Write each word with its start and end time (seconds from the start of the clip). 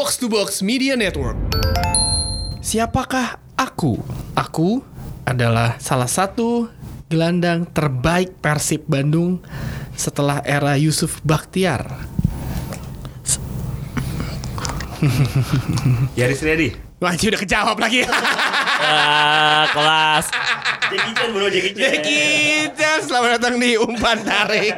Box 0.00 0.16
to 0.16 0.32
Box 0.32 0.64
Media 0.64 0.96
Network. 0.96 1.36
Siapakah 2.64 3.36
aku? 3.52 4.00
Aku 4.32 4.80
adalah 5.28 5.76
salah 5.76 6.08
satu 6.08 6.72
gelandang 7.12 7.68
terbaik 7.68 8.32
Persib 8.40 8.88
Bandung 8.88 9.44
setelah 9.92 10.40
era 10.48 10.80
Yusuf 10.80 11.20
Baktiar. 11.20 11.84
Yaris 16.16 16.40
Riyadi. 16.48 16.80
Wajib 16.96 17.36
udah 17.36 17.40
kejawab 17.44 17.76
lagi. 17.76 18.00
Ah, 18.80 19.68
kelas. 19.76 20.32
Jackie 20.88 21.12
Chan 21.12 21.28
bro, 21.36 21.46
Jackie 21.52 21.76
Chan. 21.76 21.84
Jackie 21.84 22.72
Chan, 22.72 23.04
selamat 23.04 23.36
datang 23.36 23.60
di 23.60 23.76
Umpan 23.76 24.16
Tarik. 24.24 24.72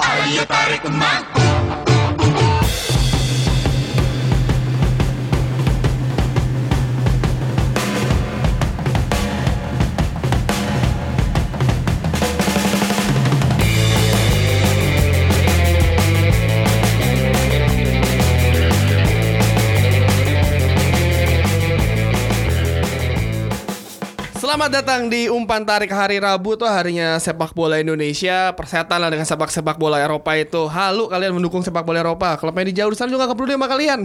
Selamat 24.53 24.85
datang 24.85 25.09
di 25.09 25.33
Umpan 25.33 25.65
Tarik 25.65 25.89
hari 25.89 26.21
Rabu 26.21 26.61
tuh 26.61 26.69
harinya 26.69 27.17
sepak 27.17 27.57
bola 27.57 27.81
Indonesia. 27.81 28.53
Persetan 28.53 29.01
lah 29.01 29.09
dengan 29.09 29.25
sepak-sepak 29.25 29.81
bola 29.81 29.97
Eropa 29.97 30.37
itu. 30.37 30.69
Halu 30.69 31.09
kalian 31.09 31.33
mendukung 31.33 31.65
sepak 31.65 31.81
bola 31.81 32.05
Eropa. 32.05 32.37
Klubnya 32.37 32.69
di 32.69 32.77
jauh 32.77 32.93
sana 32.93 33.09
juga 33.09 33.33
peduli 33.33 33.57
sama 33.57 33.65
kalian. 33.65 34.05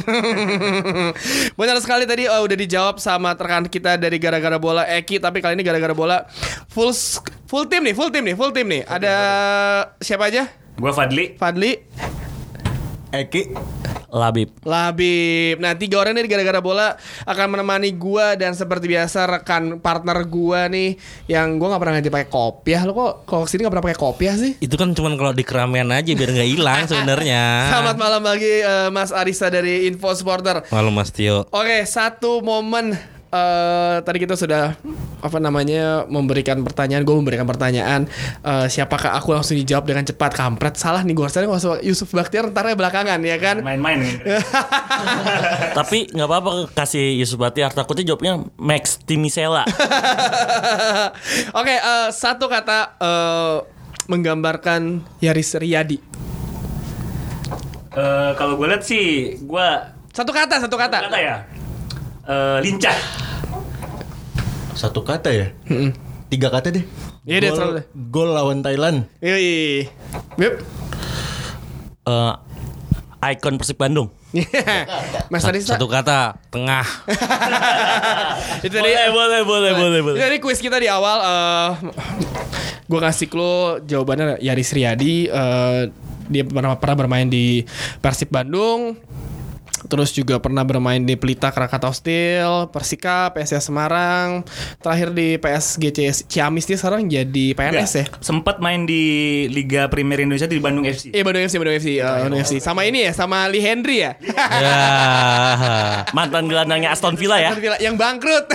Benar 1.59 1.83
sekali 1.83 2.07
tadi 2.07 2.31
oh, 2.31 2.47
udah 2.47 2.57
dijawab 2.63 2.95
sama 2.95 3.35
rekan 3.35 3.67
kita 3.67 3.99
dari 3.99 4.15
gara-gara 4.23 4.55
bola 4.55 4.87
Eki. 4.87 5.19
Tapi 5.19 5.43
kali 5.43 5.59
ini 5.59 5.67
gara-gara 5.67 5.91
bola 5.91 6.23
full 6.71 6.95
full 7.43 7.67
tim 7.67 7.83
nih, 7.83 7.91
full 7.91 8.07
tim 8.07 8.23
nih, 8.23 8.35
full 8.39 8.55
tim 8.55 8.71
nih. 8.71 8.87
Ada 8.87 9.15
siapa 9.99 10.31
aja? 10.31 10.47
Gua 10.79 10.95
Fadli. 10.95 11.35
Fadli, 11.35 11.75
Eki 13.11 13.55
Labib. 14.07 14.55
Labib. 14.63 15.59
Nah, 15.59 15.75
tiga 15.75 15.99
orang 15.99 16.15
ini 16.15 16.31
gara-gara 16.31 16.63
bola 16.63 16.95
akan 17.27 17.59
menemani 17.59 17.91
gua 17.91 18.39
dan 18.39 18.55
seperti 18.55 18.87
biasa 18.87 19.27
rekan 19.27 19.83
partner 19.83 20.23
gua 20.23 20.71
nih 20.71 20.95
yang 21.27 21.59
gua 21.59 21.75
nggak 21.75 21.81
pernah 21.83 21.93
ngajak 21.99 22.13
pakai 22.15 22.29
kopiah. 22.31 22.81
Lo 22.87 22.95
kok 22.95 23.27
kok 23.27 23.43
sini 23.51 23.67
nggak 23.67 23.73
pernah 23.75 23.85
pakai 23.91 23.99
kopiah 23.99 24.35
sih? 24.39 24.55
Itu 24.63 24.79
kan 24.79 24.95
cuman 24.95 25.19
kalau 25.19 25.35
di 25.35 25.43
keramaian 25.43 25.91
aja 25.91 26.07
biar 26.15 26.31
nggak 26.31 26.49
hilang 26.55 26.81
sebenarnya. 26.89 27.43
Selamat 27.67 27.97
malam 27.99 28.21
bagi 28.23 28.53
eh, 28.63 28.87
Mas 28.95 29.11
Arisa 29.11 29.51
dari 29.51 29.91
Info 29.91 30.07
Supporter. 30.15 30.63
Malu 30.71 30.91
Mas 30.95 31.11
Tio. 31.11 31.43
Oke, 31.51 31.83
satu 31.83 32.39
momen 32.39 32.95
eh 33.27 33.97
tadi 34.01 34.17
kita 34.17 34.33
sudah 34.33 34.79
apa 35.17 35.37
namanya 35.37 36.07
memberikan 36.07 36.63
pertanyaan, 36.63 37.03
gue 37.03 37.11
memberikan 37.11 37.43
pertanyaan 37.43 38.07
eh, 38.41 38.67
siapakah 38.67 39.17
aku 39.17 39.35
langsung 39.35 39.57
dijawab 39.57 39.83
dengan 39.83 40.05
cepat 40.05 40.31
kampret 40.31 40.79
salah 40.79 41.03
nih 41.03 41.11
gue 41.11 41.23
harusnya 41.25 41.43
nggak 41.43 41.59
usah 41.59 41.79
Yusuf 41.83 42.07
Baktiar 42.09 42.47
ntarnya 42.49 42.79
belakangan 42.79 43.19
ya 43.19 43.35
kan 43.35 43.59
Main-main 43.59 43.99
nih. 43.99 44.15
Tapi 45.77 46.07
nggak 46.09 46.27
apa-apa 46.27 46.51
kasih 46.71 47.17
Yusuf 47.17 47.35
Batiar 47.37 47.73
takutnya 47.73 48.07
jawabnya 48.07 48.47
Max 48.55 49.03
Timisela. 49.03 49.67
Oke, 51.59 51.75
eh, 51.75 52.07
satu 52.09 52.47
kata 52.47 52.95
eh, 52.97 53.55
menggambarkan 54.07 55.03
Yaris 55.19 55.57
Riyadi. 55.59 55.99
Eh, 57.91 58.31
kalau 58.37 58.55
gue 58.55 58.67
lihat 58.69 58.85
sih, 58.85 59.35
gua 59.43 59.97
Satu 60.13 60.29
kata, 60.33 60.57
satu 60.57 60.77
kata. 60.77 61.09
kata 61.09 61.19
ya. 61.19 61.35
Eh, 62.27 62.57
lincah. 62.59 62.97
Satu 64.75 65.01
kata 65.01 65.31
ya 65.31 65.47
Tiga 66.27 66.51
kata 66.51 66.69
deh 66.69 66.83
Iya 67.23 67.37
deh, 67.39 67.49
Gol- 67.49 67.55
terlalu 67.55 67.73
deh. 67.79 67.85
Gol 68.11 68.29
lawan 68.35 68.59
Thailand 68.59 69.07
Yoi. 69.23 69.87
Bip. 70.35 70.59
Eh, 72.03 72.33
Icon 73.33 73.57
Persib 73.57 73.81
Bandung. 73.81 74.13
Mas 75.33 75.41
Arisa. 75.41 75.73
Satu 75.73 75.89
kata, 75.89 76.37
tengah. 76.53 76.85
Itu 78.61 78.75
tadi 78.77 78.93
boleh, 79.09 79.41
boleh, 79.41 79.71
boleh, 79.73 79.99
Itu 80.13 80.21
tadi 80.21 80.37
kuis 80.37 80.61
kita 80.61 80.77
di 80.77 80.85
awal 80.85 81.17
eh 81.25 81.69
gue 82.87 82.99
kasih 83.03 83.27
clue 83.27 83.83
jawabannya 83.83 84.39
Yaris 84.39 84.71
Riyadi 84.71 85.27
eh, 85.27 85.81
dia 86.27 86.43
pernah 86.43 86.75
pernah 86.75 86.95
bermain 86.95 87.27
di 87.27 87.63
Persib 87.99 88.31
Bandung 88.31 88.95
terus 89.87 90.11
juga 90.11 90.37
pernah 90.37 90.67
bermain 90.67 91.01
di 91.01 91.15
Pelita 91.15 91.49
Krakatau 91.49 91.95
Steel, 91.95 92.67
Persika, 92.69 93.31
PSS 93.31 93.71
Semarang, 93.71 94.43
terakhir 94.83 95.15
di 95.15 95.39
PSGC 95.39 96.27
Ciamis 96.27 96.67
dia 96.67 96.77
sekarang 96.77 97.07
jadi 97.07 97.55
PNS 97.55 97.91
ya. 97.95 98.05
Sempat 98.19 98.59
main 98.59 98.83
di 98.83 99.47
Liga 99.47 99.87
Premier 99.87 100.27
Indonesia 100.27 100.45
di 100.45 100.59
Bandung 100.59 100.85
FC. 100.85 101.15
Iya 101.15 101.23
Bandung 101.23 101.43
FC, 101.47 101.55
Bandung 101.57 101.75
FC, 101.79 101.89
eh, 101.97 102.03
Bandung 102.03 102.41
FC. 102.43 102.53
Sama 102.59 102.83
ini 102.83 103.07
ya, 103.07 103.11
sama 103.15 103.47
Lee 103.47 103.63
Henry 103.63 104.03
ya. 104.03 104.11
ya. 104.21 104.77
Mantan 106.17 106.51
gelandangnya 106.51 106.91
Aston 106.93 107.15
Villa 107.15 107.39
ya. 107.39 107.55
Yang 107.79 107.95
bangkrut. 107.95 108.45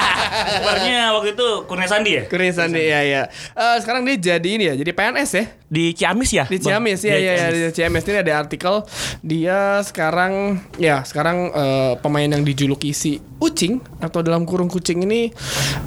Kabarnya 0.52 1.14
waktu 1.14 1.38
itu 1.38 1.48
Kurnia 1.70 1.88
Sandi 1.88 2.10
ya? 2.18 2.22
Kurnia 2.26 2.52
Sandi 2.52 2.82
ya 2.82 3.00
ya. 3.06 3.22
Eh, 3.54 3.76
sekarang 3.80 4.02
dia 4.02 4.36
jadi 4.36 4.48
ini 4.48 4.64
ya, 4.72 4.74
jadi 4.74 4.90
PNS 4.90 5.30
ya. 5.38 5.44
Di 5.72 5.84
Ciamis 5.96 6.30
ya? 6.34 6.44
Di 6.44 6.58
Ciamis 6.60 7.00
ya 7.00 7.16
ya 7.16 7.32
ya 7.32 7.46
di 7.48 7.60
Ciamis 7.72 8.04
ini 8.04 8.18
ada 8.20 8.44
artikel 8.44 8.84
dia 9.24 9.80
sekarang 9.80 10.60
ya 10.74 11.02
sekarang 11.02 11.50
eh, 11.50 11.92
pemain 11.98 12.24
yang 12.24 12.40
dijuluki 12.40 12.90
si 12.90 13.20
Ucing 13.38 13.82
atau 13.98 14.22
dalam 14.22 14.46
kurung 14.46 14.66
kucing 14.66 15.02
ini 15.02 15.34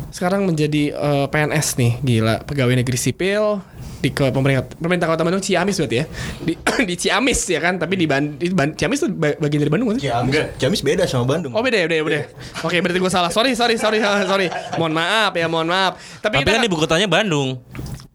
sekarang 0.09 0.45
menjadi 0.45 0.91
eh, 0.91 1.25
PNS 1.25 1.67
nih 1.75 1.91
gila 1.99 2.35
pegawai 2.43 2.75
negeri 2.75 2.95
sipil 2.95 3.63
di 3.95 4.13
ke 4.13 4.29
pemerintah 4.29 4.69
pemerintah 4.71 5.09
kota 5.09 5.25
Bandung 5.25 5.41
Ciamis 5.41 5.81
berarti 5.81 5.97
ya 5.97 6.05
di 6.39 6.53
di 6.89 6.95
Ciamis 6.95 7.39
ya 7.47 7.57
kan 7.57 7.81
tapi 7.81 7.97
di, 7.97 8.05
Ban- 8.05 8.37
di 8.37 8.53
Ban- 8.53 8.75
Ciamis 8.75 9.01
tuh 9.01 9.09
ba- 9.09 9.33
bagian 9.35 9.65
dari 9.65 9.71
Bandung 9.73 9.95
kan? 9.95 9.97
Ciamis, 9.97 10.35
Ciamis 10.61 10.81
beda 10.83 11.03
sama 11.05 11.25
Bandung 11.25 11.55
Oh 11.55 11.63
beda 11.63 11.79
ya, 11.79 11.85
beda 11.89 11.95
ya, 11.95 12.03
beda. 12.05 12.19
ya. 12.19 12.25
Oke, 12.61 12.77
berarti 12.79 12.99
gue 12.99 13.09
salah. 13.09 13.31
Sorry, 13.31 13.57
sorry, 13.57 13.79
sorry, 13.79 13.97
sorry. 14.03 14.47
Mohon 14.75 14.93
maaf 14.93 15.31
ya, 15.33 15.47
mohon 15.47 15.65
maaf. 15.65 15.97
Tapi, 16.19 16.37
Tapi 16.37 16.43
kita 16.43 16.51
kan 16.53 16.67
ibu 16.67 16.75
kotanya 16.75 17.07
Bandung. 17.07 17.57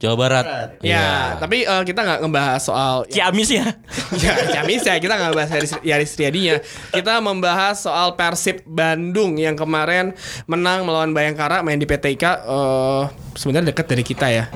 Jawa 0.00 0.16
Barat. 0.16 0.44
Ya, 0.81 1.37
tapi 1.37 1.69
eh, 1.69 1.83
kita 1.84 2.00
nggak 2.00 2.25
ngebahas 2.25 2.61
soal 2.65 3.05
Ciamis 3.12 3.53
ya. 3.53 3.69
ya, 4.25 4.33
Ciamis 4.49 4.81
ya 4.81 4.97
kita 4.97 5.12
nggak 5.12 5.33
bahas 5.37 5.50
Yaris, 5.53 5.72
Yaris 5.84 6.11
Riyadinya. 6.16 6.56
Kita 6.88 7.21
membahas 7.21 7.84
soal 7.84 8.16
Persib 8.16 8.65
Bandung 8.65 9.37
yang 9.37 9.61
kemarin 9.61 10.16
menang 10.49 10.88
melawan 10.88 11.12
Bayangkara 11.12 11.61
main 11.61 11.77
di 11.77 11.84
PTIK. 11.84 12.25
eh 12.25 13.05
sebenarnya 13.37 13.77
dekat 13.77 13.87
dari 13.93 14.05
kita 14.05 14.27
ya. 14.33 14.49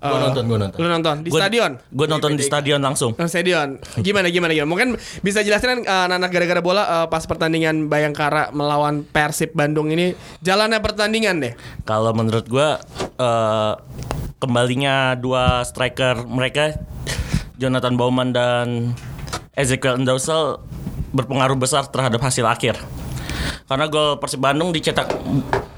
Gua 0.00 0.16
Eh, 0.16 0.20
nonton, 0.28 0.44
gua 0.48 0.58
nonton. 0.68 0.78
Lu 0.80 0.88
nonton 0.88 1.16
di 1.24 1.30
stadion. 1.32 1.72
Gue 1.92 2.06
nonton 2.08 2.30
di 2.36 2.44
stadion 2.44 2.80
langsung. 2.80 3.16
Di 3.16 3.24
stadion. 3.24 3.80
Gimana 4.00 4.28
gimana 4.28 4.52
gimana? 4.52 4.68
Mungkin 4.68 4.88
bisa 5.24 5.40
jelasin 5.40 5.84
uh, 5.84 6.08
anak 6.08 6.28
gara-gara 6.28 6.60
bola 6.60 6.84
eh, 6.84 7.06
pas 7.08 7.24
pertandingan 7.24 7.88
Bayangkara 7.88 8.52
melawan 8.52 9.04
Persib 9.04 9.56
Bandung 9.56 9.88
ini 9.92 10.12
jalannya 10.44 10.80
pertandingan 10.80 11.40
deh. 11.40 11.52
Kalau 11.88 12.12
menurut 12.12 12.44
gue 12.48 12.68
eh, 13.20 13.72
kembalinya 14.40 14.89
dua 15.18 15.66
striker 15.66 16.24
mereka 16.24 16.76
Jonathan 17.60 17.94
Bauman 17.98 18.32
dan 18.32 18.96
Ezekiel 19.52 20.00
Endausel 20.00 20.62
berpengaruh 21.12 21.58
besar 21.58 21.84
terhadap 21.90 22.22
hasil 22.22 22.46
akhir. 22.46 22.80
Karena 23.68 23.86
gol 23.86 24.18
Persib 24.18 24.42
Bandung 24.42 24.74
dicetak 24.74 25.06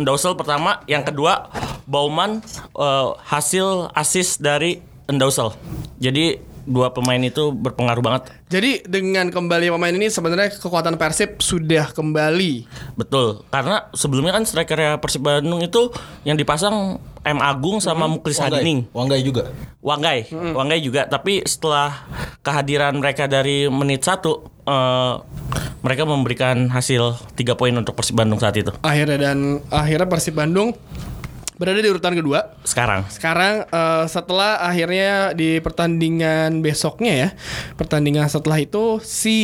Endausel 0.01 0.39
pertama, 0.39 0.81
yang 0.89 1.05
kedua 1.05 1.51
Bauman 1.85 2.41
eh, 2.79 3.09
hasil 3.27 3.91
assist 3.93 4.41
dari 4.41 4.81
Endausel. 5.11 5.53
Jadi 5.99 6.52
dua 6.65 6.95
pemain 6.95 7.19
itu 7.19 7.51
berpengaruh 7.51 8.03
banget. 8.03 8.23
Jadi 8.49 8.85
dengan 8.87 9.29
kembali 9.33 9.73
pemain 9.73 9.95
ini 9.95 10.09
sebenarnya 10.09 10.55
kekuatan 10.59 10.95
Persib 11.01 11.41
sudah 11.43 11.91
kembali. 11.91 12.67
Betul, 12.95 13.43
karena 13.51 13.89
sebelumnya 13.97 14.33
kan 14.37 14.45
striker 14.47 14.99
Persib 15.03 15.25
Bandung 15.25 15.63
itu 15.63 15.91
yang 16.23 16.39
dipasang 16.39 17.03
M 17.23 17.39
Agung 17.39 17.79
sama 17.79 18.11
Muklis 18.11 18.43
Hadining. 18.43 18.91
Wanggai 18.91 19.23
juga 19.23 19.55
Wanggai, 19.83 20.31
Wanggai 20.31 20.79
juga. 20.83 21.11
Tapi 21.11 21.43
setelah 21.43 22.07
kehadiran 22.43 22.95
mereka 22.99 23.27
dari 23.27 23.67
menit 23.67 24.07
satu, 24.07 24.47
eh, 24.63 25.15
mereka 25.83 26.07
memberikan 26.07 26.71
hasil 26.71 27.19
tiga 27.35 27.59
poin 27.59 27.75
untuk 27.75 27.99
Persib 27.99 28.15
Bandung 28.15 28.39
saat 28.39 28.55
itu. 28.55 28.71
Akhirnya 28.87 29.19
dan 29.19 29.59
akhirnya 29.71 30.07
Persib 30.07 30.39
Bandung 30.39 30.75
berada 31.63 31.79
di 31.79 31.87
urutan 31.87 32.19
kedua. 32.19 32.59
Sekarang, 32.67 33.07
Sekarang 33.07 33.55
eh, 33.71 34.05
setelah 34.11 34.59
akhirnya 34.59 35.31
di 35.31 35.63
pertandingan 35.63 36.59
besoknya 36.59 37.13
ya, 37.15 37.29
pertandingan 37.79 38.27
setelah 38.27 38.59
itu 38.59 38.99
si 39.07 39.39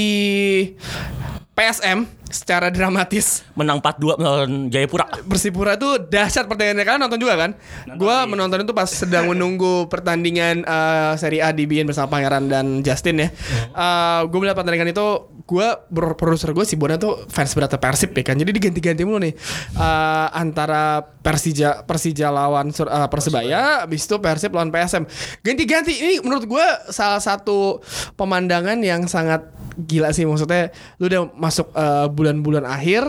PSM 1.58 2.06
secara 2.28 2.68
dramatis 2.70 3.42
Menang 3.58 3.82
4-2 3.82 4.20
melawan 4.20 4.50
Jayapura. 4.70 5.08
Persipura 5.26 5.74
tuh 5.74 5.98
dahsyat 5.98 6.46
pertandingannya 6.46 6.86
kan 6.86 7.00
nonton 7.00 7.18
juga 7.18 7.34
kan? 7.34 7.50
Gua 7.98 8.28
menonton 8.28 8.62
itu 8.62 8.70
pas 8.70 8.86
sedang 8.86 9.32
menunggu 9.32 9.90
pertandingan 9.90 10.62
eh, 10.62 11.12
Serie 11.18 11.42
A 11.42 11.50
di 11.50 11.66
BN 11.66 11.90
bersama 11.90 12.06
Pangeran 12.14 12.46
dan 12.46 12.86
Justin 12.86 13.26
ya. 13.26 13.28
Eh 13.74 14.20
gue 14.30 14.38
melihat 14.38 14.54
pertandingan 14.54 14.94
itu 14.94 15.06
gue 15.48 15.68
produser 15.90 16.52
gue 16.52 16.62
si 16.68 16.76
Bona 16.76 17.00
tuh 17.00 17.24
fans 17.26 17.50
berat 17.56 17.74
Persib 17.74 18.14
ya 18.14 18.22
kan. 18.22 18.38
Jadi 18.38 18.54
diganti-ganti 18.54 19.02
mulu 19.02 19.18
nih 19.18 19.34
Eh, 19.74 20.28
antara 20.30 21.02
Persija 21.02 21.82
Persija 21.82 22.30
lawan 22.30 22.70
Sur- 22.70 22.92
eh, 22.92 23.08
Persebaya, 23.10 23.82
habis 23.82 24.06
itu 24.06 24.14
Persib 24.22 24.54
lawan 24.54 24.70
PSM. 24.70 25.08
Ganti-ganti 25.42 25.96
ini 25.96 26.14
menurut 26.22 26.46
gue 26.46 26.66
salah 26.94 27.18
satu 27.18 27.82
pemandangan 28.14 28.78
yang 28.84 29.10
sangat 29.10 29.57
gila 29.78 30.10
sih 30.10 30.26
maksudnya 30.26 30.74
lu 30.98 31.06
udah 31.06 31.30
masuk 31.38 31.70
eh, 31.70 32.06
bulan-bulan 32.10 32.66
akhir 32.66 33.06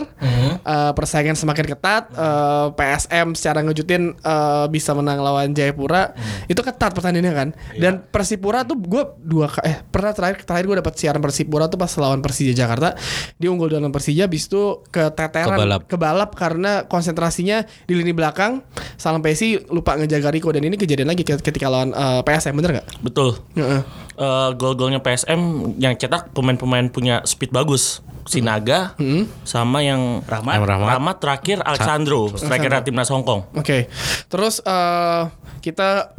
eh, 0.62 0.92
persaingan 0.94 1.34
semakin 1.34 1.66
ketat 1.66 2.14
eh, 2.14 2.66
PSM 2.78 3.34
secara 3.34 3.66
ngejutin 3.66 4.14
eh, 4.14 4.66
bisa 4.70 4.94
menang 4.94 5.18
lawan 5.18 5.50
Jayapura 5.50 6.14
itu 6.46 6.60
ketat 6.62 6.94
pertandingannya 6.94 7.34
kan 7.34 7.48
dan 7.74 8.06
Persipura 8.06 8.62
tuh 8.62 8.78
gue 8.78 9.02
dua 9.18 9.50
eh 9.66 9.82
pernah 9.82 10.14
terakhir 10.14 10.46
terakhir 10.46 10.64
gue 10.70 10.76
dapat 10.78 10.94
siaran 10.94 11.18
Persipura 11.18 11.66
tuh 11.66 11.78
pas 11.80 11.90
lawan 11.98 12.22
Persija 12.22 12.54
Jakarta 12.54 12.94
dia 13.34 13.48
unggul 13.50 13.72
dalam 13.72 13.90
Persija 13.90 14.30
bis 14.30 14.46
itu 14.46 14.82
keteteran 14.90 15.58
Kebalap. 15.58 15.80
kebalap 15.86 16.30
karena 16.34 16.86
konsentrasinya 16.86 17.62
di 17.86 17.94
lini 17.98 18.10
belakang 18.14 18.62
Salam 18.98 19.22
Pesi 19.24 19.56
lupa 19.70 19.96
ngejaga 19.96 20.28
Rico 20.28 20.50
dan 20.52 20.66
ini 20.66 20.76
kejadian 20.76 21.08
lagi 21.10 21.22
ketika 21.24 21.66
lawan 21.70 21.94
eh, 21.94 22.20
PSM 22.26 22.54
bener 22.58 22.70
nggak? 22.80 22.88
Betul. 23.00 23.38
Heeh. 23.56 23.82
Eh, 24.20 24.50
gol-golnya 24.52 25.00
PSM 25.00 25.72
yang 25.80 25.96
cetak 25.96 26.36
pemain-pemain 26.36 26.92
punya 26.92 27.24
speed 27.24 27.56
bagus. 27.56 28.04
Sinaga 28.30 28.94
sama 29.42 29.82
yang 29.82 30.22
Rahmat. 30.22 30.62
Yang 30.62 30.66
Rahmat. 30.70 31.16
terakhir 31.18 31.58
Alexandro, 31.66 32.30
striker 32.38 32.70
timnas 32.86 33.10
Hongkong. 33.10 33.50
Oke, 33.58 33.90
terus 34.30 34.62
eh, 34.62 35.22
kita 35.60 36.14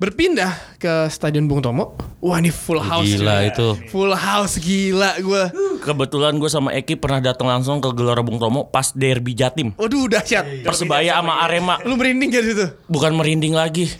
berpindah 0.00 0.50
ke 0.82 1.06
Stadion 1.12 1.46
Bung 1.46 1.62
Tomo. 1.62 1.94
Wah 2.22 2.38
ini 2.38 2.50
full 2.54 2.78
house. 2.78 3.06
Gila 3.06 3.50
itu. 3.50 3.68
Full 3.90 4.14
house 4.14 4.58
gila 4.58 5.18
gue. 5.18 5.42
Kebetulan 5.82 6.38
gue 6.38 6.46
sama 6.46 6.70
Eki 6.74 6.98
pernah 6.98 7.18
datang 7.18 7.50
langsung 7.50 7.82
ke 7.82 7.90
Gelora 7.94 8.22
Bung 8.22 8.38
Tomo 8.38 8.66
pas 8.70 8.94
derby 8.94 9.34
Jatim. 9.34 9.74
Waduh 9.74 10.06
dahsyat. 10.06 10.62
Persebaya 10.62 11.18
sama 11.18 11.42
Arema. 11.42 11.82
Lu 11.82 11.98
merinding 11.98 12.30
gak 12.30 12.44
situ? 12.46 12.66
Bukan 12.86 13.14
merinding 13.18 13.54
lagi. 13.58 13.90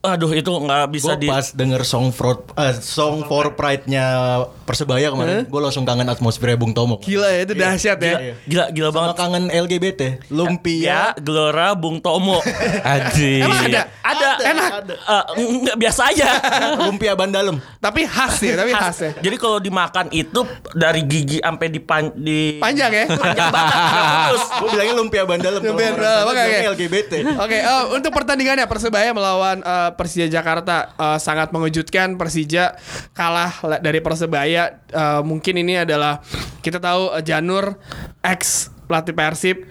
Aduh 0.00 0.32
itu 0.32 0.48
nggak 0.48 0.88
bisa 0.96 1.12
Gue 1.12 1.24
di 1.24 1.28
pas 1.28 1.52
denger 1.52 1.84
song 1.84 2.08
for 2.08 2.48
eh, 2.56 2.72
song 2.80 3.20
for 3.28 3.52
pride-nya 3.52 4.40
Persebaya 4.64 5.12
kemarin, 5.12 5.44
gue 5.44 5.60
langsung 5.60 5.84
kangen 5.84 6.08
atmosfer 6.08 6.56
Bung 6.56 6.72
Tomo. 6.72 6.79
Gila 7.00 7.28
ya 7.28 7.40
itu 7.42 7.52
dahsyat 7.52 7.98
ya. 7.98 8.14
gila 8.42 8.64
gila 8.68 8.88
Sama 8.88 8.96
banget. 9.02 9.14
kangen 9.16 9.44
LGBT, 9.48 10.00
lumpia. 10.28 10.82
Ya, 10.82 11.02
Gelora 11.16 11.72
Bung 11.72 11.98
Tomo. 11.98 12.40
Anjing. 12.84 13.42
Emang 13.42 13.60
ada? 13.62 13.82
Ada. 14.00 14.28
Enak. 14.42 14.70
Eh, 14.90 15.22
nggak 15.60 15.76
biasa 15.76 16.00
aja. 16.08 16.28
lumpia 16.86 17.12
ban 17.12 17.28
dalam. 17.28 17.56
Tapi 17.76 18.04
khas 18.04 18.40
ya, 18.40 18.54
tapi 18.56 18.72
khas 18.72 18.98
ya. 18.98 19.10
Jadi 19.16 19.36
kalau 19.36 19.58
dimakan 19.58 20.08
itu 20.10 20.40
dari 20.70 21.02
gigi 21.02 21.38
sampai 21.38 21.66
di 21.66 21.80
pan- 21.80 22.14
di 22.14 22.56
Panjang 22.56 22.90
ya. 22.90 23.04
panjang 23.08 23.48
banget. 23.48 23.74
Gue 24.60 24.68
bilangnya 24.70 24.94
lumpia 24.94 25.22
ban 25.22 25.38
dalam. 25.38 25.60
Lumpia 25.60 25.90
Kalau 25.90 25.98
ban 25.98 26.04
orang 26.24 26.34
dalam, 26.34 26.36
sana 26.36 26.44
oke. 26.50 26.68
LGBT. 26.74 27.12
Oke, 27.38 27.58
eh, 27.58 27.84
untuk 27.90 28.10
pertandingannya 28.12 28.66
Persebaya 28.66 29.10
melawan 29.10 29.58
eh, 29.58 29.90
Persija 29.92 30.26
Jakarta 30.26 30.76
eh, 30.92 31.18
sangat 31.18 31.50
mengejutkan. 31.50 32.14
Persija 32.14 32.76
kalah 33.12 33.50
dari 33.78 33.98
Persebaya. 33.98 34.80
Eh, 34.84 35.20
mungkin 35.22 35.54
ini 35.56 35.78
adalah 35.78 36.20
kita 36.60 36.78
tahu 36.78 37.12
eh, 37.12 37.22
Janur 37.22 37.76
ex 38.20 38.68
pelatih 38.84 39.12
Persib. 39.12 39.64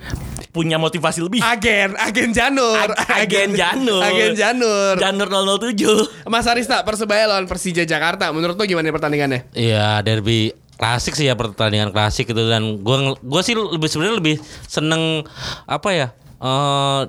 Punya 0.49 0.75
motivasi 0.75 1.21
lebih. 1.21 1.39
agen 1.39 1.93
agen 1.95 2.33
Janur. 2.33 2.73
Ag- 2.75 2.97
agen 3.21 3.53
Janur. 3.53 4.01
agen 4.01 4.33
Janur. 4.33 4.95
Janur 4.97 5.27
007. 5.29 6.25
Mas 6.25 6.45
Arista 6.45 6.81
Persebaya 6.81 7.27
lawan 7.27 7.45
Persija 7.45 7.83
Jakarta. 7.83 8.29
Menurut 8.29 8.55
lo 8.55 8.63
gimana 8.63 8.89
pertandingannya? 8.89 9.45
Iya 9.51 10.01
derby 10.01 10.49
klasik 10.73 11.13
sih 11.13 11.27
ya 11.27 11.35
pertandingan 11.35 11.91
klasik 11.91 12.25
itu 12.25 12.41
dan 12.41 12.79
gua 12.79 13.13
gua 13.19 13.43
sih 13.43 13.51
lebih 13.51 13.85
sebenarnya 13.85 14.15
lebih 14.15 14.35
seneng 14.63 15.27
apa 15.65 15.89
ya 15.91 16.07
eh 16.39 17.01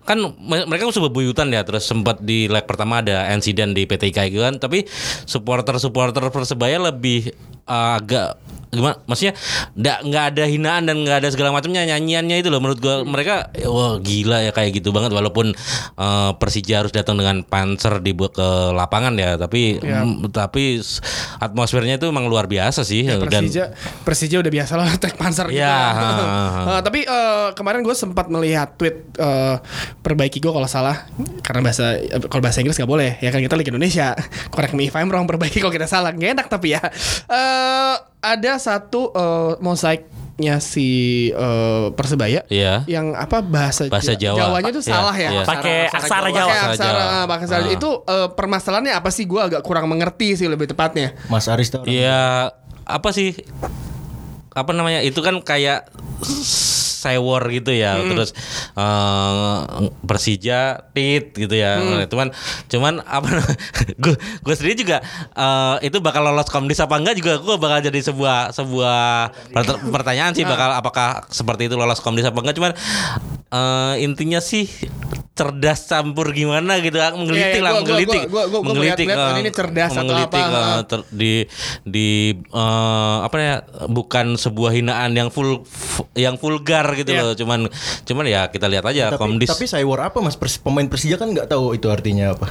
kan 0.00 0.16
me- 0.38 0.64
mereka 0.64 0.86
musuh 0.86 1.04
bebuyutan 1.04 1.50
ya. 1.50 1.60
Terus 1.60 1.84
sempat 1.84 2.18
di 2.18 2.46
leg 2.46 2.64
pertama 2.64 2.98
ada 2.98 3.28
insiden 3.28 3.74
di 3.74 3.84
PTK 3.84 4.30
gitu 4.30 4.40
kan. 4.40 4.56
Tapi 4.56 4.88
supporter 5.24 5.76
supporter 5.76 6.22
persebaya 6.26 6.80
lebih 6.80 7.28
eh, 7.66 7.90
agak 7.92 8.40
gimana 8.70 9.02
maksudnya 9.04 9.34
nggak 9.74 9.98
nggak 10.06 10.24
ada 10.30 10.44
hinaan 10.46 10.82
dan 10.86 11.02
nggak 11.02 11.18
ada 11.20 11.28
segala 11.28 11.50
macamnya 11.50 11.82
nyanyiannya 11.84 12.38
itu 12.38 12.48
loh 12.48 12.62
menurut 12.62 12.78
gua 12.78 13.02
mereka 13.02 13.50
eh, 13.52 13.66
wah 13.66 13.98
gila 13.98 14.46
ya 14.46 14.50
kayak 14.50 14.78
gitu 14.78 14.90
banget 14.90 15.10
walaupun 15.10 15.50
eh, 15.96 16.30
Persija 16.38 16.82
harus 16.82 16.94
datang 16.94 17.18
dengan 17.18 17.42
panzer 17.42 17.98
dibawa 17.98 18.30
ke 18.30 18.48
lapangan 18.72 19.14
ya 19.14 19.34
tapi 19.34 19.62
Ya. 19.80 20.02
mm, 20.02 20.30
tapi 20.30 20.78
atmosfernya 21.38 21.96
itu 21.96 22.06
emang 22.06 22.26
luar 22.26 22.46
biasa 22.46 22.82
sih 22.82 23.02
dan 23.02 23.22
Persija 23.22 23.74
Persija 24.02 24.38
udah 24.38 24.52
biasa 24.52 24.72
lah 24.76 24.88
tek 25.02 25.14
panzer 25.14 25.46
gitu. 25.48 25.60
Ya, 25.60 25.74
ha. 25.90 26.08
Eh, 26.70 26.80
tapi 26.82 27.00
eh, 27.02 27.48
kemarin 27.54 27.82
gue 27.82 27.92
sempat 27.92 28.28
melihat 28.28 28.76
tweet 28.76 29.10
eh, 29.16 29.56
perbaiki 29.98 30.38
gue 30.38 30.52
kalau 30.52 30.66
salah 30.66 31.08
karena 31.42 31.60
bahasa 31.64 31.98
kalau 32.28 32.38
bahasa 32.38 32.60
Inggris 32.60 32.78
nggak 32.78 32.86
boleh 32.88 33.10
ya 33.18 33.30
kan 33.30 33.40
kita 33.40 33.56
Liga 33.56 33.70
Indonesia. 33.70 34.14
Correct 34.54 34.72
me 34.72 34.86
if 34.86 34.94
I'm 34.94 35.08
wrong 35.08 35.26
perbaiki 35.26 35.58
kalau 35.58 35.72
kita 35.72 35.86
salah. 35.86 36.12
Gak 36.12 36.38
enak 36.38 36.46
tapi 36.46 36.76
ya. 36.76 36.82
Eh, 37.26 37.94
ada 38.20 38.52
satu 38.56 39.10
eh, 39.10 39.52
mosaiknya 39.58 40.56
si 40.58 40.88
eh, 41.28 41.86
Persebaya 41.92 42.44
Iya. 42.46 42.84
yang 42.84 43.12
apa 43.12 43.40
bahasa, 43.40 43.88
Bahasa 43.88 44.12
Ja- 44.12 44.32
Jawa. 44.32 44.38
Jawanya 44.60 44.70
itu 44.70 44.82
Iya, 44.82 44.92
salah 44.92 45.16
ya. 45.16 45.30
iya. 45.30 45.42
Pakai 45.44 45.76
aksara 45.88 46.28
Jawa. 46.28 46.48
Pakai 46.48 46.60
Aksara 46.70 46.72
aksara, 47.36 47.60
Jawa. 47.60 47.68
Ah. 47.68 47.72
Itu 47.72 47.90
eh, 48.04 48.28
permasalahannya 48.30 48.92
apa 48.92 49.08
sih? 49.08 49.24
Gue 49.24 49.40
agak 49.40 49.60
kurang 49.60 49.88
mengerti 49.88 50.36
sih 50.36 50.46
lebih 50.46 50.68
tepatnya. 50.68 51.16
Mas 51.26 51.48
Arista. 51.48 51.80
orang- 51.80 51.88
Iya, 51.88 52.52
apa 52.84 53.08
sih? 53.10 53.32
Apa 54.50 54.74
namanya? 54.74 55.00
Itu 55.00 55.22
kan 55.22 55.38
kayak 55.40 55.88
sewor 57.00 57.40
gitu 57.48 57.72
ya. 57.72 57.96
Terus 58.04 58.30
eh, 58.74 59.58
Persija 60.02 60.60
tit 60.90 61.32
gitu 61.34 61.54
ya. 61.54 61.80
Cuman 62.06 62.28
cuman 62.66 63.00
apa 63.00 63.28
gue 64.02 64.14
gue 64.16 64.54
sendiri 64.54 64.76
juga 64.76 64.96
eh, 65.32 65.76
itu 65.82 65.98
bakal 65.98 66.22
lolos 66.22 66.46
komdis 66.46 66.78
apa 66.78 66.94
enggak 66.94 67.16
juga 67.16 67.32
gue 67.38 67.56
bakal 67.56 67.80
jadi 67.82 68.00
sebuah 68.02 68.52
sebuah 68.52 69.00
pert- 69.50 69.80
pertanyaan 69.86 70.32
sih 70.32 70.44
bakal 70.44 70.70
apakah 70.72 71.08
seperti 71.26 71.66
itu 71.66 71.74
lolos 71.74 71.98
komdis 71.98 72.24
apa 72.24 72.38
enggak. 72.38 72.54
Cuman 72.54 72.72
eh, 73.48 73.94
intinya 74.00 74.38
sih 74.38 74.68
cerdas 75.30 75.88
campur 75.88 76.30
gimana 76.30 76.76
gitu. 76.78 77.00
Iya, 77.00 77.16
menggelitik 77.16 77.60
lah 77.62 77.70
gua- 77.70 77.78
gua- 77.78 77.80
menggelitik. 77.80 78.20
gua- 78.20 78.28
gua- 78.28 78.48
gua 78.50 78.60
menggelitik 78.62 79.06
ngeliat- 79.06 79.16
ngeliat 79.16 79.32
eh, 79.32 79.40
ini 79.40 79.50
cerdas 79.50 79.90
atau 79.90 80.02
menggelitik, 80.02 80.42
apa, 80.42 80.52
eh, 80.52 80.60
ha. 80.60 80.82
ter- 80.84 81.08
di 81.10 81.32
di 81.82 82.08
eh, 82.36 83.18
apa 83.22 83.36
ya 83.38 83.54
bukan 83.88 84.26
sebuah 84.36 84.70
hinaan 84.70 85.10
yang 85.12 85.28
full 85.28 85.64
fu- 85.64 86.04
yang 86.14 86.36
vulgar 86.36 86.89
gitu 86.94 87.10
Iya. 87.10 87.22
loh 87.22 87.34
cuman 87.34 87.60
cuman 88.02 88.24
ya 88.24 88.46
kita 88.46 88.66
lihat 88.66 88.84
aja 88.84 89.10
Tapi, 89.10 89.18
komdis 89.18 89.48
tapi 89.48 89.66
Saywar 89.66 90.08
apa 90.08 90.18
mas? 90.18 90.34
Pers- 90.34 90.58
pemain 90.58 90.84
Persija 90.84 91.14
kan 91.14 91.30
nggak 91.30 91.46
tahu 91.46 91.72
itu 91.72 91.86
artinya 91.86 92.32
apa. 92.32 92.50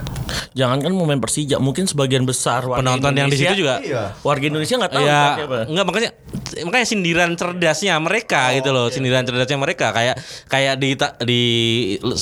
Jangan 0.51 0.79
kan 0.79 0.91
pemain 0.91 1.17
Persija, 1.17 1.57
mungkin 1.57 1.85
sebagian 1.85 2.23
besar 2.23 2.63
warga 2.63 2.79
penonton 2.79 3.13
yang 3.13 3.27
di 3.27 3.35
Indonesia- 3.35 3.49
situ 3.49 3.59
juga 3.59 3.75
Iya. 3.79 4.03
warga 4.19 4.45
Indonesia 4.45 4.75
nggak 4.77 4.91
tahu 4.91 5.03
ya 5.03 5.21
apa. 5.37 5.57
enggak 5.65 5.85
makanya 5.85 6.09
makanya 6.59 6.85
sindiran 6.85 7.31
cerdasnya 7.33 7.93
mereka 7.97 8.51
gitu 8.51 8.69
loh 8.69 8.87
sindiran 8.87 9.23
cerdasnya 9.23 9.55
mereka 9.55 9.89
kayak 9.89 10.15
kayak 10.45 10.75
di 10.75 10.89
di 11.23 11.41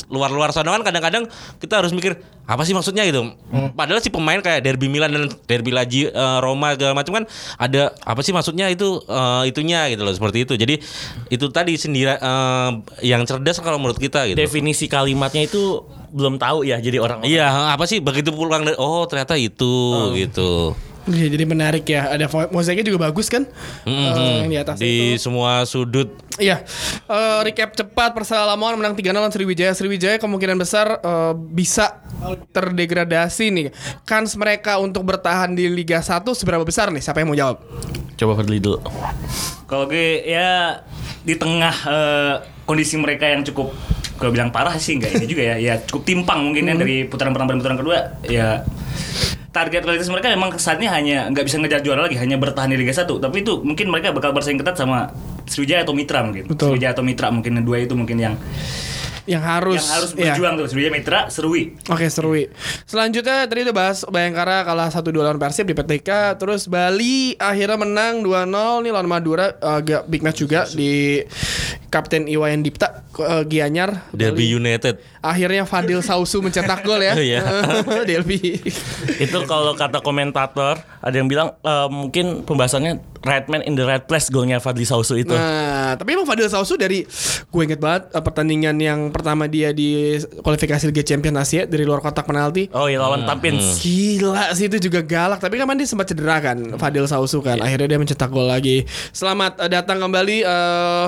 luar-luar 0.07 0.51
sana 0.51 0.71
kan 0.71 0.83
kadang-kadang 0.83 1.25
kita 1.57 1.73
harus 1.77 1.91
mikir 1.91 2.17
apa 2.47 2.63
sih 2.63 2.71
maksudnya 2.71 3.03
gitu? 3.03 3.35
Padahal 3.75 3.99
si 3.99 4.07
pemain 4.07 4.39
kayak 4.39 4.63
derby 4.63 4.87
Milan 4.87 5.11
dan 5.11 5.27
derby 5.51 5.75
Lazio 5.75 6.07
eh, 6.07 6.39
Roma 6.39 6.79
segala 6.79 6.95
macam 6.95 7.19
kan 7.19 7.23
ada 7.59 7.91
apa 8.07 8.23
sih 8.23 8.31
maksudnya 8.31 8.71
itu 8.71 9.03
eh, 9.03 9.51
itunya 9.51 9.91
gitu 9.91 10.07
loh 10.07 10.15
seperti 10.15 10.47
itu. 10.47 10.55
Jadi 10.55 10.79
itu 11.27 11.45
tadi 11.51 11.75
sindiran 11.75 12.15
eh, 12.15 12.71
yang 13.03 13.27
cerdas 13.27 13.59
kalau 13.59 13.75
menurut 13.75 13.99
kita 13.99 14.31
gitu. 14.31 14.39
Definisi 14.39 14.87
kalimatnya 14.87 15.43
itu 15.43 15.83
belum 16.15 16.39
tahu 16.39 16.63
ya 16.63 16.79
jadi 16.79 17.03
orang. 17.03 17.27
Iya, 17.27 17.75
apa 17.75 17.83
sih? 17.83 17.99
Begitu 17.99 18.31
pulang 18.31 18.63
dari 18.63 18.79
oh 18.79 19.03
ternyata 19.11 19.35
itu 19.35 20.15
gitu. 20.15 20.71
Iya, 21.07 21.27
jadi 21.31 21.43
menarik 21.47 21.87
ya. 21.87 22.11
Ada 22.11 22.27
mosaiknya 22.51 22.83
juga 22.83 23.07
bagus 23.07 23.31
kan? 23.31 23.47
Eh, 23.87 24.43
yang 24.43 24.51
di 24.51 24.59
atas 24.59 24.75
Di 24.75 25.15
itu. 25.15 25.23
semua 25.23 25.63
sudut 25.63 26.11
Iya. 26.37 26.61
Eh, 27.09 27.39
recap 27.41 27.73
cepat 27.73 28.13
Persela 28.13 28.45
Lamongan 28.45 28.77
menang 28.77 28.93
3-0 28.93 29.15
lawan 29.15 29.33
Sriwijaya. 29.33 29.73
Sriwijaya 29.73 30.21
kemungkinan 30.21 30.59
besar 30.59 31.01
eh, 31.01 31.33
bisa 31.33 32.03
terdegradasi 32.53 33.49
nih. 33.49 33.67
Kans 34.05 34.37
mereka 34.37 34.77
untuk 34.77 35.01
bertahan 35.01 35.55
di 35.55 35.65
Liga 35.65 36.03
1 36.03 36.21
seberapa 36.37 36.61
besar 36.61 36.93
nih? 36.93 37.01
Siapa 37.01 37.23
yang 37.23 37.33
mau 37.33 37.39
jawab? 37.39 37.63
Coba 38.17 38.37
Fadli 38.37 38.61
dulu. 38.61 38.83
Kalau 39.65 39.89
gue 39.89 40.21
ya 40.27 40.83
di 41.25 41.33
tengah 41.33 41.75
eh, 41.87 42.35
kondisi 42.67 42.99
mereka 42.99 43.25
yang 43.27 43.41
cukup 43.41 43.71
gue 44.17 44.29
bilang 44.33 44.49
parah 44.49 44.73
sih 44.81 44.97
enggak 44.97 45.13
ini 45.13 45.29
juga 45.29 45.43
ya 45.45 45.55
ya 45.61 45.73
cukup 45.77 46.01
timpang 46.01 46.41
mungkin 46.41 46.65
ya 46.65 46.73
dari 46.73 47.05
putaran 47.05 47.37
pertama 47.37 47.53
dan 47.53 47.59
putaran 47.61 47.77
kedua 47.77 47.97
ya 48.25 48.65
target 49.57 49.81
realitas 49.81 50.09
mereka 50.13 50.29
memang 50.29 50.53
kesannya 50.53 50.89
hanya 50.93 51.17
nggak 51.33 51.45
bisa 51.49 51.57
ngejar 51.57 51.81
juara 51.81 52.05
lagi, 52.05 52.21
hanya 52.21 52.37
bertahan 52.37 52.69
di 52.69 52.77
Liga 52.77 52.93
1. 52.93 53.09
Tapi 53.09 53.37
itu 53.41 53.57
mungkin 53.65 53.89
mereka 53.89 54.13
bakal 54.13 54.29
bersaing 54.29 54.61
ketat 54.61 54.77
sama 54.77 55.09
Sriwijaya 55.49 55.81
atau 55.81 55.97
Mitra 55.97 56.21
mungkin. 56.21 56.45
Betul. 56.45 56.77
Sriwijaya 56.77 56.93
atau 56.93 57.01
Mitra 57.01 57.33
mungkin 57.33 57.57
dua 57.65 57.81
itu 57.81 57.97
mungkin 57.97 58.21
yang 58.21 58.35
yang 59.27 59.43
harus 59.43 59.83
yang 59.83 59.91
harus 59.99 60.11
iya. 60.13 60.31
berjuang 60.31 60.53
tuh. 60.61 60.65
Sriwijaya 60.69 60.93
Mitra, 60.93 61.19
Serui. 61.27 61.75
Oke 61.91 62.07
Serui 62.07 62.47
Selanjutnya 62.87 63.43
tadi 63.43 63.67
udah 63.67 63.75
bahas 63.75 64.07
Bayangkara 64.07 64.63
kalah 64.63 64.87
1-2 64.87 65.11
lawan 65.19 65.35
Persib 65.35 65.67
di 65.67 65.75
PTK 65.75 66.39
Terus 66.39 66.71
Bali 66.71 67.35
akhirnya 67.35 67.75
menang 67.75 68.23
2-0 68.23 68.87
Nih 68.87 68.91
lawan 68.95 69.11
Madura 69.11 69.51
agak 69.59 70.07
big 70.07 70.23
match 70.23 70.47
juga 70.47 70.63
di 70.71 71.19
Kapten 71.87 72.27
Iwayan 72.27 72.61
Dipta 72.61 73.07
uh, 73.17 73.43
Gianyar 73.47 74.11
Derby 74.11 74.51
Bali. 74.51 74.59
United. 74.59 74.99
Akhirnya 75.23 75.63
Fadil 75.63 76.03
Sausu 76.03 76.43
mencetak 76.43 76.83
gol 76.83 76.99
ya 76.99 77.15
Iya. 77.35 77.41
Derby 78.09 78.59
itu 79.17 79.37
kalau 79.47 79.73
kata 79.73 80.03
komentator 80.03 80.79
ada 80.99 81.15
yang 81.15 81.31
bilang 81.31 81.55
eh, 81.63 81.87
mungkin 81.87 82.43
pembahasannya 82.43 82.99
right 83.23 83.47
man 83.47 83.63
in 83.63 83.75
the 83.75 83.83
right 83.83 84.03
place 84.07 84.27
golnya 84.27 84.59
Fadli 84.59 84.87
Sausu 84.87 85.19
itu. 85.19 85.33
Nah, 85.35 85.95
tapi 85.99 86.15
emang 86.15 86.27
Fadil 86.27 86.47
Sausu 86.47 86.79
dari 86.79 87.03
gue 87.47 87.61
inget 87.63 87.79
banget 87.79 88.11
uh, 88.13 88.23
pertandingan 88.23 88.75
yang 88.79 88.99
pertama 89.11 89.47
dia 89.47 89.71
di 89.75 90.15
kualifikasi 90.43 90.87
Liga 90.91 91.03
Champions 91.03 91.37
Asia 91.43 91.63
dari 91.67 91.83
luar 91.83 91.99
kotak 91.99 92.27
penalti. 92.27 92.67
Oh 92.71 92.87
iya 92.87 92.99
lawan 92.99 93.27
Tampins. 93.27 93.79
Gila 93.83 94.51
sih 94.55 94.67
itu 94.67 94.77
juga 94.89 94.99
galak 95.03 95.39
Tapi 95.39 95.55
kan 95.57 95.69
dia 95.77 95.87
sempat 95.87 96.09
cedera 96.11 96.37
kan 96.43 96.57
Fadil 96.75 97.07
Sausu 97.07 97.39
kan 97.39 97.59
Akhirnya 97.63 97.95
dia 97.95 97.99
mencetak 97.99 98.29
gol 98.29 98.49
lagi 98.49 98.83
Selamat 99.15 99.57
eh, 99.63 99.69
datang 99.71 100.01
kembali 100.03 100.37
eh, 100.43 101.05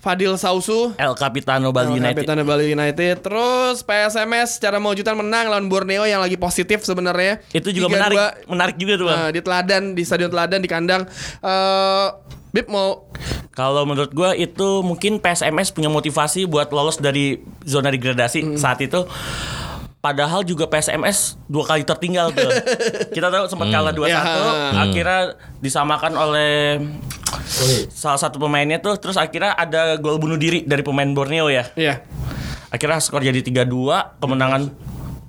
Fadil 0.00 0.34
Sausu 0.40 0.96
El 0.96 1.12
Capitano 1.14 1.70
Bali 1.70 2.00
United. 2.00 2.24
Kapiten 2.24 2.42
Bali 2.48 2.72
United 2.72 3.20
Terus 3.20 3.84
PSMS 3.84 4.56
secara 4.56 4.80
mewujudan 4.80 5.14
menang 5.14 5.52
lawan 5.52 5.68
Borneo 5.68 6.08
yang 6.08 6.24
lagi 6.24 6.40
positif 6.40 6.82
sebenarnya 6.82 7.44
Itu 7.52 7.68
juga 7.70 7.92
3-2. 7.92 7.94
menarik, 7.94 8.18
menarik 8.48 8.76
juga 8.80 8.92
tuh 8.96 9.06
bang. 9.06 9.18
Nah, 9.20 9.30
di 9.30 9.40
Teladan 9.44 9.82
di 9.92 10.02
Stadion 10.02 10.32
Teladan 10.32 10.60
di 10.64 10.68
kandang 10.72 11.04
eh 11.44 12.08
Bip 12.50 12.66
mau 12.66 13.06
Kalau 13.54 13.86
menurut 13.86 14.10
gua 14.10 14.34
itu 14.34 14.82
mungkin 14.82 15.22
PSMS 15.22 15.70
punya 15.70 15.86
motivasi 15.86 16.50
buat 16.50 16.70
lolos 16.74 16.98
dari 16.98 17.38
zona 17.66 17.92
degradasi 17.92 18.56
saat 18.56 18.80
itu. 18.80 19.04
Padahal 20.00 20.40
juga 20.42 20.64
PSMS 20.64 21.36
dua 21.44 21.68
kali 21.68 21.84
tertinggal 21.84 22.32
tuh. 22.32 22.48
Kita 23.16 23.28
tahu 23.28 23.44
sempat 23.46 23.68
kalah 23.68 23.92
2-1, 23.92 24.08
Ya. 24.08 24.20
akhirnya 24.80 25.20
disamakan 25.60 26.16
oleh 26.16 26.80
salah 27.92 28.16
satu 28.16 28.40
pemainnya 28.40 28.80
tuh, 28.80 28.96
terus 28.96 29.20
akhirnya 29.20 29.52
ada 29.52 30.00
gol 30.00 30.16
bunuh 30.16 30.40
diri 30.40 30.64
dari 30.64 30.80
pemain 30.80 31.08
Borneo 31.12 31.52
ya. 31.52 31.68
Iya 31.76 32.00
Akhirnya 32.70 32.96
skor 32.96 33.20
jadi 33.20 33.44
3-2, 33.44 34.22
kemenangan 34.22 34.72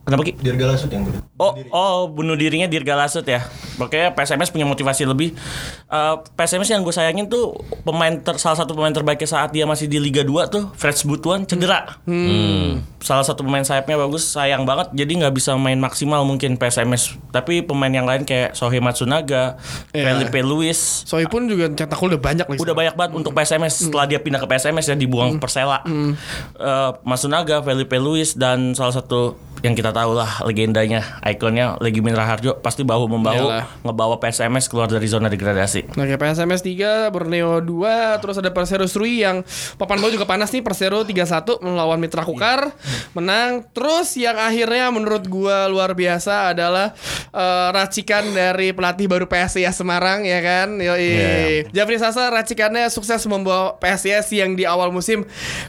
Kenapa 0.02 0.26
Ki? 0.26 0.34
Dirga 0.34 0.66
Lasut 0.66 0.90
yang 0.90 1.06
kedua. 1.06 1.22
Oh, 1.38 1.54
oh 1.70 1.98
bunuh 2.10 2.34
dirinya 2.34 2.66
Dirga 2.66 2.98
Lasut 2.98 3.22
ya. 3.22 3.46
Makanya 3.78 4.18
PSMS 4.18 4.50
punya 4.50 4.66
motivasi 4.66 5.06
lebih. 5.06 5.38
Eh, 5.88 6.16
PSMS 6.34 6.74
yang 6.74 6.82
gue 6.82 6.90
sayangin 6.90 7.30
tuh 7.30 7.54
pemain 7.86 8.10
ter, 8.18 8.34
salah 8.42 8.58
satu 8.58 8.74
pemain 8.74 8.90
terbaiknya 8.90 9.30
saat 9.30 9.54
dia 9.54 9.70
masih 9.70 9.86
di 9.86 10.02
Liga 10.02 10.26
2 10.26 10.50
tuh 10.50 10.64
Freds 10.74 11.06
Butuan 11.06 11.46
cedera. 11.46 12.02
Salah 12.98 13.26
satu 13.26 13.46
pemain 13.46 13.62
sayapnya 13.62 13.98
bagus, 13.98 14.26
sayang 14.26 14.66
banget. 14.66 14.90
Jadi 14.94 15.22
nggak 15.22 15.34
bisa 15.34 15.54
main 15.54 15.78
maksimal 15.78 16.26
mungkin 16.26 16.58
PSMS. 16.58 17.18
Tapi 17.30 17.62
pemain 17.62 17.90
yang 17.90 18.06
lain 18.06 18.26
kayak 18.26 18.58
Sohei 18.58 18.82
Matsunaga, 18.82 19.58
Iya. 19.94 20.18
Felipe 20.18 20.42
Luis, 20.42 21.06
Soi 21.06 21.26
pun 21.30 21.46
juga 21.46 21.70
cetak 21.70 21.98
udah 21.98 22.20
banyak 22.22 22.46
lagi 22.48 22.60
Udah 22.62 22.74
banyak 22.74 22.96
banget 22.98 23.12
untuk 23.18 23.34
PSMS 23.34 23.90
setelah 23.90 24.06
dia 24.06 24.18
pindah 24.18 24.42
ke 24.42 24.48
PSMS 24.50 24.94
ya 24.94 24.96
dibuang 24.98 25.38
Persela. 25.38 25.82
Eh, 25.86 26.92
Masunaga, 27.06 27.62
Felipe 27.62 27.98
Luis 28.02 28.34
dan 28.34 28.74
salah 28.74 28.94
satu 28.94 29.38
yang 29.62 29.78
kita 29.78 29.94
tahu 29.94 30.18
lah 30.18 30.42
legendanya, 30.42 31.22
ikonnya 31.22 31.78
Legimin 31.78 32.18
Raharjo 32.18 32.58
pasti 32.66 32.82
bahu 32.82 33.06
membahu 33.06 33.46
Iyalah. 33.46 33.66
ngebawa 33.86 34.18
PSMS 34.18 34.66
keluar 34.66 34.90
dari 34.90 35.06
zona 35.06 35.30
degradasi. 35.30 35.94
Oke 35.94 36.18
PSMS 36.18 36.66
3, 36.66 37.14
Borneo 37.14 37.62
2, 37.62 38.22
terus 38.26 38.42
ada 38.42 38.50
Persero 38.50 38.90
Srui 38.90 39.22
yang 39.22 39.46
papan 39.78 40.02
bawah 40.02 40.14
juga 40.18 40.26
panas 40.26 40.50
nih 40.50 40.66
Persero 40.66 41.06
3-1 41.06 41.62
melawan 41.62 42.02
Mitra 42.02 42.26
Kukar 42.26 42.74
menang. 43.14 43.62
Terus 43.70 44.18
yang 44.18 44.34
akhirnya 44.42 44.90
menurut 44.90 45.30
gua 45.30 45.70
luar 45.70 45.94
biasa 45.94 46.58
adalah 46.58 46.98
eh, 47.30 47.70
racikan 47.70 48.34
dari 48.34 48.74
pelatih 48.74 49.06
baru 49.06 49.30
PSIS 49.30 49.78
Semarang 49.78 50.26
ya 50.26 50.42
kan. 50.42 50.82
Yoi. 50.82 51.70
Jafri 51.70 52.02
Sasa 52.02 52.34
racikannya 52.34 52.90
sukses 52.90 53.22
membawa 53.30 53.78
PSIS 53.78 54.34
yang 54.34 54.58
di 54.58 54.66
awal 54.66 54.90
musim. 54.90 55.22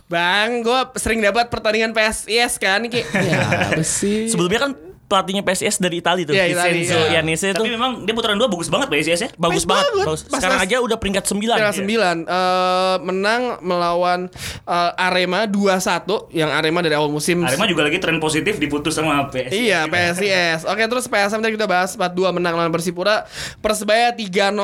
Bang, 0.08 0.64
gua 0.64 0.88
sering 0.96 1.20
dapat 1.20 1.52
pertandingan 1.52 1.92
PSIS 1.92 2.56
kan 2.56 2.88
kayak 2.88 3.08
ya 3.12 3.40
sih? 3.84 4.30
Sebelumnya 4.30 4.70
kan 4.70 4.72
pelatihnya 5.12 5.44
PSIS 5.44 5.76
dari 5.76 6.00
Italia 6.00 6.24
tuh, 6.24 6.32
Iya, 6.32 6.48
Italia, 6.48 6.72
Vincenzo. 6.72 7.06
Iannese 7.06 7.46
itu 7.50 7.56
Tapi 7.58 7.68
memang 7.68 7.90
dia 8.02 8.14
putaran 8.16 8.34
dua 8.34 8.48
bagus 8.48 8.66
banget 8.66 8.88
PSIS 8.88 9.20
ya. 9.20 9.30
bagus 9.36 9.62
Baik 9.62 9.76
banget. 9.76 9.86
banget. 9.92 10.06
bagus. 10.08 10.20
Sekarang 10.26 10.56
pas- 10.56 10.64
aja 10.64 10.76
udah 10.80 10.96
peringkat 10.96 11.24
9. 11.26 11.52
Peringkat 11.52 11.76
9 11.76 12.16
eh, 12.24 12.96
menang 13.02 13.42
melawan 13.60 14.20
eh, 14.64 14.90
Arema 14.98 15.44
2-1 15.44 16.32
yang 16.32 16.48
Arema 16.48 16.80
dari 16.80 16.94
awal 16.94 17.08
musim 17.08 17.42
Arema 17.42 17.66
juga 17.66 17.84
lagi 17.84 17.98
tren 17.98 18.16
positif 18.16 18.56
diputus 18.56 18.94
sama 18.94 19.28
PSIS. 19.28 19.52
Iya 19.52 19.84
PSIS 19.84 20.64
Oke 20.64 20.80
terus 20.82 21.04
PSM 21.04 21.38
tadi 21.38 21.52
kita 21.52 21.66
bahas 21.66 21.92
4-2 21.92 22.08
menang 22.32 22.54
lawan 22.54 22.70
Persipura 22.70 23.28
Persebaya 23.58 24.10
3-0 24.10 24.56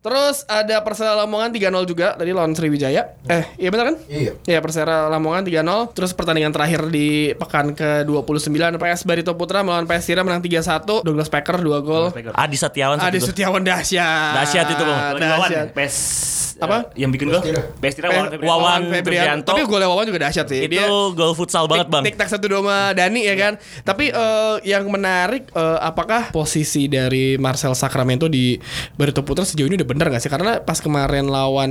Terus 0.00 0.42
ada 0.46 0.80
Persela 0.80 1.14
Lamongan 1.14 1.52
3-0 1.52 1.60
juga 1.84 2.16
Tadi 2.16 2.30
lawan 2.30 2.50
Sriwijaya 2.50 3.20
Eh 3.26 3.44
iya 3.56 3.68
benar 3.68 3.84
kan? 3.86 3.96
Iya. 4.06 4.32
Iya 4.42 4.58
Persela 4.58 5.06
Lamongan 5.08 5.44
3-0 5.44 5.60
Terus 5.92 6.10
pertandingan 6.10 6.50
terakhir 6.50 6.88
di 6.88 7.08
pekan 7.34 7.72
ke-29 7.72 8.50
PS 8.74 9.04
Barito 9.04 9.32
Putra 9.34 9.59
melawan 9.60 9.84
PS 9.84 10.04
Tira 10.06 10.20
menang 10.20 10.40
3-1 10.40 11.04
Douglas 11.04 11.28
Packer 11.28 11.56
2 11.58 11.70
gol 11.80 12.04
Adi 12.32 12.56
Setiawan 12.56 12.96
Adi. 12.96 13.18
Setiawan 13.18 13.60
dahsyat 13.60 14.34
Dahsyat 14.36 14.66
itu, 14.68 14.82
Bang. 14.82 15.00
Lawan. 15.16 15.50
PES 15.70 15.96
Apa? 16.60 16.92
eh, 16.92 17.00
yang 17.00 17.10
bikin 17.10 17.28
gol? 17.28 17.40
Tira. 17.40 17.62
Tira 17.80 18.08
Pe- 18.08 18.12
Wawan 18.12 18.28
Febrianto. 18.28 18.44
Wawan 18.44 18.80
Febrianto. 18.92 19.48
Tapi 19.48 19.60
golnya 19.64 19.88
Wawan 19.88 20.04
juga 20.04 20.20
dahsyat 20.22 20.46
sih 20.46 20.60
Itu 20.68 20.84
gol 21.12 21.32
futsal 21.32 21.64
banget, 21.64 21.88
Bang. 21.88 22.04
Tik 22.04 22.14
tak 22.14 22.28
satu 22.28 22.44
dua 22.46 22.60
sama 22.60 22.78
Dani 22.92 23.24
ya 23.24 23.34
kan. 23.34 23.52
Tapi 23.80 24.12
eh, 24.12 24.56
yang 24.66 24.84
menarik 24.86 25.48
eh, 25.50 25.78
apakah 25.80 26.28
posisi 26.30 26.84
dari 26.84 27.34
Marcel 27.36 27.72
Sacramento 27.72 28.28
di 28.28 28.60
Barito 28.92 29.24
Putra 29.24 29.42
sejauh 29.42 29.66
ini 29.66 29.80
udah 29.80 29.88
bener 29.88 30.06
gak 30.10 30.20
sih? 30.20 30.28
Karena 30.28 30.60
pas 30.60 30.76
kemarin 30.78 31.26
lawan 31.26 31.70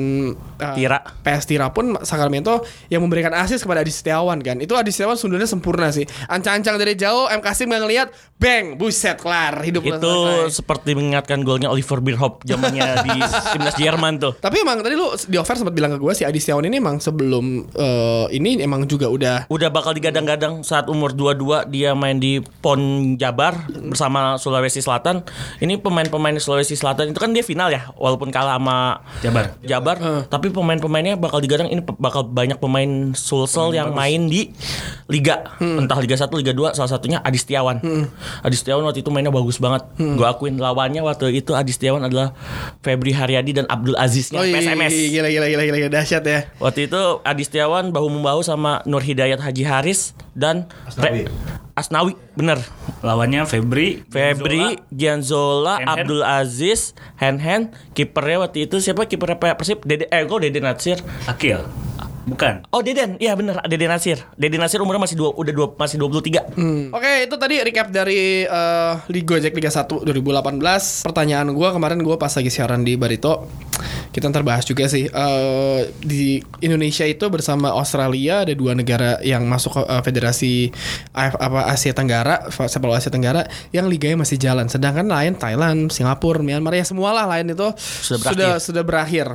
eh, 0.57 0.73
Tira. 0.73 1.05
PS 1.21 1.45
Tira 1.45 1.69
pun 1.69 1.93
Sacramento 2.01 2.65
yang 2.89 3.05
memberikan 3.05 3.31
asis 3.31 3.61
kepada 3.61 3.79
Adi 3.79 3.93
Setiawan 3.93 4.41
kan. 4.41 4.57
Itu 4.57 4.73
Adi 4.73 4.89
Setiawan 4.89 5.13
sundulnya 5.15 5.45
sempurna 5.45 5.93
sih. 5.93 6.03
Ancang-ancang 6.25 6.81
dari 6.81 6.97
jauh 6.97 7.29
M 7.29 7.39
Kasim 7.39 7.69
nggak 7.79 7.87
ngeliat, 7.87 8.07
bang, 8.35 8.75
buset 8.75 9.15
kelar 9.15 9.63
hidup 9.63 9.81
lu 9.81 9.95
Itu 9.95 10.11
selesai. 10.11 10.59
seperti 10.59 10.91
mengingatkan 10.95 11.41
golnya 11.41 11.71
Oliver 11.71 12.03
Bierhoff 12.03 12.43
zamannya 12.43 12.99
di 13.07 13.15
timnas 13.55 13.75
Jerman 13.75 14.19
tuh. 14.19 14.35
Tapi 14.35 14.59
emang 14.59 14.83
tadi 14.83 14.99
lu 14.99 15.07
di 15.15 15.39
offer 15.39 15.55
sempat 15.55 15.71
bilang 15.71 15.95
ke 15.95 15.99
gue 15.99 16.11
si 16.11 16.27
Adi 16.27 16.39
Setiawan 16.39 16.67
ini 16.67 16.79
emang 16.79 16.99
sebelum 16.99 17.67
eh, 17.71 18.25
ini 18.35 18.59
emang 18.59 18.83
juga 18.83 19.07
udah 19.07 19.37
Udah 19.47 19.69
bakal 19.69 19.93
digadang-gadang 19.93 20.65
saat 20.65 20.89
umur 20.89 21.13
22 21.13 21.69
dia 21.69 21.93
main 21.93 22.17
di 22.17 22.41
PON 22.59 23.13
Jabar 23.15 23.55
bersama 23.69 24.35
Sulawesi 24.35 24.81
Selatan. 24.81 25.21
Ini 25.61 25.77
pemain-pemain 25.79 26.35
Sulawesi 26.41 26.73
Selatan 26.73 27.13
itu 27.13 27.19
kan 27.21 27.29
dia 27.31 27.45
final 27.45 27.69
ya, 27.69 27.93
walaupun 27.93 28.33
kalah 28.33 28.57
sama 28.57 29.05
Jabar. 29.21 29.53
Jabar, 29.61 29.97
tapi 30.25 30.49
pemain-pemainnya 30.49 31.13
bakal 31.13 31.37
digadang 31.39 31.69
ini 31.69 31.85
bakal 32.01 32.25
banyak 32.25 32.57
pemain 32.57 33.13
Sulsel 33.13 33.71
yang 33.71 33.93
main 33.93 34.25
di 34.25 34.49
liga. 35.05 35.45
Entah 35.61 36.01
Liga 36.01 36.17
1, 36.17 36.25
Liga 36.33 36.53
2, 36.55 36.73
salah 36.73 36.89
satunya 36.89 37.21
Adi 37.21 37.37
Setiawan. 37.37 37.68
Adi 38.41 38.55
Setiawan 38.55 38.81
waktu 38.81 39.05
itu 39.05 39.13
mainnya 39.13 39.29
bagus 39.29 39.61
banget. 39.61 39.85
Gue 39.95 40.25
akuin 40.25 40.57
lawannya 40.57 41.05
waktu 41.05 41.29
itu 41.35 41.53
Adi 41.53 41.69
Setiawan 41.69 42.01
adalah 42.01 42.33
Febri 42.79 43.13
Haryadi 43.13 43.53
dan 43.53 43.65
Abdul 43.65 43.93
Aziznya 43.93 44.41
Oh 44.41 44.45
iya, 44.45 44.57
PSMS. 44.57 44.89
gila 45.11 45.29
gila 45.29 45.45
gila 45.45 45.63
gila, 45.63 45.77
gila 45.77 45.91
dahsyat 45.91 46.23
ya. 46.23 46.39
Waktu 46.57 46.89
itu 46.89 47.01
Adi 47.21 47.43
Setiawan 47.43 47.93
bahu 47.93 48.09
membahu 48.09 48.41
sama 48.41 48.81
Nur 48.83 49.03
Hidayat 49.03 49.37
Haji 49.37 49.63
Haris 49.63 50.17
dan 50.33 50.65
Asnawi. 50.85 51.27
Re- 51.27 51.31
Asnawi, 51.75 52.11
bener. 52.35 52.59
Lawannya 52.99 53.47
Febri, 53.47 54.03
Febri, 54.05 54.75
Gianzola, 54.89 55.79
Hen. 55.79 55.87
Abdul 55.87 56.21
Aziz, 56.21 56.91
Hen 57.15 57.39
Hen, 57.39 57.61
kipernya 57.93 58.43
waktu 58.43 58.67
itu 58.67 58.77
siapa 58.77 59.03
kipernya 59.03 59.39
Persib? 59.55 59.79
Dede, 59.83 60.05
eh 60.05 60.21
kok 60.21 60.39
Dede 60.39 60.59
Natsir? 60.59 60.99
Akil. 61.23 61.63
Bukan. 62.29 62.69
Oh 62.69 62.85
Deden, 62.85 63.17
iya 63.17 63.33
bener 63.33 63.57
Dede 63.65 63.89
Nasir. 63.89 64.21
Dede 64.37 64.61
Nasir 64.61 64.77
umurnya 64.79 65.01
masih 65.01 65.17
dua, 65.17 65.33
udah 65.33 65.53
dua, 65.53 65.67
masih 65.73 65.97
23. 65.97 66.93
Oke, 66.93 67.11
itu 67.25 67.35
tadi 67.41 67.55
recap 67.65 67.89
dari 67.89 68.45
eh, 68.45 68.93
Liga 69.09 69.41
Jack 69.41 69.57
Liga 69.57 69.73
1 69.73 70.05
2018. 70.05 71.09
Pertanyaan 71.09 71.49
gua 71.57 71.73
kemarin 71.73 71.99
gua 72.05 72.21
pas 72.21 72.29
lagi 72.29 72.53
siaran 72.53 72.85
di 72.85 72.93
Barito, 72.93 73.49
kita 74.19 74.27
ntar 74.29 74.43
bahas 74.43 74.67
juga 74.67 74.85
sih. 74.91 75.07
Eh, 75.07 75.79
di 76.03 76.43
Indonesia 76.59 77.07
itu 77.07 77.23
bersama 77.31 77.71
Australia 77.71 78.43
ada 78.43 78.51
dua 78.51 78.75
negara 78.75 79.17
yang 79.23 79.47
masuk 79.47 79.79
ke 79.79 79.81
eh, 79.87 80.01
Federasi 80.03 80.53
AF, 81.15 81.39
apa 81.39 81.71
Asia 81.71 81.95
Tenggara, 81.95 82.51
sepak 82.51 82.83
bola 82.83 82.99
Asia 82.99 83.07
Tenggara 83.09 83.47
yang 83.71 83.87
liganya 83.87 84.21
masih 84.21 84.35
jalan. 84.35 84.67
Sedangkan 84.67 85.07
lain 85.07 85.39
Thailand, 85.39 85.87
Singapura, 85.89 86.43
Myanmar 86.43 86.75
ya 86.75 86.83
semualah 86.83 87.25
lain 87.31 87.55
itu 87.55 87.71
Sudah 87.79 88.19
berakhir. 88.19 88.35
sudah 88.35 88.51
sudah 88.59 88.83
berakhir. 88.83 89.27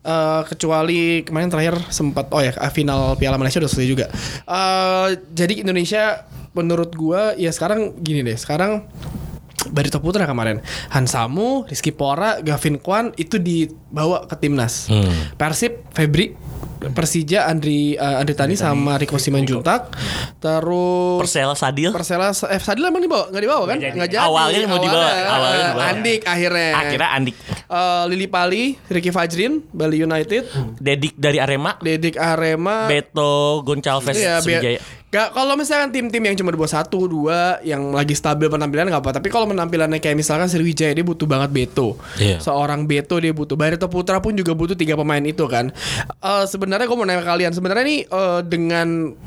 Eh, 0.00 0.40
kecuali 0.48 1.20
kemarin 1.22 1.52
terakhir 1.52 1.76
sempat 1.92 2.32
oh 2.32 2.40
ya 2.40 2.56
final 2.72 3.20
Piala 3.20 3.36
Malaysia 3.36 3.60
udah 3.60 3.70
selesai 3.70 3.88
juga. 3.88 4.06
Eh, 4.48 5.08
jadi 5.36 5.60
Indonesia 5.60 6.24
menurut 6.50 6.90
gua 6.96 7.36
ya 7.36 7.52
sekarang 7.52 8.00
gini 8.00 8.24
deh. 8.24 8.34
Sekarang 8.34 8.88
Barito 9.68 10.00
Putra 10.00 10.24
kemarin. 10.24 10.64
Hansamu, 10.88 11.68
Rizky 11.68 11.92
Pora, 11.92 12.40
Gavin 12.40 12.80
Kwan 12.80 13.12
itu 13.20 13.36
dibawa 13.36 14.24
ke 14.24 14.34
timnas. 14.40 14.88
Persib, 15.36 15.84
Febri, 15.92 16.32
Persija, 16.80 17.44
Andri 17.44 17.92
uh, 18.00 18.24
Andri 18.24 18.32
Tani 18.32 18.56
sama 18.56 18.96
Riko 18.96 19.20
Simanjuntak. 19.20 19.92
Terus 20.40 21.20
Persela 21.20 21.52
Sadil. 21.52 21.92
Persela 21.92 22.32
eh 22.32 22.60
Sadil 22.60 22.88
emang 22.88 23.04
dibawa? 23.04 23.28
Nggak 23.28 23.42
dibawa 23.44 23.64
kan? 23.68 23.76
Nggak 23.76 24.08
jadi. 24.08 24.24
Awalnya 24.24 24.58
mau 24.64 24.80
dibawa, 24.80 25.08
awalnya 25.12 25.64
dibawa. 25.68 25.84
Andik 25.92 26.20
akhirnya. 26.24 26.70
Akhirnya 26.80 27.10
Andik 27.12 27.36
Eh, 27.70 28.04
Lili 28.10 28.26
Pali, 28.26 28.74
Ricky 28.90 29.14
Fajrin, 29.14 29.62
Bali 29.70 30.02
United, 30.02 30.42
Dedik 30.82 31.14
dari 31.14 31.38
Arema, 31.38 31.78
Dedik 31.78 32.18
Arema, 32.18 32.90
Beto 32.90 33.62
Goncalves 33.62 34.18
Iya. 34.18 34.42
Gak, 35.10 35.34
kalau 35.34 35.58
misalkan 35.58 35.90
tim-tim 35.90 36.22
yang 36.22 36.38
cuma 36.38 36.54
bawah 36.54 36.70
satu, 36.70 37.10
dua, 37.10 37.58
yang 37.66 37.90
lagi 37.90 38.14
stabil 38.14 38.46
penampilan 38.46 38.86
nggak 38.86 39.02
apa. 39.02 39.18
Tapi 39.18 39.26
kalau 39.26 39.50
penampilannya 39.50 39.98
kayak 39.98 40.14
misalkan 40.14 40.46
Sriwijaya 40.46 40.94
dia 40.94 41.02
butuh 41.02 41.26
banget 41.26 41.50
Beto. 41.50 41.98
Iya. 42.22 42.38
Seorang 42.38 42.86
Beto 42.86 43.18
dia 43.18 43.34
butuh. 43.34 43.58
Barito 43.58 43.90
Putra 43.90 44.22
pun 44.22 44.38
juga 44.38 44.54
butuh 44.54 44.78
tiga 44.78 44.94
pemain 44.94 45.22
itu 45.26 45.50
kan. 45.50 45.74
Eh, 46.22 46.44
sebenarnya 46.46 46.86
gue 46.86 46.94
mau 46.94 47.02
nanya 47.02 47.26
kalian. 47.26 47.50
Sebenarnya 47.50 47.82
nih 47.82 48.00
eh, 48.06 48.40
dengan 48.46 49.18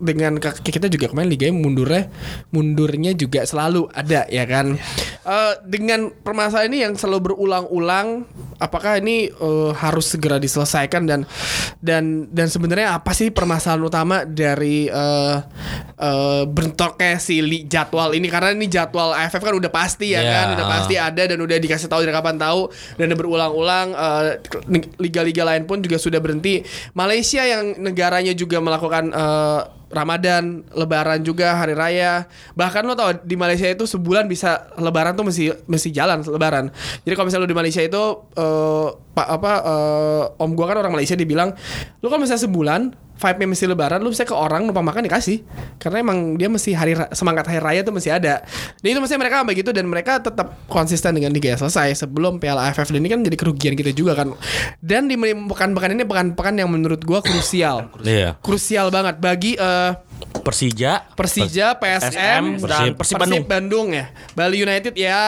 dengan 0.00 0.40
kita 0.40 0.88
juga 0.88 1.06
kemarin 1.06 1.28
liga 1.28 1.46
mundurnya 1.48 2.08
mundurnya 2.50 3.12
juga 3.12 3.44
selalu 3.44 3.86
ada 3.92 4.24
ya 4.26 4.44
kan? 4.44 4.80
Eh, 5.20 5.52
dengan 5.62 6.08
permasalahan 6.10 6.68
ini 6.68 6.78
yang 6.82 6.96
selalu 6.96 7.30
berulang-ulang 7.30 8.24
apakah 8.56 8.96
ini 8.96 9.28
eh, 9.28 9.70
harus 9.76 10.10
segera 10.10 10.36
diselesaikan 10.36 11.04
dan 11.04 11.20
dan 11.78 12.04
dan 12.28 12.48
sebenarnya 12.48 12.96
apa 12.96 13.12
sih 13.12 13.28
permasalahan 13.28 13.84
utama 13.84 14.16
dari 14.24 14.88
eh 14.88 15.36
eh, 15.94 16.42
bentroknya 16.44 17.20
si 17.20 17.38
li- 17.38 17.64
jadwal 17.64 18.10
ini? 18.10 18.26
Karena 18.26 18.50
ini 18.50 18.66
jadwal 18.66 19.12
AFF 19.12 19.38
kan 19.38 19.52
udah 19.52 19.68
pasti 19.68 20.12
ya 20.12 20.20
Ya. 20.20 20.32
kan? 20.32 20.46
Udah 20.54 20.66
pasti 20.66 20.94
ada 20.96 21.22
dan 21.22 21.38
udah 21.38 21.56
dikasih 21.56 21.86
tahu 21.86 22.00
dari 22.00 22.12
kapan 22.12 22.36
tahu 22.36 22.68
dan 22.96 23.12
berulang-ulang 23.12 23.88
eh, 23.92 24.28
liga-liga 24.96 25.44
lain 25.44 25.64
pun 25.64 25.80
juga 25.80 25.96
sudah 25.96 26.18
berhenti. 26.18 26.64
Malaysia 26.92 27.42
yang 27.42 27.76
negaranya 27.78 28.32
juga 28.32 28.58
melakukan 28.58 29.10
eh, 29.10 29.60
Ramadan, 29.90 30.62
Lebaran 30.70 31.20
juga 31.26 31.58
hari 31.58 31.74
raya. 31.74 32.30
Bahkan 32.54 32.86
lo 32.86 32.94
tau 32.94 33.10
di 33.26 33.34
Malaysia 33.34 33.66
itu 33.66 33.90
sebulan 33.90 34.30
bisa 34.30 34.70
Lebaran 34.78 35.18
tuh 35.18 35.26
mesti 35.26 35.50
mesti 35.66 35.90
jalan 35.90 36.22
Lebaran. 36.22 36.70
Jadi 37.02 37.14
kalau 37.18 37.26
misalnya 37.26 37.44
lo 37.44 37.50
di 37.50 37.58
Malaysia 37.58 37.82
itu 37.82 38.02
eh, 38.38 38.88
pak 38.94 39.26
apa 39.26 39.52
eh, 39.66 40.24
om 40.42 40.50
gua 40.54 40.70
kan 40.70 40.78
orang 40.86 40.94
Malaysia 40.94 41.18
dibilang 41.18 41.50
lu 41.98 42.06
kalau 42.06 42.22
misalnya 42.22 42.46
sebulan 42.46 42.80
vibe-nya 43.20 43.48
mesti 43.52 43.64
lebaran 43.68 44.00
lu 44.00 44.08
bisa 44.08 44.24
ke 44.24 44.32
orang 44.32 44.64
numpang 44.64 44.82
makan 44.82 45.04
dikasih. 45.04 45.44
Karena 45.76 46.00
emang 46.00 46.40
dia 46.40 46.48
mesti 46.48 46.72
hari 46.72 46.96
semangat 47.12 47.52
hari 47.52 47.60
raya 47.60 47.80
tuh 47.84 47.92
mesti 47.92 48.08
ada. 48.08 48.40
Dan 48.80 48.96
itu 48.96 49.00
mesti 49.04 49.20
mereka 49.20 49.44
begitu 49.44 49.70
dan 49.76 49.84
mereka 49.84 50.24
tetap 50.24 50.56
konsisten 50.72 51.12
dengan 51.12 51.30
liga 51.36 51.52
selesai. 51.60 52.00
Sebelum 52.00 52.40
Piala 52.40 52.72
AFF 52.72 52.88
dan 52.88 53.04
ini 53.04 53.10
kan 53.12 53.20
jadi 53.20 53.36
kerugian 53.36 53.76
kita 53.76 53.92
juga 53.92 54.16
kan. 54.16 54.32
Dan 54.80 55.06
di 55.06 55.20
pekan-pekan 55.20 55.92
ini 55.92 56.08
pekan-pekan 56.08 56.56
yang 56.56 56.72
menurut 56.72 57.04
gua 57.04 57.20
krusial. 57.20 57.92
Iya. 58.00 58.40
krusial 58.40 58.88
banget. 58.88 59.20
Bagi 59.20 59.60
eh, 59.60 59.90
Persija, 60.40 61.04
Persija, 61.14 61.76
PSM, 61.76 62.16
PSM, 62.16 62.42
dan 62.64 62.80
dan 62.88 62.96
Persib 62.96 63.20
Bandung. 63.20 63.44
Bandung 63.44 63.86
ya. 63.92 64.08
Bali 64.32 64.64
United 64.64 64.96
ya 64.96 65.20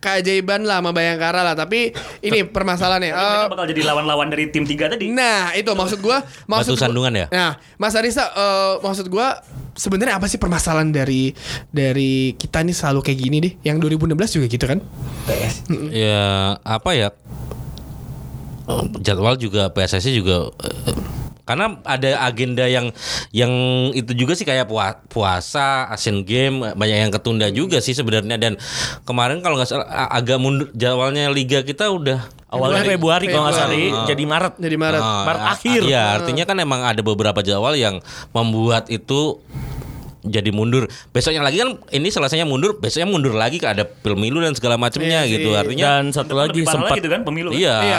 keajaiban 0.00 0.64
lah 0.64 0.80
sama 0.80 0.96
Bayangkara 0.96 1.44
lah. 1.44 1.52
Tapi 1.52 1.92
ini 2.24 2.48
permasalahannya. 2.48 3.12
Tapi 3.12 3.22
eh, 3.22 3.32
mereka 3.36 3.52
bakal 3.52 3.66
jadi 3.68 3.82
lawan-lawan 3.84 4.26
dari 4.32 4.48
tim 4.48 4.64
tiga 4.64 4.88
tadi. 4.88 5.12
Nah 5.12 5.52
itu 5.52 5.68
maksud 5.68 6.00
gua 6.00 6.24
maksud 6.48 6.74
Batu 6.74 6.80
sandungan 6.80 7.12
ya? 7.12 7.26
Nah 7.28 7.60
Mas 7.76 7.92
Arisa 7.92 8.24
eh, 8.32 8.74
maksud 8.80 9.06
gua 9.12 9.36
sebenarnya 9.78 10.18
apa 10.18 10.26
sih 10.26 10.40
permasalahan 10.42 10.90
dari 10.90 11.30
dari 11.70 12.34
kita 12.34 12.64
nih 12.64 12.74
selalu 12.74 13.00
kayak 13.04 13.18
gini 13.20 13.36
deh 13.38 13.52
yang 13.62 13.78
2016 13.78 14.10
juga 14.40 14.46
gitu 14.50 14.64
kan 14.66 14.78
Ya 15.94 16.58
apa 16.66 16.90
ya? 16.98 17.08
eh, 18.66 18.84
Jadwal 19.04 19.38
juga 19.38 19.70
PSSI 19.70 20.18
juga 20.18 20.50
eh, 20.66 20.96
karena 21.48 21.80
ada 21.82 22.20
agenda 22.22 22.68
yang 22.68 22.92
yang 23.32 23.48
itu 23.90 24.12
juga 24.12 24.36
sih 24.36 24.44
kayak 24.44 24.68
pua- 24.68 25.00
puasa, 25.08 25.88
Asian 25.88 26.20
Game 26.20 26.60
banyak 26.68 26.98
yang 27.00 27.10
ketunda 27.10 27.48
juga 27.48 27.80
sih 27.80 27.90
sebenarnya 27.90 28.36
dan 28.36 28.60
kemarin 29.02 29.40
kalau 29.40 29.56
nggak 29.56 29.64
salah 29.66 29.88
agak 30.12 30.36
mundur 30.36 30.68
jadwalnya 30.72 31.32
liga 31.32 31.64
kita 31.64 31.88
udah 31.88 32.20
awalnya 32.46 32.84
Februari 32.84 33.24
kalau 33.26 33.48
nggak 33.48 33.56
salah 33.56 33.72
Februari. 33.72 34.04
jadi 34.06 34.24
Maret. 34.24 34.52
jadi 34.58 34.76
Maret 34.76 35.00
Ah, 35.00 35.24
Maret 35.24 35.40
ah, 35.40 35.52
akhir. 35.54 35.80
Iya, 35.80 36.02
artinya 36.14 36.44
kan 36.44 36.56
emang 36.58 36.80
ada 36.82 37.00
beberapa 37.00 37.40
jadwal 37.40 37.72
yang 37.72 38.04
membuat 38.30 38.88
itu 38.88 39.40
jadi 40.22 40.50
mundur. 40.50 40.86
Besoknya 41.10 41.40
lagi 41.40 41.58
kan 41.58 41.78
ini 41.90 42.08
selesainya 42.08 42.42
mundur, 42.42 42.76
besoknya 42.76 43.06
mundur 43.06 43.32
lagi 43.32 43.56
ke 43.56 43.66
ada 43.66 43.84
pemilu 43.84 44.38
dan 44.38 44.52
segala 44.52 44.74
macamnya 44.74 45.22
Iya 45.22 45.32
gitu. 45.38 45.52
Artinya 45.52 46.00
Dan 46.00 46.10
satu 46.10 46.34
lagi 46.34 46.62
sempat 46.62 46.94
lagi 46.94 47.00
itu 47.00 47.10
kan 47.10 47.20
pemilu. 47.22 47.50
kan? 47.50 47.58
iya. 47.58 47.76
Iya. 47.78 47.98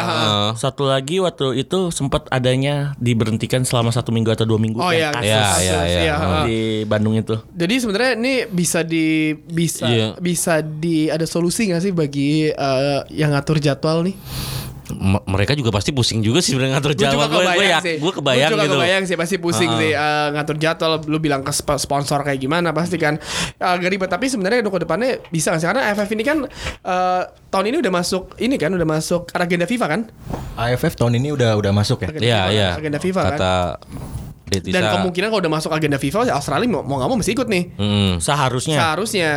Satu 0.56 0.84
lagi 0.84 1.20
waktu 1.20 1.60
itu 1.60 1.90
sempat 1.90 2.28
adanya 2.30 2.94
diberhentikan 2.98 3.64
selama 3.64 3.90
satu 3.90 4.10
minggu 4.10 4.30
atau 4.30 4.44
dua 4.44 4.58
minggu. 4.58 4.78
Oh 4.78 4.92
yang 4.92 5.12
iya, 5.12 5.16
kasus 5.16 5.28
Iya, 5.30 5.42
kasus, 5.42 5.62
iya, 5.62 5.80
iya. 5.84 6.00
iya, 6.02 6.16
ha. 6.16 6.40
di 6.44 6.60
Bandung 6.84 7.16
itu. 7.16 7.36
Jadi 7.52 7.76
sebenarnya 7.78 8.12
ini 8.16 8.34
bisa 8.46 8.80
di 8.82 9.08
bisa 9.36 9.86
Iya. 9.88 10.08
bisa 10.18 10.60
di 10.60 11.08
ada 11.08 11.24
solusi 11.24 11.68
nggak 11.68 11.82
sih 11.82 11.92
bagi 11.92 12.30
eh, 12.48 13.00
yang 13.12 13.32
ngatur 13.32 13.58
jadwal 13.58 14.04
nih? 14.04 14.16
M- 14.90 15.24
mereka 15.26 15.54
juga 15.54 15.70
pasti 15.70 15.90
pusing 15.90 16.20
juga 16.20 16.40
sih 16.40 16.52
sebenarnya 16.52 16.78
ngatur 16.78 16.94
jadwal. 16.94 17.26
Gue 17.26 17.30
gue 17.30 17.42
kebayang 17.46 17.70
ya, 17.70 17.80
sih. 17.80 17.96
gue 17.98 18.14
kebayang 18.14 18.50
juga 18.50 18.64
gitu. 18.64 18.76
kebayang 18.76 19.04
sih 19.06 19.16
pasti 19.16 19.36
pusing 19.38 19.70
Ah. 19.70 19.78
sih 19.78 19.92
eh, 19.92 20.28
ngatur 20.34 20.58
jadwal. 20.58 20.94
Lu 21.06 21.18
bilang 21.18 21.42
ke 21.42 21.50
sp- 21.50 21.78
sponsor 21.78 22.20
kayak 22.22 22.38
gimana 22.38 22.70
pasti 22.70 22.98
kan 22.98 23.16
agak 23.56 23.90
ribet. 23.90 24.10
Tapi 24.10 24.26
sebenarnya 24.26 24.60
untuk 24.62 24.76
ke 24.76 24.84
depannya 24.84 25.22
bisa 25.28 25.50
nggak 25.50 25.62
sih? 25.62 25.68
Karena 25.68 25.82
AFF 25.88 26.10
ini 26.10 26.24
kan 26.24 26.38
eh, 26.82 27.22
tahun 27.48 27.66
ini 27.68 27.78
udah 27.80 27.94
masuk 27.94 28.24
ini 28.38 28.56
kan 28.56 28.72
udah 28.72 28.88
masuk 28.88 29.30
agenda 29.32 29.66
FIFA 29.66 29.86
kan? 29.88 30.02
AFF 30.56 30.94
tahun 30.96 31.18
ini 31.18 31.32
udah 31.32 31.56
udah 31.56 31.72
masuk 31.72 32.02
ya. 32.02 32.10
Iya, 32.10 32.18
FIFA, 32.18 32.50
iya. 32.50 32.70
Agenda 32.76 33.00
FIFA 33.00 33.22
kan. 33.24 33.38
Dan 34.50 34.82
kemungkinan 34.92 35.28
kalau 35.28 35.42
udah 35.42 35.54
masuk 35.54 35.70
agenda 35.70 35.96
FIFA 35.96 36.28
Australia 36.32 36.68
mau 36.68 36.82
mau 36.82 36.98
nggak 36.98 37.08
mau 37.08 37.18
mesti 37.18 37.32
ikut 37.32 37.46
nih. 37.46 37.64
Mm. 37.76 38.12
Seharusnya. 38.18 38.78
Seharusnya 38.78 39.32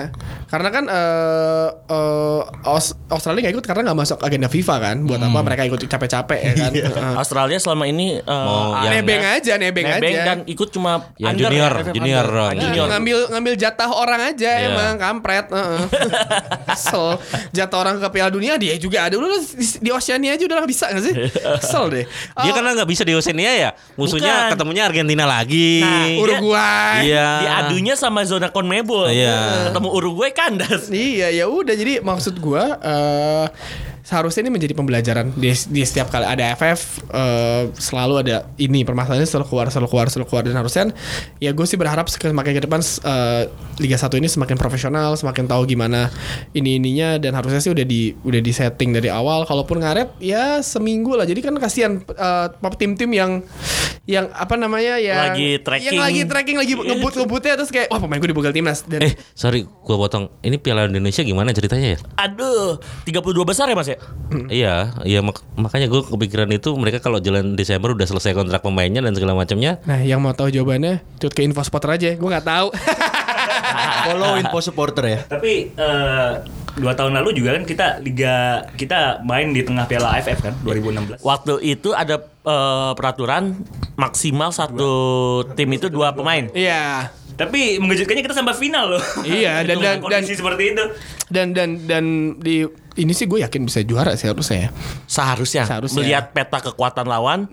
karena 0.46 0.68
kan 0.68 0.84
eh 0.86 1.68
eh, 1.86 2.40
Aus- 2.64 2.96
Australia 3.06 3.40
nggak 3.42 3.54
ikut 3.56 3.66
karena 3.66 3.82
nggak 3.84 3.98
masuk 3.98 4.18
agenda 4.20 4.46
FIFA 4.46 4.76
kan. 4.78 4.96
Buat 5.02 5.20
apa 5.20 5.40
mereka 5.40 5.62
ikut 5.64 5.80
capek-capek 5.82 6.38
ya 6.38 6.52
kan? 6.56 6.70
Heeh. 6.76 7.14
Australia 7.14 7.58
selama 7.58 7.84
ini 7.84 8.18
uh, 8.18 8.32
Mau 8.32 8.60
yang- 8.82 8.94
nebeng 8.96 9.22
aja, 9.22 9.54
nebeng, 9.54 9.84
nebeng 9.84 10.14
aja. 10.14 10.24
dan 10.24 10.38
ikut 10.44 10.68
cuma 10.70 11.12
Yang 11.14 11.28
under 11.30 11.42
junior, 11.46 11.72
ya, 11.72 11.92
junior, 11.92 12.24
under. 12.24 12.32
Ron. 12.32 12.52
Nah, 12.52 12.62
junior. 12.64 12.86
ngambil 12.88 13.18
ngambil 13.30 13.54
jatah 13.54 13.90
orang 13.90 14.20
aja 14.24 14.50
Iya. 14.52 14.68
emang 14.68 14.94
kampret 14.96 15.46
heeh. 15.48 15.80
Kesel 16.68 17.18
Jatah 17.50 17.78
orang 17.78 17.96
ke 17.98 18.08
Piala 18.08 18.30
Dunia 18.30 18.54
dia 18.56 18.76
juga 18.76 19.04
ada 19.04 19.14
Udah 19.14 19.28
di, 19.34 19.66
di 19.78 19.90
Oceania 19.90 20.32
aja 20.32 20.44
udah 20.44 20.56
lah 20.56 20.66
bisa 20.66 20.86
gak 20.88 21.02
sih 21.02 21.14
Kesel 21.60 21.84
deh 21.90 22.04
Dia 22.38 22.48
Oh, 22.48 22.54
karena 22.54 22.70
nggak 22.74 22.86
bisa 22.86 23.02
di 23.02 23.12
Oceania 23.12 23.50
ya. 23.50 23.70
Musuhnya 23.94 24.32
Bukan. 24.46 24.50
ketemunya 24.54 24.82
Argentina 24.84 25.01
lagi. 25.06 25.82
Nah, 25.82 26.06
Uruguay 26.22 27.10
Iya. 27.10 27.28
Diadunya 27.42 27.94
sama 27.98 28.22
zona 28.22 28.48
Conmebol. 28.48 29.10
Iya. 29.10 29.70
Ketemu 29.70 29.88
Uruguay 29.90 30.30
kandas. 30.30 30.88
Iya 30.92 31.28
ya 31.32 31.44
udah 31.50 31.74
jadi 31.74 32.00
maksud 32.04 32.38
gua 32.38 32.78
eh 32.82 33.46
seharusnya 34.02 34.42
ini 34.46 34.52
menjadi 34.58 34.74
pembelajaran 34.74 35.30
di, 35.38 35.54
di 35.70 35.82
setiap 35.86 36.10
kali 36.10 36.26
ada 36.26 36.58
FF 36.58 37.06
eh, 37.14 37.62
selalu 37.78 38.14
ada 38.26 38.50
ini 38.58 38.82
permasalahannya 38.82 39.30
selalu 39.30 39.46
keluar 39.46 39.66
selalu 39.70 39.88
keluar 39.88 40.06
selalu 40.10 40.26
keluar 40.26 40.42
dan 40.42 40.56
harusnya 40.58 40.84
ya 41.38 41.54
gue 41.54 41.66
sih 41.66 41.78
berharap 41.78 42.10
semakin 42.10 42.52
ke 42.58 42.62
depan 42.66 42.82
eh, 42.82 43.42
Liga 43.78 43.96
1 43.96 44.10
ini 44.18 44.26
semakin 44.26 44.58
profesional 44.58 45.14
semakin 45.14 45.46
tahu 45.46 45.62
gimana 45.70 46.10
ini 46.50 46.82
ininya 46.82 47.22
dan 47.22 47.38
harusnya 47.38 47.62
sih 47.62 47.70
udah 47.70 47.86
di 47.86 48.10
udah 48.26 48.40
di 48.42 48.52
setting 48.52 48.90
dari 48.90 49.06
awal 49.06 49.46
kalaupun 49.46 49.78
ngaret 49.78 50.18
ya 50.18 50.58
seminggu 50.66 51.14
lah 51.14 51.22
jadi 51.22 51.38
kan 51.38 51.54
kasihan 51.62 52.02
eh, 52.02 52.46
tim-tim 52.74 53.14
yang 53.14 53.46
yang 54.02 54.26
apa 54.34 54.58
namanya 54.58 54.98
yang 54.98 55.30
Lagi 55.30 55.62
tracking. 55.62 55.94
yang 55.94 56.02
lagi 56.02 56.20
tracking 56.26 56.58
lagi 56.58 56.74
ngebut 56.74 57.22
ngebutnya 57.22 57.54
terus 57.54 57.70
kayak 57.70 57.86
wah 57.86 58.02
pemain 58.02 58.18
gue 58.18 58.30
dibegal 58.34 58.50
timnas 58.50 58.82
dan 58.82 59.02
Eh, 59.02 59.14
sorry, 59.34 59.66
gua 59.82 59.98
potong. 59.98 60.30
Ini 60.46 60.62
Piala 60.62 60.86
Indonesia 60.86 61.26
gimana 61.26 61.50
ceritanya 61.50 61.94
ya? 61.94 61.98
Aduh, 62.22 62.78
32 63.02 63.18
besar 63.42 63.66
ya 63.66 63.74
Mas 63.74 63.90
ya? 63.90 63.91
Iya, 64.48 64.74
iya 65.02 65.20
mak- 65.20 65.44
makanya 65.54 65.86
gue 65.86 66.02
kepikiran 66.02 66.48
itu 66.48 66.72
mereka 66.74 66.98
kalau 66.98 67.18
jalan 67.18 67.52
Desember 67.52 67.92
udah 67.92 68.04
selesai 68.04 68.32
kontrak 68.32 68.60
pemainnya 68.60 69.00
dan 69.00 69.12
segala 69.12 69.32
macamnya. 69.32 69.76
Nah, 69.84 70.00
yang 70.00 70.18
mau 70.18 70.32
tahu 70.32 70.48
jawabannya, 70.48 71.04
tut 71.16 71.30
ke 71.30 71.40
info 71.40 71.60
spotter 71.60 71.92
aja. 71.92 72.10
Gue 72.14 72.28
nggak 72.28 72.44
tahu. 72.44 72.68
Follow 74.04 74.36
info 74.36 74.58
supporter 74.60 75.04
ya. 75.06 75.20
Tapi 75.24 75.70
eh, 75.70 76.30
dua 76.74 76.92
tahun 76.92 77.12
lalu 77.14 77.36
juga 77.36 77.54
kan 77.54 77.64
kita 77.64 77.86
liga 78.00 78.34
kita 78.74 79.20
main 79.22 79.52
di 79.52 79.60
tengah 79.60 79.84
Piala 79.84 80.16
AFF 80.16 80.38
kan 80.40 80.54
2016. 80.62 81.20
Waktu 81.20 81.54
itu 81.62 81.92
ada 81.92 82.16
eh, 82.22 82.92
peraturan 82.92 83.62
maksimal 83.94 84.50
satu 84.50 84.92
tim 85.52 85.68
itu 85.70 85.86
dua 85.86 86.12
pemain. 86.12 86.48
Iya. 86.50 87.12
Tapi 87.32 87.76
mengejutkannya 87.76 88.22
kita 88.22 88.32
sampai 88.32 88.52
final 88.52 88.92
loh. 88.92 89.02
Iya, 89.20 89.60
dan- 89.66 89.78
dan- 89.78 90.00
dan- 90.02 90.24
seperti 90.24 90.62
itu. 90.70 90.84
Dan 91.26 91.50
dan 91.50 91.80
dan 91.82 92.04
di 92.36 92.62
ini 92.92 93.10
sih 93.10 93.24
gue 93.24 93.40
yakin 93.40 93.64
bisa 93.64 93.80
juara 93.80 94.12
sih 94.14 94.26
harusnya 94.26 94.58
ya. 94.58 94.70
Seharusnya, 95.06 95.62
Seharusnya. 95.64 95.98
melihat 95.98 96.24
peta 96.30 96.60
kekuatan 96.62 97.04
lawan, 97.04 97.48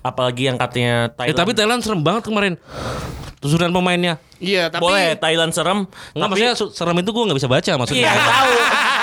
apalagi 0.00 0.46
yang 0.46 0.56
katanya 0.56 1.08
Eh 1.08 1.14
Thailand. 1.14 1.36
tapi 1.36 1.50
Thailand 1.52 1.80
serem 1.80 2.00
banget 2.00 2.22
kemarin. 2.24 2.54
susunan 3.38 3.70
pemainnya. 3.70 4.18
Iya, 4.36 4.66
tapi 4.66 4.82
Boleh 4.82 5.14
Thailand 5.14 5.50
serem. 5.50 5.86
Enggak 6.10 6.26
maksudnya 6.28 6.54
su- 6.54 6.74
serem 6.74 6.98
itu 6.98 7.06
gue 7.08 7.22
nggak 7.22 7.38
bisa 7.38 7.46
baca 7.46 7.70
maksudnya. 7.76 8.02
Iya 8.04 8.14
tahu. 8.18 8.50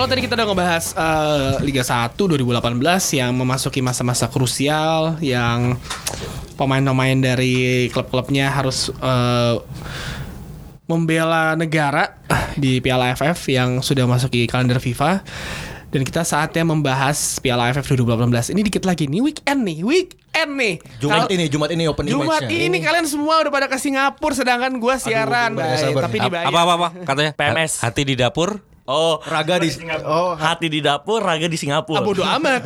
Kalau 0.00 0.16
tadi 0.16 0.24
kita 0.24 0.32
udah 0.32 0.48
ngebahas 0.48 0.84
eh, 0.96 1.54
Liga 1.60 1.84
1 1.84 2.16
2018 2.16 3.20
yang 3.20 3.36
memasuki 3.36 3.84
masa-masa 3.84 4.32
krusial 4.32 5.20
yang 5.20 5.76
pemain-pemain 6.56 7.20
dari 7.20 7.84
klub-klubnya 7.92 8.48
harus 8.48 8.88
eh, 8.88 9.60
membela 10.88 11.52
negara 11.52 12.16
di 12.56 12.80
Piala 12.80 13.12
AFF 13.12 13.52
yang 13.52 13.84
sudah 13.84 14.08
masuki 14.08 14.48
kalender 14.48 14.80
FIFA. 14.80 15.20
Dan 15.92 16.08
kita 16.08 16.24
saatnya 16.24 16.64
membahas 16.64 17.36
Piala 17.44 17.68
AFF 17.68 17.84
2018. 17.84 18.56
Ini 18.56 18.60
dikit 18.72 18.88
lagi 18.88 19.04
nih 19.04 19.20
weekend 19.20 19.68
nih, 19.68 19.84
weekend 19.84 20.52
nih. 20.56 20.74
Jumat 20.96 21.28
Kal- 21.28 21.32
ini, 21.36 21.44
Jumat 21.52 21.76
ini 21.76 21.84
opening 21.84 22.16
Jumat 22.16 22.48
match-nya. 22.48 22.56
ini 22.72 22.78
kalian 22.80 23.04
semua 23.04 23.44
udah 23.44 23.52
pada 23.52 23.68
ke 23.68 23.76
Singapura 23.76 24.32
sedangkan 24.32 24.80
gua 24.80 24.96
siaran, 24.96 25.60
gimana 25.60 25.76
Bay. 25.76 25.84
sabar 25.84 26.02
tapi 26.08 26.24
dibayar. 26.24 26.48
apa 26.48 26.58
apa 26.64 26.72
apa 26.72 26.88
katanya? 27.04 27.32
PMS. 27.36 27.84
Hati 27.84 28.08
di 28.08 28.16
dapur. 28.16 28.64
Oh, 28.82 29.20
Raga 29.20 29.56
di 29.56 29.70
Oh, 30.02 30.34
hati 30.34 30.66
di 30.66 30.80
dapur, 30.80 31.20
raga 31.20 31.44
di 31.44 31.52
Ah, 31.52 31.60
Singapura. 31.60 32.00
bodo 32.00 32.22
amat. 32.22 32.58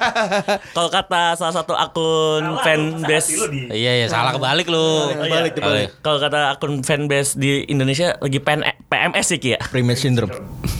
Kalau 0.74 0.88
kata 0.88 1.34
salah 1.34 1.54
satu 1.54 1.72
akun 1.72 2.58
fanbase 2.58 3.38
Iya 3.68 3.92
iya 3.96 4.06
salah 4.06 4.32
kebalik 4.32 4.66
lu. 4.66 5.14
Kebalik, 5.14 5.52
kebalik. 5.54 5.88
Kalau 6.00 6.18
kata 6.18 6.38
akun 6.50 6.80
fanbase 6.80 7.36
di 7.36 7.62
Indonesia 7.64 8.18
lagi 8.18 8.38
PN 8.38 8.60
PMS 8.84 9.26
sih 9.28 9.40
ya. 9.44 9.58
Primate 9.64 10.00
syndrome. 10.00 10.32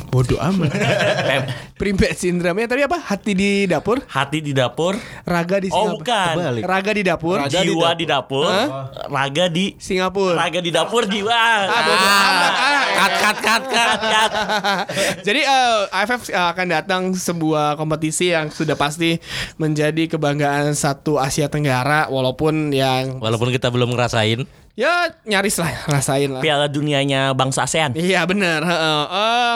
bodo 0.06 0.38
amat. 0.38 0.70
Primbet 1.74 2.14
syndrome 2.14 2.70
tapi 2.70 2.86
apa? 2.86 3.02
Hati 3.02 3.34
di 3.34 3.66
dapur, 3.66 3.98
Hati 4.06 4.38
di 4.38 4.54
dapur. 4.54 4.94
raga 5.24 5.58
di 5.58 5.66
Oh 5.68 5.90
Singapura. 5.90 5.98
bukan. 5.98 6.34
Kebalik. 6.38 6.62
Raga 6.62 6.90
di 6.94 7.02
dapur, 7.02 7.36
Raga 7.36 7.50
di 7.50 7.66
Jiwa 7.66 7.82
dapur. 7.82 7.98
di 7.98 8.04
dapur. 8.06 8.50
Raga 9.10 9.44
di 9.48 9.64
Singapura. 9.74 10.34
raga 10.38 10.58
di 10.58 10.70
dapur 10.70 11.02
jiwa. 11.04 11.34
Ah. 11.34 11.66
Ah, 11.66 12.30
Cut 12.94 13.12
cut 13.18 13.36
cut 13.42 13.62
cut. 13.66 13.98
Kat. 14.00 14.30
Jadi 15.26 15.40
eh, 15.40 15.80
AFF 15.90 16.28
akan 16.28 16.66
datang 16.68 17.02
sebuah 17.12 17.76
kompetisi 17.76 18.32
yang 18.32 18.48
sudah 18.48 18.74
pasti 18.74 19.16
menjadi 19.56 20.08
kebanggaan 20.08 20.72
satu 20.72 21.16
Asia 21.16 21.46
Tenggara 21.46 22.08
walaupun 22.08 22.72
yang 22.72 23.20
Walaupun 23.20 23.50
kita 23.50 23.68
belum 23.68 23.92
ngerasain. 23.92 24.44
ya 24.74 25.06
nyaris 25.22 25.54
lah 25.62 25.70
rasain 25.86 26.34
lah. 26.34 26.42
Piala 26.42 26.66
dunianya 26.66 27.30
bangsa 27.30 27.62
ASEAN. 27.62 27.94
Iya 27.94 28.26
benar. 28.26 28.60
heeh. 28.66 29.02
Eh, 29.06 29.54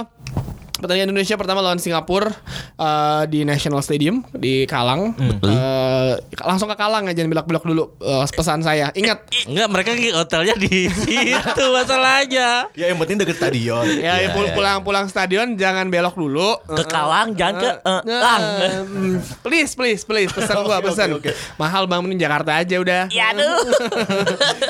pertandingan 0.78 1.10
Indonesia 1.10 1.34
pertama 1.34 1.58
lawan 1.58 1.76
Singapura 1.76 2.30
eh, 2.74 3.22
di 3.26 3.42
National 3.42 3.82
Stadium 3.82 4.22
di 4.30 4.62
Kalang. 4.64 5.12
Eh, 5.18 6.12
langsung 6.40 6.66
ke 6.66 6.74
Kalang 6.74 7.04
aja 7.04 7.20
belok-belok 7.20 7.64
dulu 7.64 7.84
eh, 7.98 8.24
pesan 8.24 8.62
saya. 8.62 8.94
Ingat 8.94 9.26
Enggak, 9.44 9.68
mereka 9.68 9.90
hotelnya 10.14 10.54
di 10.54 10.86
situ 11.04 11.64
masalahnya. 11.68 12.70
Ya 12.72 12.86
yang 12.88 12.98
penting 12.98 13.18
deket 13.18 13.36
stadion. 13.36 13.84
ya 14.06 14.18
Iya, 14.18 14.30
pul- 14.30 14.52
pulang-pulang 14.52 15.06
stadion 15.06 15.54
jangan 15.54 15.90
belok 15.90 16.14
dulu. 16.14 16.58
Ke 16.64 16.84
Kalang 16.84 17.34
jangan 17.34 17.58
ke 17.58 17.70
Lang. 18.06 18.42
mm, 18.86 19.16
please, 19.42 19.72
please, 19.74 20.02
please, 20.02 20.30
pesan 20.30 20.62
gua, 20.66 20.78
pesan. 20.78 21.12
oke, 21.12 21.26
oke. 21.26 21.32
Mahal 21.56 21.84
bang, 21.84 22.00
mending 22.00 22.20
Jakarta 22.20 22.54
aja 22.56 22.76
udah. 22.78 23.02
Ya 23.10 23.34
aduh. 23.34 23.58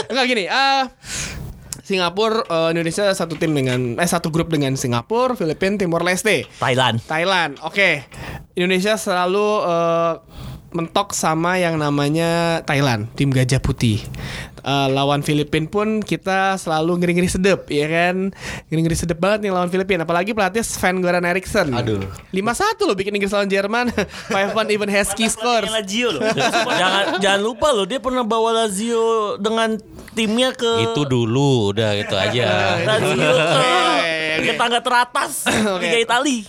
Enggak 0.09 0.25
gini, 0.27 0.45
ah 0.49 0.89
Singapura, 1.89 2.45
eh, 2.45 2.69
Indonesia 2.77 3.09
satu 3.17 3.41
tim 3.41 3.57
dengan 3.57 3.97
eh 3.97 4.05
satu 4.05 4.29
grup 4.29 4.53
dengan 4.53 4.77
Singapura, 4.77 5.33
Filipina, 5.33 5.81
Timor 5.81 6.05
Leste, 6.05 6.45
Thailand. 6.61 7.01
Thailand. 7.09 7.57
Oke, 7.65 8.05
Indonesia 8.53 9.01
selalu 9.01 9.65
eh, 9.65 10.15
mentok 10.69 11.17
sama 11.17 11.57
yang 11.57 11.81
namanya 11.81 12.61
Thailand, 12.69 13.09
tim 13.17 13.33
Gajah 13.33 13.65
Putih. 13.65 14.05
Eh, 14.61 14.89
lawan 14.93 15.25
Filipina 15.25 15.65
pun 15.65 16.05
kita 16.05 16.61
selalu 16.61 17.01
ngeri-ngeri 17.01 17.31
sedep, 17.33 17.65
ya 17.73 17.89
kan? 17.89 18.37
Ngeri-ngeri 18.69 18.93
sedep 18.93 19.17
banget 19.17 19.49
nih 19.49 19.53
lawan 19.57 19.73
Filipina, 19.73 20.05
apalagi 20.05 20.37
pelatih 20.37 20.61
Sven 20.61 21.01
Goran 21.01 21.25
Eriksson. 21.25 21.73
Aduh. 21.73 22.05
5-1 22.37 22.85
loh 22.85 22.93
bikin 22.93 23.17
Inggris 23.17 23.33
lawan 23.33 23.49
Jerman. 23.49 23.89
5-1 24.29 24.77
even 24.77 24.93
Husky 24.93 25.25
scores. 25.33 25.73
Lazio 25.73 26.13
loh. 26.13 26.21
jangan 26.69 27.17
jangan 27.17 27.41
lupa 27.41 27.73
loh 27.73 27.89
dia 27.89 27.97
pernah 27.97 28.29
bawa 28.29 28.61
Lazio 28.69 29.41
dengan 29.41 29.81
timnya 30.19 30.51
ke 30.51 30.91
Itu 30.91 31.07
dulu 31.07 31.71
udah 31.71 31.95
itu 31.95 32.15
aja. 32.19 32.49
Lazio 32.91 33.31
ke, 34.43 34.53
tangga 34.59 34.83
teratas. 34.83 35.47
Liga 35.83 35.99
Itali. 36.03 36.43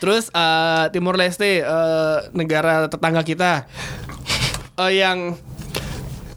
Terus 0.00 0.32
eh, 0.32 0.84
Timor 0.96 1.20
Leste 1.20 1.60
eh, 1.60 2.18
negara 2.32 2.88
tetangga 2.88 3.20
kita 3.20 3.68
eh, 4.80 4.92
yang 4.96 5.36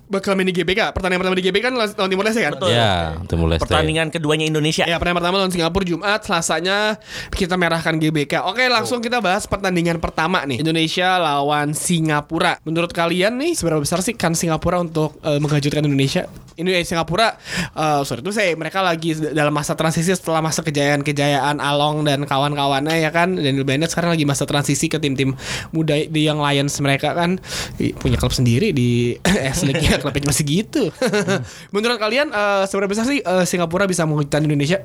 bakal 0.06 0.38
main 0.38 0.46
di 0.46 0.54
GBK. 0.54 0.94
Pertandingan 0.94 1.22
pertama 1.26 1.38
di 1.38 1.46
GBK 1.50 1.64
kan 1.66 1.74
lawan 1.74 2.10
Timor 2.10 2.26
Leste 2.26 2.42
kan? 2.46 2.54
Ya, 2.70 3.18
Timur 3.26 3.48
Leste. 3.50 3.66
Pertandingan 3.66 4.14
keduanya 4.14 4.46
Indonesia. 4.46 4.86
Ya, 4.86 5.02
pertandingan 5.02 5.22
pertama 5.26 5.36
lawan 5.42 5.54
Singapura 5.54 5.86
Jumat, 5.86 6.20
Selasanya 6.22 6.78
kita 7.34 7.58
merahkan 7.58 7.98
GBK. 7.98 8.46
Oke, 8.46 8.70
langsung 8.70 9.02
kita 9.02 9.18
bahas 9.20 9.50
pertandingan 9.50 9.98
pertama 9.98 10.46
nih. 10.46 10.62
Indonesia 10.62 11.18
lawan 11.18 11.74
Singapura. 11.74 12.62
Menurut 12.62 12.94
kalian 12.94 13.38
nih 13.42 13.58
seberapa 13.58 13.82
besar 13.82 14.06
sih 14.06 14.14
kan 14.14 14.38
Singapura 14.38 14.78
untuk 14.82 15.18
eh, 15.26 15.42
mengejutkan 15.42 15.82
Indonesia? 15.82 16.30
Ini 16.56 16.70
eh, 16.72 16.86
Singapura 16.86 17.36
eh, 17.74 18.02
sorry 18.06 18.22
itu 18.22 18.32
saya 18.32 18.54
mereka 18.54 18.86
lagi 18.86 19.18
dalam 19.34 19.52
masa 19.52 19.74
transisi 19.74 20.14
setelah 20.14 20.40
masa 20.40 20.62
kejayaan-kejayaan 20.62 21.58
Along 21.58 22.06
dan 22.06 22.30
kawan-kawannya 22.30 23.02
ya 23.02 23.10
kan. 23.10 23.34
Daniel 23.34 23.66
Bennett 23.66 23.90
sekarang 23.90 24.14
lagi 24.14 24.26
masa 24.30 24.46
transisi 24.46 24.86
ke 24.86 25.02
tim-tim 25.02 25.34
muda 25.74 25.98
di 25.98 26.22
yang 26.30 26.38
Lions 26.38 26.78
mereka 26.78 27.18
kan 27.18 27.42
punya 27.98 28.18
klub 28.22 28.32
sendiri 28.32 28.70
di 28.70 29.18
S 29.56 29.66
League 29.66 29.95
ya 29.96 30.00
klubnya 30.04 30.28
masih 30.28 30.44
gitu. 30.44 30.84
Menurut 31.74 31.98
kalian 31.98 32.30
eh, 32.30 32.64
seberapa 32.68 32.92
besar 32.92 33.08
sih 33.08 33.24
eh, 33.24 33.46
Singapura 33.48 33.88
bisa 33.88 34.04
mengejutkan 34.04 34.44
Indonesia? 34.44 34.84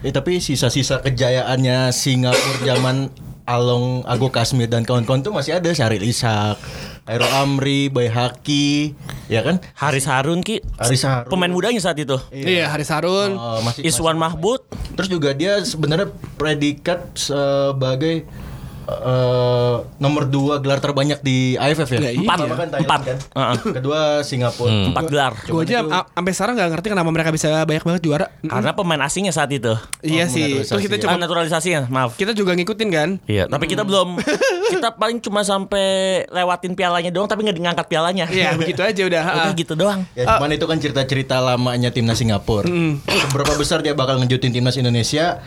Eh 0.00 0.12
tapi 0.12 0.40
sisa-sisa 0.40 1.00
kejayaannya 1.00 1.90
Singapura 1.90 2.60
zaman 2.76 3.08
Along 3.50 4.06
Ago 4.06 4.30
Kasmir 4.30 4.70
dan 4.70 4.86
kawan-kawan 4.86 5.26
tuh 5.26 5.34
masih 5.34 5.58
ada 5.58 5.74
Syaril 5.74 6.06
Ishak, 6.06 6.54
Aero 7.02 7.26
Amri, 7.34 7.90
Bay 7.90 8.06
Haki, 8.06 8.94
ya 9.26 9.42
kan? 9.42 9.58
Haris 9.74 10.06
Harun 10.06 10.38
ki 10.38 10.62
Haris 10.78 11.02
Harun. 11.02 11.26
pemain 11.26 11.50
mudanya 11.50 11.82
saat 11.82 11.98
itu. 11.98 12.14
Iya, 12.30 12.70
Haris 12.70 12.94
Harun. 12.94 13.34
Masih, 13.66 13.82
Iswan 13.82 14.14
masih- 14.14 14.38
Mahmud 14.38 14.60
Terus 14.94 15.08
juga 15.10 15.34
dia 15.34 15.58
sebenarnya 15.66 16.14
predikat 16.38 17.10
sebagai 17.18 18.22
eh, 18.92 19.74
nomor 19.96 20.22
dua 20.24 20.58
gelar 20.58 20.78
terbanyak 20.78 21.20
di 21.20 21.38
AFF 21.54 21.88
ya. 21.88 22.00
Ya, 22.00 22.10
iya. 22.10 22.20
Empat. 22.20 22.36
Pertama 22.38 22.56
kan 22.56 22.68
Thailand 22.68 22.84
Empat. 22.84 23.00
kan? 23.02 23.16
Heeh. 23.30 23.56
Kedua 23.72 24.00
Singapura. 24.20 24.70
empat 24.86 25.04
gelar. 25.06 25.32
Gue 25.42 25.62
aja 25.62 25.78
a- 25.82 26.08
sampai 26.08 26.32
sekarang 26.32 26.54
nggak 26.54 26.70
ngerti 26.70 26.86
kenapa 26.88 27.08
mereka 27.08 27.30
bisa 27.30 27.48
banyak 27.62 27.80
banget 27.80 28.02
juara. 28.02 28.26
Karena 28.40 28.72
pemain 28.72 29.00
asingnya 29.00 29.30
saat 29.30 29.50
itu. 29.50 29.72
Iya 30.00 30.24
Oh, 30.24 30.28
sih. 30.28 30.42
naturalisasi 30.42 30.68
Terus 30.68 30.82
kita 30.82 30.96
ya. 30.96 31.02
coba 31.02 31.10
Ah, 31.10 31.20
naturalisasinya, 31.20 31.80
maaf. 31.86 32.10
kita 32.14 32.32
juga 32.32 32.52
ngikutin 32.52 32.88
kan. 32.88 33.08
Iya, 33.24 33.44
tapi 33.46 33.64
kita 33.66 33.82
belum 33.82 34.18
kita 34.72 34.88
paling 34.92 35.18
cuma 35.18 35.40
sampai 35.40 35.86
lewatin 36.26 36.72
pialanya 36.72 37.08
doang 37.08 37.26
tapi 37.26 37.42
nggak 37.42 37.56
ngangkat 37.56 37.86
pialanya. 37.86 38.26
Iya, 38.26 38.54
begitu 38.60 38.80
aja 38.80 39.02
udah. 39.02 39.22
Udah 39.40 39.52
gitu 39.54 39.72
doang. 39.74 40.02
Ya 40.12 40.26
cuman 40.28 40.50
itu 40.50 40.64
kan 40.64 40.76
cerita-cerita 40.76 41.38
lamanya 41.38 41.88
timnas 41.88 42.16
Singapura. 42.16 42.66
Seberapa 43.06 43.52
besar 43.54 43.80
dia 43.80 43.92
bakal 43.92 44.18
ngejutin 44.18 44.50
timnas 44.50 44.74
Indonesia? 44.74 45.42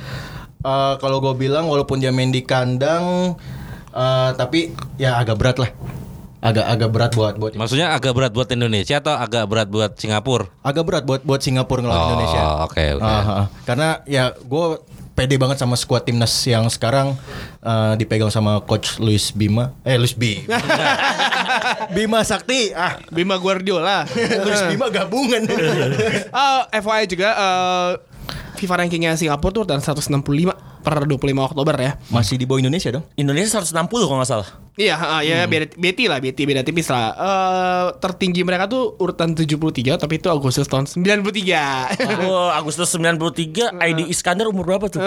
Eh, 0.63 0.93
kalau 0.97 1.19
gue 1.19 1.33
bilang 1.37 1.67
walaupun 1.67 1.99
dia 1.99 2.09
main 2.09 2.27
di 2.27 2.39
kandang, 2.39 3.35
eh, 3.89 4.29
tapi 4.33 4.71
ya 4.95 5.15
agak 5.15 5.35
berat 5.35 5.57
lah. 5.57 5.71
Agak 6.39 6.65
agak 6.65 6.89
berat 6.89 7.11
buat 7.13 7.33
buat 7.35 7.51
Maksudnya 7.53 7.91
agak 7.91 8.11
berat 8.11 8.31
buat 8.31 8.47
Indonesia 8.49 8.99
atau 8.99 9.15
agak 9.15 9.43
berat 9.45 9.63
buat 9.65 9.95
Singapura? 9.95 10.51
agak 10.59 10.83
berat 10.83 11.03
buat 11.03 11.21
buat 11.21 11.39
Singapura 11.39 11.79
ngelawan 11.79 11.99
Oh, 11.99 12.07
Indonesia. 12.09 12.41
oke, 12.63 12.83
oke. 12.95 13.03
Aha. 13.05 13.39
Karena 13.63 14.03
ya 14.03 14.35
gue 14.35 14.65
pede 15.13 15.37
banget 15.37 15.55
sama 15.55 15.75
skuad 15.75 16.03
timnas 16.03 16.35
yang 16.43 16.67
sekarang 16.67 17.15
eh, 17.59 17.93
dipegang 17.95 18.27
sama 18.27 18.59
coach 18.59 18.99
Luis 18.99 19.31
Bima. 19.31 19.71
Eh 19.83 19.95
Luis 19.95 20.11
Bima. 20.11 20.59
Bima 21.95 22.19
Sakti. 22.23 22.71
Ah, 22.71 22.99
Bima 23.07 23.35
Guardiola. 23.37 24.03
Luis 24.43 24.61
Bima 24.67 24.87
gabungan. 24.89 25.47
Oh, 26.33 26.59
FYI 26.73 27.03
juga 27.05 27.29
eh, 27.31 27.89
FIFA 28.63 28.87
rankingnya 28.87 29.19
Singapura 29.19 29.51
tuh 29.51 29.61
urutan 29.67 29.83
165 29.83 30.72
per 30.83 31.07
25 31.07 31.49
Oktober 31.49 31.75
ya. 31.79 31.91
Masih 32.11 32.35
di 32.35 32.43
bawah 32.43 32.59
Indonesia 32.59 32.91
dong. 32.91 33.07
Indonesia 33.15 33.63
160 33.63 33.87
kalau 33.87 34.19
nggak 34.19 34.29
salah. 34.29 34.49
Iya, 34.73 34.97
ah, 34.97 35.21
ya 35.21 35.45
beda 35.45 35.77
beti 35.77 36.09
lah, 36.09 36.17
beti 36.17 36.49
beda 36.49 36.65
tipis 36.65 36.89
lah. 36.89 37.13
Eh 37.13 37.85
tertinggi 38.01 38.41
mereka 38.41 38.65
tuh 38.65 38.97
urutan 38.97 39.37
73 39.37 40.01
tapi 40.01 40.17
itu 40.17 40.27
Agustus 40.33 40.65
tahun 40.67 40.89
93. 40.89 42.03
Oh, 42.23 42.49
Agustus 42.49 42.87
93, 42.95 43.73
ID 43.77 43.99
Iskandar 44.07 44.47
umur 44.47 44.65
berapa 44.65 44.87
tuh? 44.87 45.03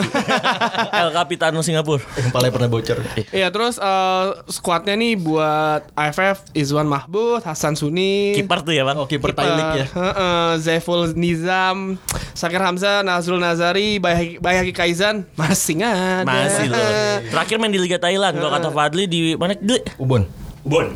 El 1.00 1.10
Capitano 1.10 1.64
Singapura. 1.64 2.02
Yang 2.14 2.30
paling 2.30 2.52
pernah 2.52 2.68
bocor. 2.70 2.98
Iya, 3.34 3.48
terus 3.50 3.80
eh 3.80 4.24
squadnya 4.52 4.94
nih 4.94 5.18
buat 5.18 5.90
AFF 5.96 6.52
Izwan 6.54 6.86
Mahmud, 6.86 7.42
Hasan 7.42 7.74
Suni, 7.74 8.36
Kiper 8.38 8.62
tuh 8.62 8.74
ya, 8.76 8.86
Bang. 8.86 9.02
Oh, 9.02 9.08
kiper 9.08 9.34
Thai 9.34 9.50
League 9.50 9.76
ya. 9.82 9.86
Heeh, 9.90 10.48
Zaiful 10.62 11.16
Nizam, 11.18 11.98
Sakir 12.36 12.60
Hamzah, 12.62 13.02
Nazrul 13.02 13.42
Nazari, 13.42 13.98
Bayhaki, 13.98 14.38
Bayhaki 14.38 14.72
Kaizan 14.76 15.26
masih 15.74 15.82
ada. 15.82 16.22
Masih 16.22 16.66
loh. 16.70 16.86
Terakhir 17.34 17.56
main 17.58 17.72
di 17.74 17.80
Liga 17.82 17.98
Thailand. 17.98 18.38
Kalau 18.38 18.52
kata 18.54 18.68
Fadli 18.70 19.04
di 19.10 19.34
mana? 19.34 19.58
Di 19.58 19.82
Ubon. 19.98 20.22
Bon. 20.62 20.86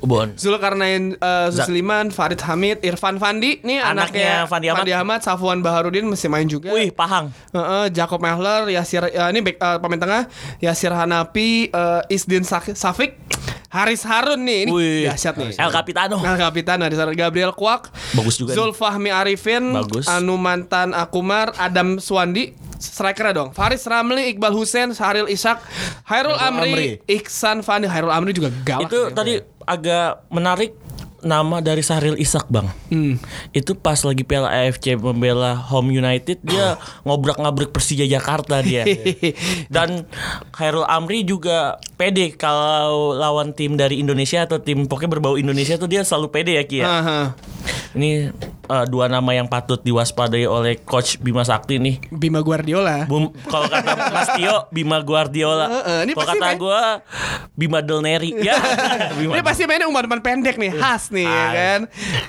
Ubon. 0.00 0.32
Zulkarnain 0.32 1.12
uh, 1.20 1.52
Susliman, 1.52 2.08
Farid 2.08 2.40
Hamid, 2.40 2.80
Irfan 2.80 3.20
Fandi, 3.20 3.60
nih 3.60 3.84
Anaknya 3.84 4.48
anaknya, 4.48 4.72
Fandi 4.72 4.92
Ahmad. 4.96 5.20
Safwan 5.20 5.60
Baharudin 5.60 6.08
masih 6.08 6.32
main 6.32 6.48
juga. 6.48 6.72
Wih, 6.72 6.88
Pahang. 6.88 7.28
Heeh, 7.52 7.92
Jacob 7.92 8.16
Mahler, 8.16 8.72
Yasir 8.72 9.12
ya, 9.12 9.28
ini 9.28 9.44
back, 9.44 9.60
eh, 9.60 9.76
pemain 9.76 10.00
tengah, 10.00 10.22
Yasir 10.64 10.96
Hanapi, 10.96 11.68
eh, 11.68 12.00
Isdin 12.08 12.48
Safik, 12.48 13.20
Haris 13.68 14.02
Harun 14.08 14.40
nih, 14.40 14.66
ini 14.66 14.70
Wih. 14.72 15.04
dahsyat 15.04 15.36
nih. 15.36 15.60
El 15.60 15.70
Capitano. 15.70 16.16
Nah, 16.16 16.34
Kapitan 16.40 16.80
Haris 16.80 16.96
Harun, 16.96 17.12
Gabriel 17.12 17.52
Kwak, 17.52 17.92
Bagus 18.16 18.40
juga 18.40 18.50
nih. 18.50 18.58
Zulfahmi 18.58 19.10
Arifin, 19.12 19.76
Bagus. 19.76 20.08
Anu 20.08 20.40
Mantan 20.40 20.96
Akumar, 20.96 21.52
Adam 21.60 22.00
Swandi, 22.00 22.56
striker 22.80 23.30
dong. 23.36 23.52
Faris 23.52 23.84
Ramli, 23.84 24.32
Iqbal 24.34 24.56
Hussein, 24.56 24.90
Sahril 24.96 25.28
Ishak, 25.28 25.60
Hairul 26.08 26.40
Amri, 26.40 26.72
Amri. 26.72 26.86
Iksan 27.06 27.60
Fandi, 27.60 27.86
Hairul 27.86 28.10
Amri 28.10 28.32
juga 28.32 28.48
galak. 28.64 28.88
Itu 28.88 28.98
nih. 29.06 29.14
tadi 29.14 29.32
agak 29.68 30.24
menarik 30.32 30.72
nama 31.20 31.60
dari 31.60 31.84
Sahril 31.84 32.16
Ishak 32.16 32.48
bang. 32.48 32.68
Hmm. 32.88 33.20
Itu 33.52 33.76
pas 33.76 34.00
lagi 34.02 34.24
Piala 34.24 34.48
AFC 34.48 34.96
membela 34.96 35.56
Home 35.68 35.92
United 35.92 36.40
dia 36.40 36.80
ngobrak-ngabrik 37.06 37.70
Persija 37.70 38.08
Jakarta 38.08 38.64
dia. 38.64 38.88
Dan 39.74 40.08
Khairul 40.52 40.88
Amri 40.88 41.22
juga 41.24 41.76
pede 42.00 42.32
kalau 42.34 43.12
lawan 43.12 43.52
tim 43.52 43.76
dari 43.76 44.00
Indonesia 44.00 44.44
atau 44.44 44.58
tim 44.60 44.88
pokoknya 44.88 45.20
berbau 45.20 45.36
Indonesia 45.36 45.76
tuh 45.76 45.88
dia 45.88 46.02
selalu 46.02 46.28
pede 46.32 46.52
ya 46.56 46.64
Ki 46.64 46.80
ya. 46.80 46.88
Ini 47.92 48.32
eh, 48.70 48.86
dua 48.86 49.06
nama 49.06 49.30
yang 49.30 49.44
patut 49.44 49.76
diwaspadai 49.78 50.46
oleh 50.46 50.78
coach 50.78 51.18
Bima 51.18 51.42
Sakti 51.42 51.76
nih. 51.76 51.98
Bima 52.08 52.38
Guardiola. 52.38 53.04
Bum, 53.04 53.34
kalau 53.44 53.66
kata 53.66 53.90
Mas 54.08 54.30
Tio 54.32 54.70
Bima 54.70 54.98
Guardiola. 55.00 55.66
Heeh, 55.68 55.98
ini 56.06 56.12
Kalau 56.12 56.22
pasti 56.22 56.36
kata 56.36 56.46
main- 56.46 56.58
gue 56.58 56.80
Bima 57.52 57.78
Del 57.80 58.00
Neri. 58.00 58.30
ya. 58.46 58.54
Bima 59.12 59.34
Ini 59.34 59.42
pasti 59.42 59.62
mainnya 59.64 59.84
umpan-umpan 59.84 60.20
pendek 60.20 60.54
nih, 60.54 60.70
khas 60.72 61.10
nih 61.10 61.26
ya 61.26 61.46
kan. 61.50 61.80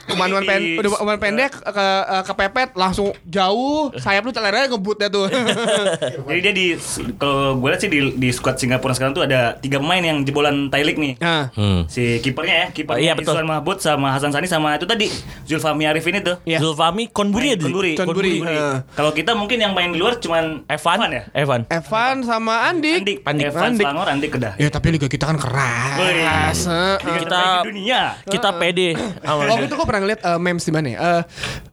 Umpan-umpan 0.10 0.46
pen, 0.76 0.86
umpan 0.92 1.20
pendek 1.20 1.52
ke 1.54 1.86
eh, 2.04 2.24
kepepet 2.26 2.70
langsung 2.74 3.14
jauh, 3.24 3.94
sayap 3.96 4.24
lu 4.24 4.32
celeranya 4.32 4.68
ngebut 4.68 4.98
deh 4.98 5.10
tuh. 5.10 5.28
Jadi 6.28 6.40
dia 6.42 6.54
di 6.54 6.68
kalau 7.16 7.56
gue 7.56 7.68
lihat 7.68 7.80
sih 7.80 7.88
di, 7.88 8.00
di 8.16 8.30
squad 8.30 8.56
Singapura 8.56 8.92
sekarang 8.92 9.14
tuh 9.14 9.24
ada 9.24 9.54
tiga 9.56 9.78
pemain 9.78 10.02
yang 10.02 10.22
jebolan 10.22 10.68
Thai 10.68 10.84
League 10.84 10.98
nih. 10.98 11.14
nah, 11.18 11.44
Hmm. 11.52 11.84
Si 11.86 12.18
kipernya 12.20 12.56
ya, 12.56 12.68
kipernya 12.72 12.98
Oh, 12.98 13.04
iya, 13.04 13.14
betul. 13.14 13.34
Iswan 13.34 13.46
Mahmud 13.46 13.78
sama 13.78 14.08
Hasan 14.12 14.32
Sani 14.32 14.46
sama 14.46 14.74
itu 14.74 14.86
tadi 14.86 15.12
Zulfahmi 15.44 15.84
Arifin 15.84 16.22
itu. 16.32 16.36
Iya. 16.48 16.58
Zulfami 16.64 17.04
Konburi 17.12 17.54
ya 17.54 17.58
dulu? 17.60 17.84
Konburi. 17.84 17.92
Konburi, 18.00 18.32
Konburi. 18.40 18.58
Kalau 18.96 19.12
kita 19.12 19.32
mungkin 19.36 19.58
yang 19.60 19.74
main 19.76 19.92
di 19.92 20.00
luar 20.00 20.16
cuman 20.18 20.64
Evan 20.66 21.00
ya. 21.12 21.24
Evan. 21.36 21.68
Evan 21.68 22.16
sama 22.24 22.72
Andik. 22.72 23.04
Andik, 23.04 23.18
Andik. 23.28 23.46
Evan 23.52 23.64
Andik. 23.76 23.86
Selangor, 23.86 24.08
Andik 24.08 24.30
Kedah. 24.32 24.54
Ya 24.56 24.70
tapi 24.72 24.88
liga 24.96 25.08
kita 25.12 25.28
kan 25.28 25.38
keras. 25.38 26.58
Liga 27.04 27.20
Kita- 27.28 27.64
dunia. 27.68 28.02
Kita 28.24 28.50
pede. 28.56 28.96
sama 29.22 29.48
Waktu 29.52 29.66
itu 29.68 29.76
gue 29.76 29.88
pernah 29.88 30.02
ngeliat 30.08 30.22
eh, 30.24 30.40
memes 30.40 30.64
di 30.64 30.72
mana 30.72 30.88
ya? 30.88 30.98
Eh, 30.98 31.24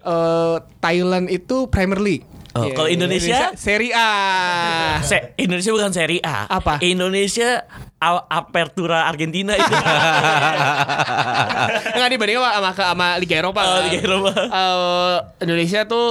eh, 0.05 0.57
Thailand 0.83 1.27
itu 1.31 1.71
Premier 1.71 2.01
League. 2.03 2.25
Oh, 2.51 2.65
Iya, 2.65 2.73
kalau 2.73 2.89
Indonesia? 2.89 3.53
Serie 3.55 3.93
A. 3.93 4.09
Se 5.05 5.37
Indonesia 5.37 5.69
bukan 5.69 5.93
Serie 5.93 6.21
A. 6.21 6.49
Apa? 6.49 6.81
Indonesia 6.81 7.69
A- 7.99 8.25
Apertura 8.27 9.05
Argentina 9.05 9.53
itu. 9.53 9.69
Enggak 11.93 12.11
dibandingin 12.11 12.41
sama, 12.41 12.51
sama, 12.51 12.71
sama 12.75 13.07
Liga 13.19 13.37
Eropa. 13.37 13.61
Oh. 13.61 13.81
Liga 13.85 13.99
Eropa. 14.01 14.33
Eh, 14.33 15.17
Indonesia 15.45 15.81
tuh 15.85 16.05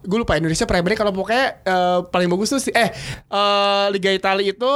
gue 0.00 0.18
lupa 0.18 0.34
Indonesia 0.34 0.64
Premier 0.64 0.94
kalau 0.94 1.12
pokoknya 1.12 1.62
eh, 1.62 1.98
paling 2.04 2.28
bagus 2.28 2.48
tuh 2.50 2.60
sih 2.60 2.72
eh 2.72 2.90
eh, 3.28 3.84
Liga 3.90 4.10
Italia 4.10 4.44
itu 4.46 4.72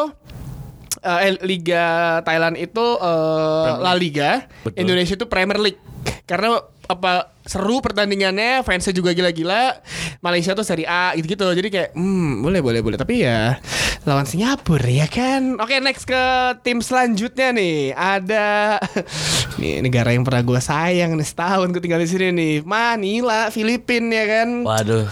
eh, 1.02 1.20
eh, 1.30 1.34
Liga 1.44 1.86
Thailand 2.22 2.56
itu 2.58 2.86
eh, 2.98 3.70
La 3.78 3.92
Liga, 3.94 4.46
Betul. 4.64 4.78
Indonesia 4.84 5.14
itu 5.14 5.26
Premier 5.26 5.58
League. 5.60 5.80
Karena 6.28 6.60
apa 6.88 7.36
seru 7.44 7.84
pertandingannya, 7.84 8.64
fansnya 8.64 8.96
juga 8.96 9.12
gila-gila. 9.12 9.80
Malaysia 10.24 10.56
tuh 10.56 10.64
Serie 10.64 10.88
A 10.88 11.12
gitu-gitu. 11.16 11.44
Jadi 11.52 11.68
kayak 11.68 11.90
hmm, 11.92 12.44
boleh 12.44 12.60
boleh 12.64 12.80
boleh 12.80 12.96
tapi 12.96 13.24
ya 13.24 13.60
lawan 14.08 14.24
Singapura 14.24 14.88
ya 14.88 15.08
kan. 15.08 15.60
Oke, 15.60 15.80
next 15.84 16.08
ke 16.08 16.22
tim 16.64 16.80
selanjutnya 16.80 17.52
nih. 17.52 17.92
Ada 17.92 18.80
nih 19.60 19.84
negara 19.84 20.16
yang 20.16 20.24
pernah 20.24 20.40
gue 20.40 20.60
sayang 20.60 21.12
nih 21.16 21.28
setahun 21.28 21.68
gue 21.76 21.82
tinggal 21.84 22.00
di 22.00 22.08
sini 22.08 22.32
nih. 22.32 22.54
Manila, 22.64 23.52
Filipina 23.52 24.12
ya 24.12 24.24
kan. 24.26 24.48
Waduh. 24.64 25.06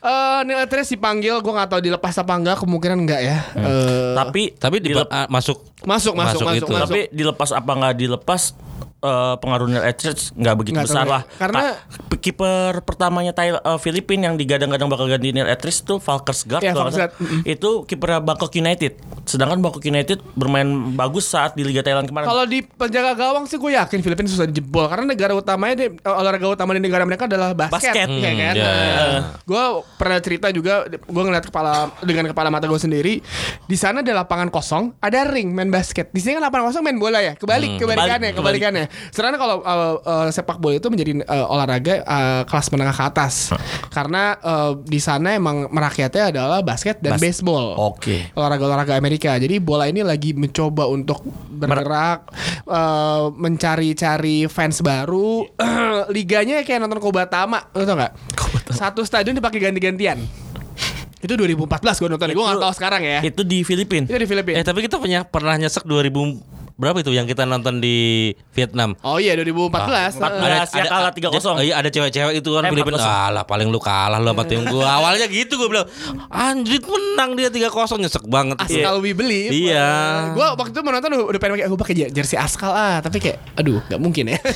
Eh, 0.00 0.40
Neil 0.48 0.64
Andreas 0.64 0.88
dipanggil, 0.88 1.36
gue 1.36 1.52
nggak 1.52 1.68
tahu 1.68 1.80
dilepas 1.84 2.16
apa 2.16 2.32
enggak, 2.32 2.56
kemungkinan 2.64 3.04
enggak 3.04 3.20
ya. 3.20 3.38
Eh, 3.52 4.16
Tapi 4.16 4.56
Tapi 4.56 4.76
di, 4.80 4.96
dilep- 4.96 5.12
ah, 5.12 5.28
masuk 5.28 5.60
masuk, 5.84 6.16
masuk, 6.16 6.40
masuk 6.40 6.40
masuk, 6.40 6.56
itu. 6.56 6.66
masuk. 6.72 6.84
tapi 6.88 7.00
dilepas 7.12 7.50
apa 7.52 7.72
nggak 7.72 7.94
dilepas 7.96 8.42
eh, 9.00 9.34
pengaruh 9.36 9.66
Neil 9.66 9.84
Edwards 9.86 10.30
nggak 10.32 10.54
begitu 10.54 10.76
Nggak 10.76 10.86
besar 10.86 11.04
lah. 11.04 11.22
Karena- 11.34 11.62
Pa- 11.74 12.18
kiper 12.20 12.84
pertamanya 12.84 13.32
Thailand 13.32 13.64
Filipina 13.78 14.28
yang 14.28 14.36
digadang-gadang 14.36 14.86
bakal 14.86 15.08
ganti 15.08 15.32
Neil 15.32 15.48
Edwards 15.48 15.80
itu 15.80 15.96
Iya, 15.96 16.04
kalau 16.04 16.28
nggak 16.28 16.60
salah. 16.60 16.68
Valkersgaard. 17.08 17.12
Itu 17.46 17.70
kiper 17.84 18.20
Bangkok 18.20 18.52
United. 18.52 18.92
Sedangkan 19.24 19.58
Bangkok 19.58 19.80
United 19.82 20.20
bermain 20.34 20.68
bagus 20.92 21.24
saat 21.24 21.54
di 21.54 21.62
Liga 21.62 21.80
Thailand 21.80 22.04
kemarin. 22.04 22.26
Kalau 22.26 22.44
di 22.44 22.60
penjaga 22.60 23.12
gawang 23.14 23.44
sih 23.44 23.56
gue 23.56 23.72
yakin 23.72 23.98
Filipina 24.00 24.26
susah 24.26 24.44
dijebol 24.44 24.84
karena 24.84 25.04
negara 25.06 25.32
utamanya 25.32 25.74
di, 25.76 25.86
eh, 25.90 26.12
olahraga 26.12 26.46
utama 26.50 26.76
di 26.76 26.80
negara 26.80 27.02
mereka 27.02 27.24
adalah 27.24 27.52
basket, 27.52 27.88
Basket. 27.88 28.08
ya 28.10 28.32
kan. 28.34 28.54
Hmm, 28.54 28.60
ya. 28.60 29.20
gue 29.40 29.64
pernah 29.96 30.18
cerita 30.18 30.46
juga, 30.50 30.72
gue 30.86 31.22
ngeliat 31.22 31.42
kepala 31.42 31.72
dengan 32.00 32.28
kepala 32.28 32.48
mata 32.48 32.66
gue 32.66 32.76
sendiri 32.76 33.24
di 33.62 33.76
sana 33.76 34.00
ada 34.00 34.12
lapangan 34.14 34.48
kosong, 34.48 34.92
ada 34.98 35.24
ring 35.24 35.50
main 35.50 35.70
basket. 35.70 36.10
Di 36.10 36.20
sini 36.20 36.36
kan 36.36 36.44
lapangan 36.44 36.68
kosong 36.68 36.82
main 36.82 36.98
bola 36.98 37.18
ya, 37.18 37.32
kebalik, 37.34 37.78
kebalikannya, 37.78 38.30
kebalik, 38.30 38.60
kebalikannya. 38.60 38.84
Sedangkan 39.10 39.38
kalau 39.38 39.56
eh, 39.60 39.94
eh, 40.00 40.28
sepak 40.30 40.58
bola 40.58 40.76
itu 40.76 40.88
menjadi 40.88 41.22
eh, 41.22 41.46
olahraga 41.46 41.94
eh, 42.00 42.42
kelas 42.44 42.66
menengah 42.70 42.94
ke 42.94 43.04
atas 43.04 43.34
karena 43.90 44.36
eh, 44.38 44.72
di 44.82 45.00
sana 45.00 45.34
emang 45.34 45.70
merakyatnya 45.70 46.30
adalah 46.30 46.60
basket 46.60 46.98
dan 47.00 47.16
Bas- 47.16 47.22
baseball 47.22 47.74
Oke. 47.76 48.30
olahraga-olahraga 48.34 48.94
Amerika. 48.94 49.34
Jadi 49.36 49.58
bola 49.58 49.86
ini 49.86 50.04
lagi 50.04 50.32
mencoba 50.32 50.86
untuk 50.86 51.22
bergerak, 51.50 52.30
eh, 52.64 53.24
mencari-cari 53.34 54.46
fans 54.46 54.80
baru. 54.80 55.46
Liganya 56.14 56.62
kayak 56.62 56.80
nonton 56.82 57.00
Kobatama, 57.00 57.70
lo 57.72 57.82
tau 57.84 57.96
nggak? 57.96 58.12
Satu 58.70 59.02
stadion 59.02 59.36
dipakai 59.36 59.58
ganti-gantian. 59.58 60.20
Itu 61.20 61.36
2014 61.36 62.00
gue 62.00 62.08
nonton, 62.08 62.32
gue 62.32 62.44
nggak 62.44 62.64
tahu 62.64 62.74
sekarang 62.76 63.02
ya. 63.04 63.20
Itu 63.20 63.44
di 63.44 63.60
Filipina. 63.60 64.08
Itu 64.08 64.16
di 64.16 64.24
Filipina. 64.24 64.56
Eh 64.56 64.64
tapi 64.64 64.80
kita 64.80 64.96
punya 64.96 65.20
pernah 65.28 65.52
nyesek 65.60 65.84
2000 65.84 66.59
berapa 66.80 66.96
itu 66.96 67.12
yang 67.12 67.28
kita 67.28 67.44
nonton 67.44 67.76
di 67.76 68.32
Vietnam? 68.50 68.96
Oh 69.02 69.20
iya 69.20 69.36
2014. 69.36 69.68
Ah, 69.76 70.08
14 70.64 70.72
ya 70.72 70.84
kalah 70.88 71.12
3-0. 71.12 71.28
Oh 71.52 71.60
iya 71.60 71.76
ada 71.76 71.86
cewek-cewek 71.86 72.40
itu 72.40 72.50
kan 72.50 72.62
Eh, 72.64 72.70
Filipina. 72.72 72.96
4-0. 72.96 73.04
Alah 73.28 73.44
paling 73.44 73.68
lu 73.68 73.76
kalah 73.76 74.16
lu 74.16 74.32
sama 74.32 74.44
tim 74.44 74.64
gua. 74.64 74.88
Awalnya 74.96 75.28
gitu 75.28 75.54
gua 75.54 75.68
bilang, 75.68 75.86
anjir 76.26 76.80
menang 76.80 77.36
dia 77.36 77.52
3-0 77.52 77.68
nyesek 78.00 78.24
banget. 78.24 78.56
Askal 78.56 78.96
we 78.98 79.12
believe. 79.12 79.52
Iya. 79.52 80.32
Gue 80.32 80.46
waktu 80.48 80.72
itu 80.72 80.80
mau 80.80 80.90
nonton 80.90 81.10
udah 81.20 81.36
pengen 81.36 81.54
pakai 81.54 81.68
gue 81.68 81.78
pakai 81.78 81.94
jersey 82.10 82.34
Askal 82.34 82.72
ah, 82.72 82.98
tapi 82.98 83.20
kayak 83.20 83.36
aduh 83.54 83.84
nggak 83.86 84.00
mungkin 84.00 84.24
ya. 84.26 84.38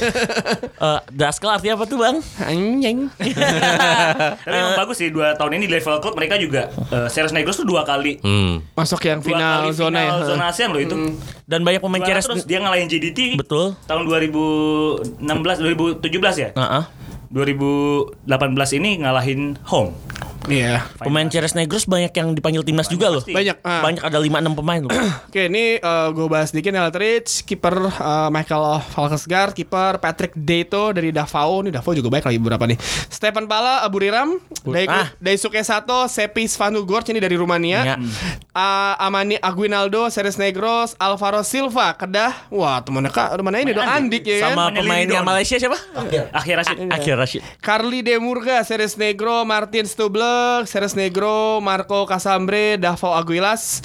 Eh, 0.75 1.01
Daskal 1.09 1.55
artinya 1.55 1.77
apa 1.77 1.85
tuh 1.85 1.97
bang? 1.97 2.17
Anjing. 2.41 3.09
Tapi 4.45 4.55
emang 4.55 4.77
bagus 4.77 4.97
sih 4.97 5.09
dua 5.09 5.35
tahun 5.35 5.57
ini 5.57 5.65
di 5.65 5.73
level 5.73 5.99
klub 5.99 6.15
mereka 6.15 6.37
juga 6.37 6.69
eh, 6.89 7.09
Ceres 7.09 7.31
Negros 7.31 7.57
tuh 7.57 7.67
dua 7.67 7.83
kali 7.83 8.17
Hmm. 8.21 8.63
Masuk 8.73 9.01
yang 9.03 9.19
dua 9.19 9.27
final 9.27 9.59
kali 9.61 9.71
zona 9.73 9.99
final 9.99 10.17
ya. 10.17 10.27
zona 10.27 10.45
ASEAN 10.49 10.69
loh 10.71 10.81
itu. 10.81 10.97
Dan 11.45 11.61
banyak 11.61 11.79
pemain 11.79 12.01
Ceres. 12.20 12.27
terus 12.31 12.44
dia 12.46 12.59
ngalahin 12.62 12.87
JDT. 12.87 13.40
Betul. 13.40 13.74
Tahun 13.90 14.03
2016 14.07 15.98
2017 16.03 16.38
ya? 16.38 16.50
Heeh. 16.55 16.85
2018 17.35 18.79
ini 18.79 18.90
ngalahin 19.03 19.59
home. 19.66 19.90
Iya. 20.47 20.85
Pemain 20.99 21.25
Ceres 21.27 21.53
Negros 21.53 21.85
banyak 21.85 22.13
yang 22.13 22.33
dipanggil 22.33 22.63
timnas 22.63 22.87
juga 22.87 23.09
loh. 23.09 23.23
Banyak. 23.23 23.61
ah. 23.61 23.81
Banyak 23.81 24.03
ada 24.03 24.19
5-6 24.19 24.55
pemain 24.55 24.81
loh. 24.81 24.93
Oke, 25.29 25.49
ini 25.49 25.79
gue 26.11 26.27
bahas 26.27 26.49
sedikit 26.49 26.71
Eldridge, 26.71 27.43
kiper 27.43 27.75
eh, 27.87 28.29
Michael 28.29 28.65
Valkensgaard, 28.91 29.53
kiper 29.53 29.99
Patrick 29.99 30.33
Deito 30.35 30.91
dari 30.91 31.11
Davao. 31.11 31.61
Ini 31.61 31.71
Davao 31.71 31.93
juga 31.93 32.09
baik 32.11 32.25
lagi 32.25 32.39
beberapa 32.39 32.65
nih. 32.65 32.79
Stefan 33.09 33.47
Pala, 33.47 33.81
Abu 33.81 33.99
Riram, 33.99 34.37
Daiku, 34.63 34.93
Ah. 34.93 35.09
Daisuke 35.17 35.59
Sato, 35.61 36.05
Sepis 36.07 36.55
Vanugorc 36.55 37.09
ini 37.09 37.19
dari 37.19 37.35
Rumania. 37.35 37.81
Ya. 37.85 37.97
Ah, 38.53 38.95
Amani 39.01 39.35
Aguinaldo, 39.37 40.07
Seres 40.09 40.37
Negros, 40.37 40.95
Alvaro 40.97 41.41
Silva, 41.43 41.95
Kedah. 41.95 42.49
Wah, 42.49 42.79
temannya 42.81 43.09
Kak, 43.09 43.35
temannya 43.35 43.61
ini 43.63 43.73
dong 43.73 43.85
Andik 43.85 44.23
ya 44.23 44.37
kan. 44.41 44.53
Sama 44.53 44.65
Namanya 44.69 44.81
pemainnya. 44.83 45.21
Malaysia 45.23 45.57
siapa? 45.57 45.79
Akhir 46.31 46.55
Rashid. 46.59 46.77
Akhir 46.87 47.15
Rashid. 47.17 47.43
Carly 47.59 48.03
Demurga, 48.03 48.63
Seres 48.63 48.95
Negro, 48.95 49.43
Martin 49.43 49.85
Stubler, 49.85 50.34
Seres 50.64 50.94
Negro, 50.94 51.59
Marco 51.59 52.05
Casambre, 52.05 52.77
Davao 52.77 53.12
Aguilas. 53.12 53.83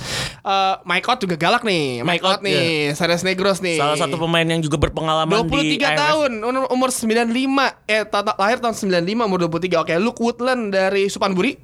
Mike 0.81 1.05
Ott 1.05 1.19
juga 1.21 1.35
galak 1.35 1.61
nih. 1.61 2.01
Mike 2.01 2.23
Ott 2.23 2.41
nih, 2.41 2.93
Seres 2.93 3.21
Negros 3.21 3.59
nih. 3.59 3.77
Salah 3.77 3.95
satu 3.95 4.17
pemain 4.17 4.43
yang 4.43 4.59
juga 4.59 4.77
berpengalaman 4.77 5.45
23 5.45 5.61
di 5.69 5.77
AFF. 5.79 5.99
tahun, 5.99 6.31
umur, 6.41 6.65
umur 6.69 6.89
95. 6.89 7.69
Eh, 7.85 8.01
ta- 8.03 8.23
ta- 8.23 8.33
lahir 8.35 8.57
tahun 8.57 8.73
95, 8.73 9.23
umur 9.23 9.45
23. 9.45 9.77
Oke, 9.77 9.93
Luke 9.95 10.17
Woodland 10.17 10.71
dari 10.71 11.05
Supanburi. 11.05 11.59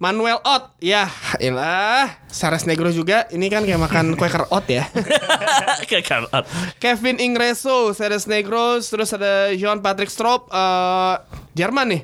Manuel 0.00 0.40
Ott, 0.40 0.80
ya, 0.80 1.12
ilah, 1.36 2.08
Seres 2.24 2.64
Negro 2.64 2.88
juga. 2.88 3.28
Ini 3.28 3.46
kan 3.46 3.60
kayak 3.62 3.76
makan 3.78 4.06
Quaker 4.18 4.48
Ott 4.48 4.64
ya. 4.66 4.88
Karl- 6.08 6.32
Kevin 6.78 7.20
Ingreso, 7.20 7.92
Seres 7.92 8.24
Negros, 8.24 8.88
terus 8.88 9.12
ada 9.12 9.52
Jean 9.52 9.78
Patrick 9.78 10.08
Strop, 10.08 10.48
eh 10.48 11.14
Jerman 11.52 11.92
nih. 11.92 12.02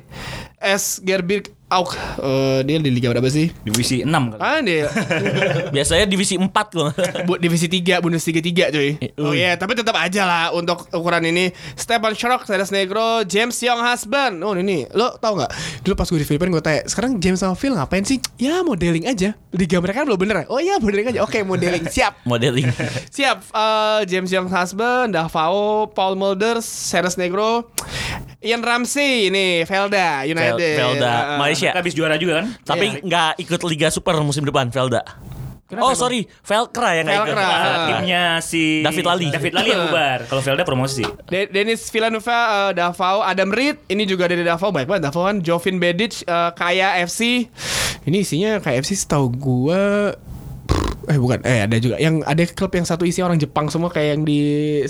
S. 0.57 1.01
Gerbirk 1.01 1.56
Auk, 1.67 1.91
Eh, 2.17 2.63
dia 2.63 2.79
di 2.79 2.87
liga 2.87 3.11
berapa 3.11 3.27
sih? 3.27 3.51
Divisi 3.61 3.99
6 3.99 4.07
kali. 4.07 4.39
Ah, 4.39 4.63
dia 4.63 4.87
Biasanya 5.75 6.07
divisi 6.07 6.39
4 6.39 6.47
kok. 6.47 6.95
Bu, 7.27 7.35
divisi 7.35 7.67
3, 7.67 7.99
Bundesliga 7.99 8.39
3 8.39 8.71
cuy. 8.71 8.95
Oh 9.19 9.35
iya, 9.35 9.51
tapi 9.53 9.75
tetap 9.75 9.91
aja 9.93 10.23
lah 10.23 10.55
untuk 10.55 10.87
ukuran 10.89 11.27
ini. 11.27 11.51
Stefan 11.75 12.15
Schrock, 12.15 12.47
Seres 12.47 12.71
Negro, 12.71 13.27
James 13.27 13.51
Young 13.53 13.83
Husband. 13.83 14.39
Oh 14.39 14.55
ini, 14.55 14.87
lo 14.95 15.19
tau 15.19 15.35
nggak? 15.35 15.51
Dulu 15.83 15.93
pas 15.93 16.07
gue 16.07 16.15
di 16.17 16.25
Filipina 16.25 16.49
gue 16.49 16.63
tanya, 16.63 16.87
sekarang 16.87 17.19
James 17.19 17.35
sama 17.37 17.51
Phil 17.53 17.75
ngapain 17.75 18.07
sih? 18.07 18.23
Ya 18.39 18.63
modeling 18.63 19.03
aja. 19.03 19.35
Liga 19.51 19.83
mereka 19.83 20.01
kan 20.01 20.07
belum 20.07 20.23
bener. 20.23 20.47
Oh 20.47 20.63
iya 20.63 20.79
modeling 20.79 21.11
aja. 21.11 21.19
Oke 21.19 21.43
modeling 21.43 21.83
siap. 21.91 22.23
Modeling. 22.23 22.71
Siap, 23.11 23.43
eh, 23.43 24.01
James 24.07 24.31
Young 24.31 24.47
Husband, 24.47 25.11
Davao, 25.11 25.91
Paul 25.91 26.15
Mulders, 26.15 26.63
Seres 26.63 27.19
Negro, 27.19 27.67
Ian 28.39 28.63
Ramsey, 28.63 29.27
ini 29.27 29.67
Velda 29.67 30.23
United. 30.23 30.77
Velda, 30.79 31.13
Eh, 31.17 31.37
Mereka 31.61 31.79
habis 31.81 31.95
juara 31.97 32.15
juga 32.21 32.33
kan? 32.41 32.45
Tapi 32.61 32.85
nggak 33.01 33.31
ikut 33.41 33.59
Liga 33.65 33.87
Super 33.89 34.19
musim 34.21 34.45
depan 34.45 34.69
Velda. 34.69 35.01
Kenapa 35.67 35.83
oh 35.83 35.93
sorry, 35.99 36.23
Velkra 36.47 36.95
yang 36.95 37.11
nggak 37.11 37.17
ikut. 37.19 37.35
Velkra. 37.35 37.43
Ah. 37.51 37.87
Timnya 37.91 38.23
si 38.39 38.79
David 38.87 39.03
Lali. 39.03 39.27
David 39.35 39.51
Lali 39.51 39.69
yang 39.75 39.83
bubar. 39.91 40.19
Kalau 40.23 40.39
Velda 40.39 40.63
promosi. 40.63 41.03
De- 41.27 41.51
Dennis 41.51 41.91
Villanueva, 41.91 42.39
eh, 42.71 42.71
Davao, 42.71 43.19
Adam 43.19 43.51
Reed, 43.51 43.83
ini 43.91 44.07
juga 44.07 44.31
dari 44.31 44.47
Davao, 44.47 44.71
baik 44.71 44.87
banget 44.87 45.11
Davao 45.11 45.27
kan, 45.27 45.43
Jovin 45.43 45.75
Bedic, 45.75 46.23
eh, 46.23 46.51
Kaya 46.55 47.03
FC, 47.03 47.51
ini 48.07 48.23
isinya 48.23 48.63
kayak 48.63 48.87
FC 48.87 48.95
setahu 48.95 49.27
gua 49.27 50.15
eh 51.07 51.15
bukan 51.15 51.39
eh 51.47 51.63
ada 51.63 51.79
juga 51.79 51.95
yang 51.95 52.19
ada 52.21 52.43
klub 52.43 52.71
yang 52.71 52.83
satu 52.83 53.07
isi 53.07 53.23
orang 53.23 53.39
Jepang 53.39 53.71
semua 53.71 53.87
kayak 53.87 54.19
yang 54.19 54.21
di 54.27 54.39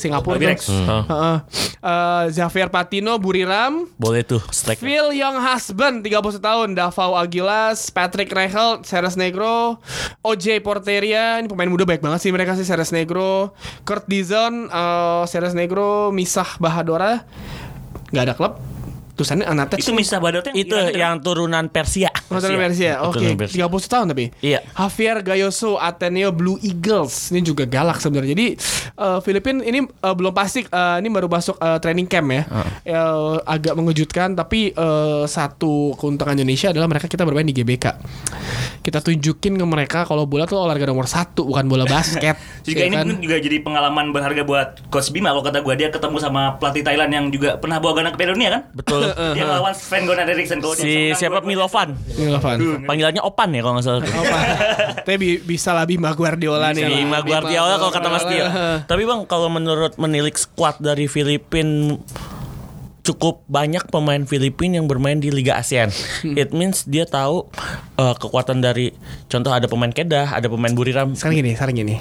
Singapura 0.02 0.42
Albirex. 0.42 0.66
tuh. 0.66 0.74
Heeh. 0.74 1.38
Eh, 1.78 2.24
Xavier 2.34 2.74
Patino 2.74 3.22
Buriram 3.22 3.86
Boleh 3.96 4.26
tuh 4.26 4.42
strike. 4.50 4.82
Phil 4.82 5.14
Young 5.14 5.38
Husband 5.38 6.02
31 6.02 6.42
tahun 6.42 6.70
Davao 6.74 7.14
Aguilas 7.14 7.94
Patrick 7.94 8.34
Reichel 8.34 8.82
Seres 8.82 9.14
Negro 9.14 9.78
OJ 10.26 10.66
Porteria 10.66 11.38
Ini 11.38 11.46
pemain 11.46 11.70
muda 11.70 11.86
baik 11.86 12.02
banget 12.02 12.26
sih 12.26 12.34
mereka 12.34 12.58
sih 12.58 12.66
Seres 12.66 12.90
Negro 12.90 13.54
Kurt 13.86 14.10
Dizon 14.10 14.68
eh, 14.68 15.24
Seres 15.30 15.54
Negro 15.54 16.10
Misah 16.10 16.58
Bahadora 16.58 17.24
Gak 18.10 18.24
ada 18.26 18.34
klub 18.34 18.58
Tulisannya 19.18 19.50
Anatex 19.50 19.82
Itu 19.82 19.98
Misah 19.98 20.22
Badot 20.22 20.46
yang 20.46 20.56
Itu 20.56 20.76
yang 20.94 21.18
turunan 21.26 21.66
Persia. 21.74 22.14
Nonton 22.30 22.54
Persia. 22.54 23.02
Oke, 23.02 23.18
Turunan 23.18 23.38
Persia. 23.42 23.66
30 23.66 23.90
tahun 23.90 24.06
tapi. 24.14 24.26
Iya. 24.46 24.60
Javier 24.78 25.26
Gayoso 25.26 25.82
Ateneo 25.82 26.30
Blue 26.30 26.62
Eagles. 26.62 27.34
Ini 27.34 27.42
juga 27.42 27.66
galak 27.66 27.98
sebenarnya. 27.98 28.38
Jadi 28.38 28.48
eh, 28.94 29.20
Filipina 29.26 29.66
ini 29.66 29.82
eh, 29.82 30.14
belum 30.14 30.32
pasti 30.38 30.62
eh, 30.62 30.96
ini 31.02 31.10
baru 31.10 31.26
masuk 31.26 31.58
eh, 31.58 31.78
training 31.82 32.06
camp 32.06 32.30
ya. 32.30 32.44
Ya, 32.86 33.04
agak 33.44 33.74
mengejutkan 33.74 34.38
tapi 34.38 34.72
eh, 34.72 35.24
satu 35.26 35.98
keuntungan 35.98 36.38
Indonesia 36.38 36.70
adalah 36.70 36.86
mereka 36.86 37.10
kita 37.10 37.26
bermain 37.26 37.50
di 37.50 37.58
GBK. 37.58 37.86
Kita 38.88 39.04
tunjukin 39.04 39.60
ke 39.60 39.66
mereka 39.68 40.08
kalau 40.08 40.24
bola 40.24 40.48
tuh 40.48 40.56
olahraga 40.58 40.88
nomor 40.88 41.04
satu 41.06 41.44
bukan 41.44 41.68
bola 41.68 41.84
basket. 41.84 42.40
juga 42.64 42.80
Ya 42.80 42.88
ini 42.88 42.96
kan? 42.96 43.20
juga 43.20 43.36
jadi 43.36 43.60
pengalaman 43.60 44.16
berharga 44.16 44.42
buat 44.42 44.80
Coach 44.88 45.12
Bima 45.12 45.30
kalau 45.30 45.44
kata 45.44 45.60
gue 45.60 45.76
dia 45.76 45.92
ketemu 45.92 46.16
sama 46.18 46.56
pelatih 46.56 46.88
Thailand 46.88 47.12
yang 47.12 47.26
juga 47.28 47.60
pernah 47.60 47.84
bawa 47.84 48.00
Ghana 48.00 48.10
ke 48.12 48.18
Piala 48.18 48.32
Dunia 48.32 48.50
kan 48.50 48.62
Betul. 48.72 49.12
dia 49.36 49.44
ngelawan 49.44 49.76
Sven 49.76 50.08
Goran 50.08 50.24
Eriksson 50.24 50.64
kalau 50.64 50.72
si 50.72 51.12
siapa. 51.12 51.44
Milovan. 51.44 52.00
Ini 52.16 52.32
Lovan. 52.32 52.88
Panggilannya 52.88 53.20
Opan 53.20 53.52
ya 53.52 53.60
kalau 53.60 53.76
nggak 53.76 53.86
salah. 53.86 54.00
Apa? 54.00 54.40
Tapi 55.04 55.16
bi- 55.20 55.42
bisa 55.46 55.76
lah 55.76 55.84
Bima 55.84 56.16
Guardiola 56.16 56.72
nih. 56.72 57.04
Bima 57.04 57.20
Guardiola 57.20 57.76
kalau 57.76 57.92
kata 57.92 58.08
Mas 58.08 58.24
Tio. 58.24 58.48
Tapi 58.88 59.04
bang 59.04 59.20
kalau 59.28 59.52
menurut 59.52 60.00
menilik 60.00 60.40
squad 60.40 60.80
dari 60.80 61.12
Filipina 61.12 62.00
cukup 63.08 63.48
banyak 63.48 63.88
pemain 63.88 64.20
Filipina 64.28 64.84
yang 64.84 64.92
bermain 64.92 65.16
di 65.16 65.32
Liga 65.32 65.56
ASEAN. 65.56 65.88
It 66.36 66.52
means 66.52 66.84
dia 66.84 67.08
tahu 67.08 67.48
uh, 67.96 68.16
kekuatan 68.20 68.60
dari 68.60 68.92
contoh 69.32 69.56
ada 69.56 69.72
pemain 69.72 69.88
Kedah, 69.88 70.36
ada 70.36 70.52
pemain 70.52 70.76
Buriram. 70.76 71.16
Sekarang 71.16 71.40
gini, 71.40 71.56
sekarang 71.56 71.76
gini. 71.80 71.96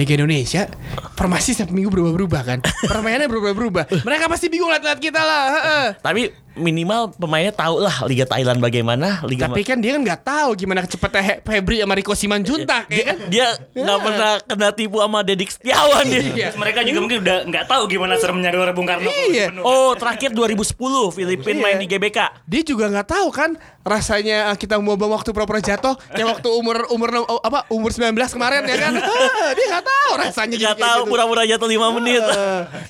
Liga 0.00 0.16
Indonesia 0.16 0.64
formasi 1.12 1.52
setiap 1.52 1.68
minggu 1.68 1.92
berubah-berubah 1.92 2.42
kan. 2.48 2.58
Permainannya 2.90 3.28
berubah-berubah. 3.28 4.08
Mereka 4.08 4.24
pasti 4.32 4.48
bingung 4.48 4.72
lihat-lihat 4.72 5.00
kita 5.00 5.20
lah. 5.20 5.44
heeh. 5.52 5.86
Tapi 6.00 6.22
minimal 6.56 7.12
pemainnya 7.12 7.52
tahu 7.52 7.78
lah 7.78 8.04
Liga 8.04 8.24
Thailand 8.24 8.58
bagaimana, 8.58 9.20
Liga 9.22 9.46
Tapi 9.46 9.62
kan 9.62 9.76
dia 9.76 9.92
kan 9.92 10.02
nggak 10.02 10.22
tahu 10.22 10.48
gimana 10.54 10.80
kecepatan 10.80 11.20
He- 11.20 11.40
Febri 11.40 11.76
sama 11.78 11.92
Rico 11.92 12.12
Simanjuntak 12.12 12.88
ya 12.88 13.04
kan. 13.06 13.16
dia 13.28 13.46
nggak 13.70 13.98
pernah 13.98 14.30
kena 14.40 14.68
tipu 14.70 14.98
sama 14.98 15.20
Dedik 15.20 15.48
Setiawan 15.48 16.04
dia. 16.04 16.20
Iya. 16.22 16.48
Mereka 16.52 16.80
juga 16.82 16.98
mungkin 16.98 17.18
udah 17.20 17.38
nggak 17.44 17.64
tahu 17.66 17.82
gimana 17.86 18.16
seremnya 18.16 18.48
Gelora 18.48 18.72
Bung 18.72 18.84
Karno 18.84 19.06
Iya. 19.06 19.52
Oh 19.58 19.92
terakhir 19.92 20.32
2010 20.32 20.74
Filipina 21.10 21.52
Iya. 21.52 21.62
main 21.62 21.76
di 21.76 21.86
GBK. 21.86 22.18
Dia 22.42 22.62
juga 22.62 22.88
nggak 22.88 23.08
tahu 23.08 23.28
kan 23.28 23.50
rasanya 23.82 24.50
kita 24.54 24.76
mau 24.76 24.96
waktu 24.96 25.30
pura-pura 25.30 25.60
jatuh 25.60 25.94
kayak 26.08 26.26
waktu 26.32 26.48
umur 26.50 26.90
umur 26.90 27.08
enam- 27.08 27.28
oh, 27.28 27.38
apa 27.38 27.68
umur 27.68 27.88
19 27.88 28.10
kemarin 28.28 28.64
ya 28.64 28.76
kan. 28.80 28.92
Dia 29.56 29.66
nggak 29.70 29.84
tahu 29.84 30.10
rasanya 30.18 30.56
Nggak 30.56 30.78
tahu 30.78 31.00
gitu. 31.00 31.10
pura-pura 31.10 31.42
jatuh 31.44 31.68
5 31.68 31.96
menit. 31.96 32.22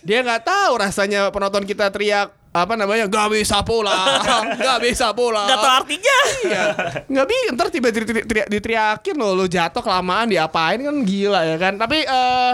Dia 0.01 0.19
nggak 0.23 0.43
tahu 0.43 0.73
rasanya 0.77 1.21
penonton 1.29 1.63
kita 1.63 1.89
teriak 1.89 2.33
apa 2.57 2.73
namanya 2.75 3.05
nggak 3.07 3.29
bisa 3.37 3.61
pulang 3.61 4.17
nggak 4.63 4.79
bisa 4.81 5.13
pulang 5.13 5.45
Nggak 5.45 5.61
tahu 5.61 5.75
artinya. 5.85 6.19
Iya. 6.47 6.65
Nggak 7.05 7.27
bisa 7.29 7.41
ntar 7.53 7.67
tiba 7.69 7.89
tiba 7.93 8.21
teriak, 8.25 8.49
diteriakin 8.49 9.15
lo 9.21 9.37
lo 9.37 9.45
jatuh 9.45 9.83
kelamaan 9.85 10.33
diapain 10.33 10.81
kan 10.81 10.97
gila 11.05 11.41
ya 11.45 11.57
kan. 11.61 11.77
Tapi 11.77 12.03
eh 12.03 12.53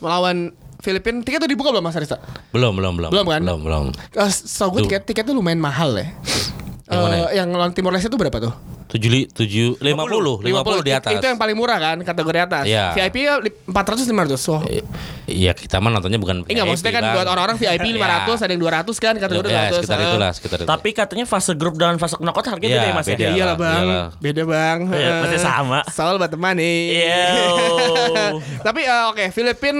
melawan 0.00 0.56
Filipina 0.80 1.20
tiket 1.20 1.44
tuh 1.44 1.50
dibuka 1.52 1.68
belum 1.76 1.84
Mas 1.84 1.96
Arista? 1.96 2.16
Belum, 2.56 2.72
belum, 2.72 2.96
belum. 2.96 3.10
Belum 3.12 3.26
kan? 3.28 3.40
Belum, 3.44 3.60
belum. 3.60 3.84
Uh, 4.16 4.32
so 4.32 4.72
gue 4.72 4.88
tiket 4.88 5.04
tiket 5.04 5.24
tuh 5.28 5.36
lumayan 5.36 5.60
mahal 5.60 5.92
ya. 5.92 6.08
Yang 6.90 7.00
mana 7.00 7.14
Eh, 7.14 7.20
ya? 7.20 7.28
yang 7.38 7.48
lawan 7.50 7.70
Timor 7.70 7.94
Leste 7.94 8.10
tuh 8.10 8.18
berapa 8.18 8.34
tuh? 8.36 8.50
Tujuh, 8.90 9.06
li, 9.06 9.22
tujuh, 9.24 9.78
lima 9.78 10.02
puluh, 10.02 10.42
lima 10.42 10.66
puluh 10.66 10.82
di 10.82 10.90
atas. 10.90 11.14
Itu 11.14 11.22
yang 11.22 11.38
paling 11.38 11.54
murah 11.54 11.78
kan 11.78 11.96
kategori 11.96 12.38
atas. 12.42 12.66
Iya. 12.66 12.90
VIP 12.90 13.16
ya 13.22 13.38
li- 13.38 13.54
400 13.64 14.02
500. 14.02 14.34
So, 14.36 14.58
I- 14.66 14.82
Iya 15.30 15.54
kita 15.54 15.78
mah 15.78 15.94
nontonnya 15.94 16.18
bukan 16.18 16.42
Enggak 16.42 16.66
maksudnya 16.66 16.90
kan 16.90 17.02
Bang. 17.04 17.14
buat 17.14 17.26
orang-orang 17.28 17.54
VIP 17.56 17.86
500 17.94 18.02
Iya. 18.34 18.42
ada 18.42 18.50
yang 18.50 18.60
200 18.60 18.96
kan 18.98 19.14
kategori 19.14 19.46
Ya, 19.46 19.54
200. 19.70 19.78
sekitar 19.78 19.94
eh. 19.96 20.06
itulah, 20.10 20.30
sekitar 20.34 20.56
itu. 20.58 20.66
Tapi 20.66 20.88
katanya 20.90 21.24
fase 21.24 21.52
grup 21.54 21.74
dan 21.76 21.94
fase 21.96 22.18
knockout 22.18 22.50
harganya 22.50 22.66
Iya, 22.68 22.80
beda 22.80 22.90
ya 22.90 22.98
Mas 22.98 23.06
beda. 23.06 23.14
ya? 23.14 23.22
Ya 23.22 23.30
iyalah 23.32 23.56
bang, 23.56 23.78
Iyalah. 23.80 24.08
beda 24.18 24.42
bang. 24.44 24.78
Iya, 24.90 25.06
Eh, 25.06 25.20
masih 25.22 25.38
sama. 25.40 25.78
Soal 25.88 26.14
buat 26.18 26.26
teman 26.28 26.54
nih. 26.56 26.82
Iya. 26.98 27.22
Tapi 28.66 28.80
eh, 28.82 29.02
oke, 29.06 29.24
Filipin 29.30 29.76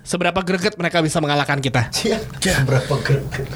seberapa 0.00 0.38
greget 0.38 0.78
mereka 0.78 1.02
bisa 1.02 1.18
mengalahkan 1.18 1.58
kita? 1.58 1.90
Berapa 2.62 2.94
greget? 2.96 3.50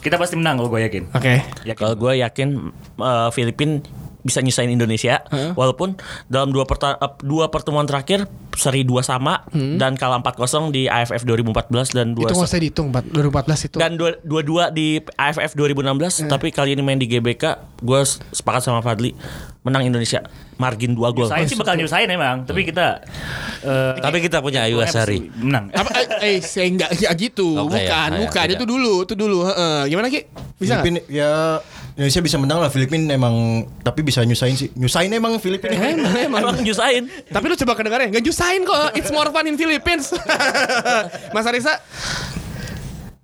Kita 0.00 0.16
pasti 0.16 0.34
menang 0.40 0.56
kalau 0.56 0.72
gue 0.72 0.80
yakin. 0.80 1.12
Oke. 1.12 1.44
Yakin. 1.68 1.76
Kalau 1.76 1.94
gue 1.94 2.12
yakin 2.24 2.48
uh, 2.96 3.28
Filipin 3.28 3.84
bisa 4.20 4.38
nyusahin 4.38 4.70
Indonesia 4.70 5.24
walaupun 5.52 5.96
dalam 6.26 6.48
dua 6.48 6.64
perta- 6.64 6.94
uh, 6.94 7.16
dua 7.18 7.48
pertemuan 7.48 7.84
terakhir 7.84 8.24
seri 8.52 8.82
dua 8.82 9.00
sama 9.00 9.46
dan 9.50 9.94
kalah 9.94 10.18
4-0 10.18 10.36
di 10.68 10.84
AFF 10.84 11.22
2014 11.22 11.70
dan 11.90 12.12
dua 12.12 12.26
Itu 12.26 12.34
nggak 12.34 12.46
usah 12.46 12.60
dihitung, 12.60 12.88
Pak. 12.90 13.08
2014 13.08 13.66
itu. 13.66 13.76
dan 13.76 13.90
dua 13.94 14.10
dua 14.20 14.42
dua 14.42 14.64
di 14.68 14.98
AFF 15.10 15.54
2016 15.54 16.26
tapi 16.26 16.50
kali 16.50 16.72
ini 16.72 16.80
main 16.80 16.96
di 16.96 17.06
GBK 17.06 17.44
gue 17.78 18.00
sepakat 18.30 18.62
sama 18.62 18.80
Fadli 18.80 19.16
menang 19.60 19.84
Indonesia 19.84 20.24
margin 20.56 20.92
2 20.92 21.00
gol 21.10 21.24
Saya 21.26 21.44
sih 21.44 21.56
bakal 21.56 21.76
nyusahin 21.76 22.08
emang, 22.08 22.44
tapi 22.44 22.64
kita 22.64 23.00
eh, 23.60 23.96
Tapi 23.98 24.20
kita 24.20 24.40
punya 24.40 24.64
Ayu 24.64 24.76
Asari. 24.78 25.28
menang. 25.34 25.68
apa 25.70 25.88
eh, 26.20 26.36
eh 26.36 26.38
saya 26.40 26.68
enggak 26.68 26.90
ya 26.96 27.08
gitu 27.14 27.56
Oke, 27.58 27.76
bukan 27.76 28.08
ya, 28.10 28.18
bukan 28.20 28.46
ya, 28.46 28.52
itu 28.54 28.64
dulu 28.64 28.92
itu 29.02 29.14
dulu 29.14 29.38
heeh. 29.46 29.88
gimana 29.88 30.08
ki 30.08 30.20
bisa? 30.56 30.80
Filipina 30.80 31.00
ya 31.06 31.60
Indonesia 32.00 32.24
bisa 32.24 32.40
menang 32.40 32.64
lah 32.64 32.72
Filipina 32.72 33.12
emang 33.12 33.68
tapi 33.84 34.00
bisa 34.00 34.24
nyusahin 34.24 34.56
sih. 34.56 34.72
Nyusahin 34.72 35.12
emang 35.12 35.36
Filipina. 35.36 35.76
emang 35.76 36.16
emang 36.16 36.40
emang 36.48 36.56
nyusahin 36.64 37.12
tapi 37.28 37.44
lu 37.52 37.60
coba 37.60 37.76
kedengarannya 37.76 38.08
nggak 38.16 38.24
nyusahin 38.24 38.64
kok 38.64 38.96
it's 38.96 39.12
more 39.12 39.28
fun 39.28 39.44
in 39.44 39.60
Philippines 39.60 40.16
Mas 41.36 41.44
Arisa 41.44 41.76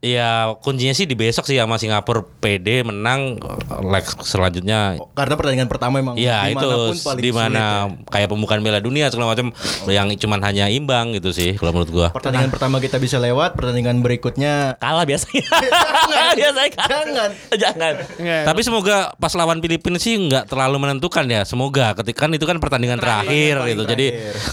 Ya 0.07 0.55
kuncinya 0.63 0.95
sih 0.95 1.03
di 1.03 1.19
besok 1.19 1.51
sih 1.51 1.59
sama 1.59 1.83
Singapura 1.83 2.23
PD 2.39 2.87
menang 2.87 3.43
leg 3.83 4.07
selanjutnya 4.23 5.03
Karena 5.19 5.35
pertandingan 5.35 5.67
pertama 5.67 5.99
emang 5.99 6.15
Ya 6.15 6.47
itu 6.47 6.95
di 7.19 7.35
mana 7.35 7.91
ya. 7.91 8.07
kayak 8.07 8.29
pembukaan 8.31 8.63
Piala 8.63 8.79
Dunia 8.79 9.11
segala 9.11 9.35
macam 9.35 9.51
yang 9.91 10.15
cuman 10.15 10.39
hanya 10.47 10.71
imbang 10.71 11.11
gitu 11.11 11.35
sih 11.35 11.59
kalau 11.59 11.75
menurut 11.75 11.91
gua. 11.91 12.09
Pertandingan 12.15 12.55
pertama 12.55 12.79
kita 12.79 13.03
bisa 13.03 13.19
lewat, 13.19 13.59
pertandingan 13.59 13.99
berikutnya 13.99 14.79
Kalah 14.79 15.03
biasanya. 15.03 15.43
biasanya 16.39 16.71
kalah. 16.71 16.89
Jangan. 16.93 17.31
Jangan. 17.59 17.95
Iya. 18.23 18.39
Tapi 18.47 18.61
semoga 18.63 18.97
pas 19.17 19.33
lawan 19.35 19.59
Filipina 19.59 19.99
sih 19.99 20.15
nggak 20.15 20.47
terlalu 20.47 20.77
menentukan 20.79 21.27
ya. 21.27 21.43
Semoga 21.43 21.97
ketika 21.99 22.27
kan 22.27 22.31
itu 22.33 22.47
kan 22.47 22.57
pertandingan 22.63 22.97
terakhir, 23.03 23.59
gitu. 23.67 23.83
Jadi 23.85 24.07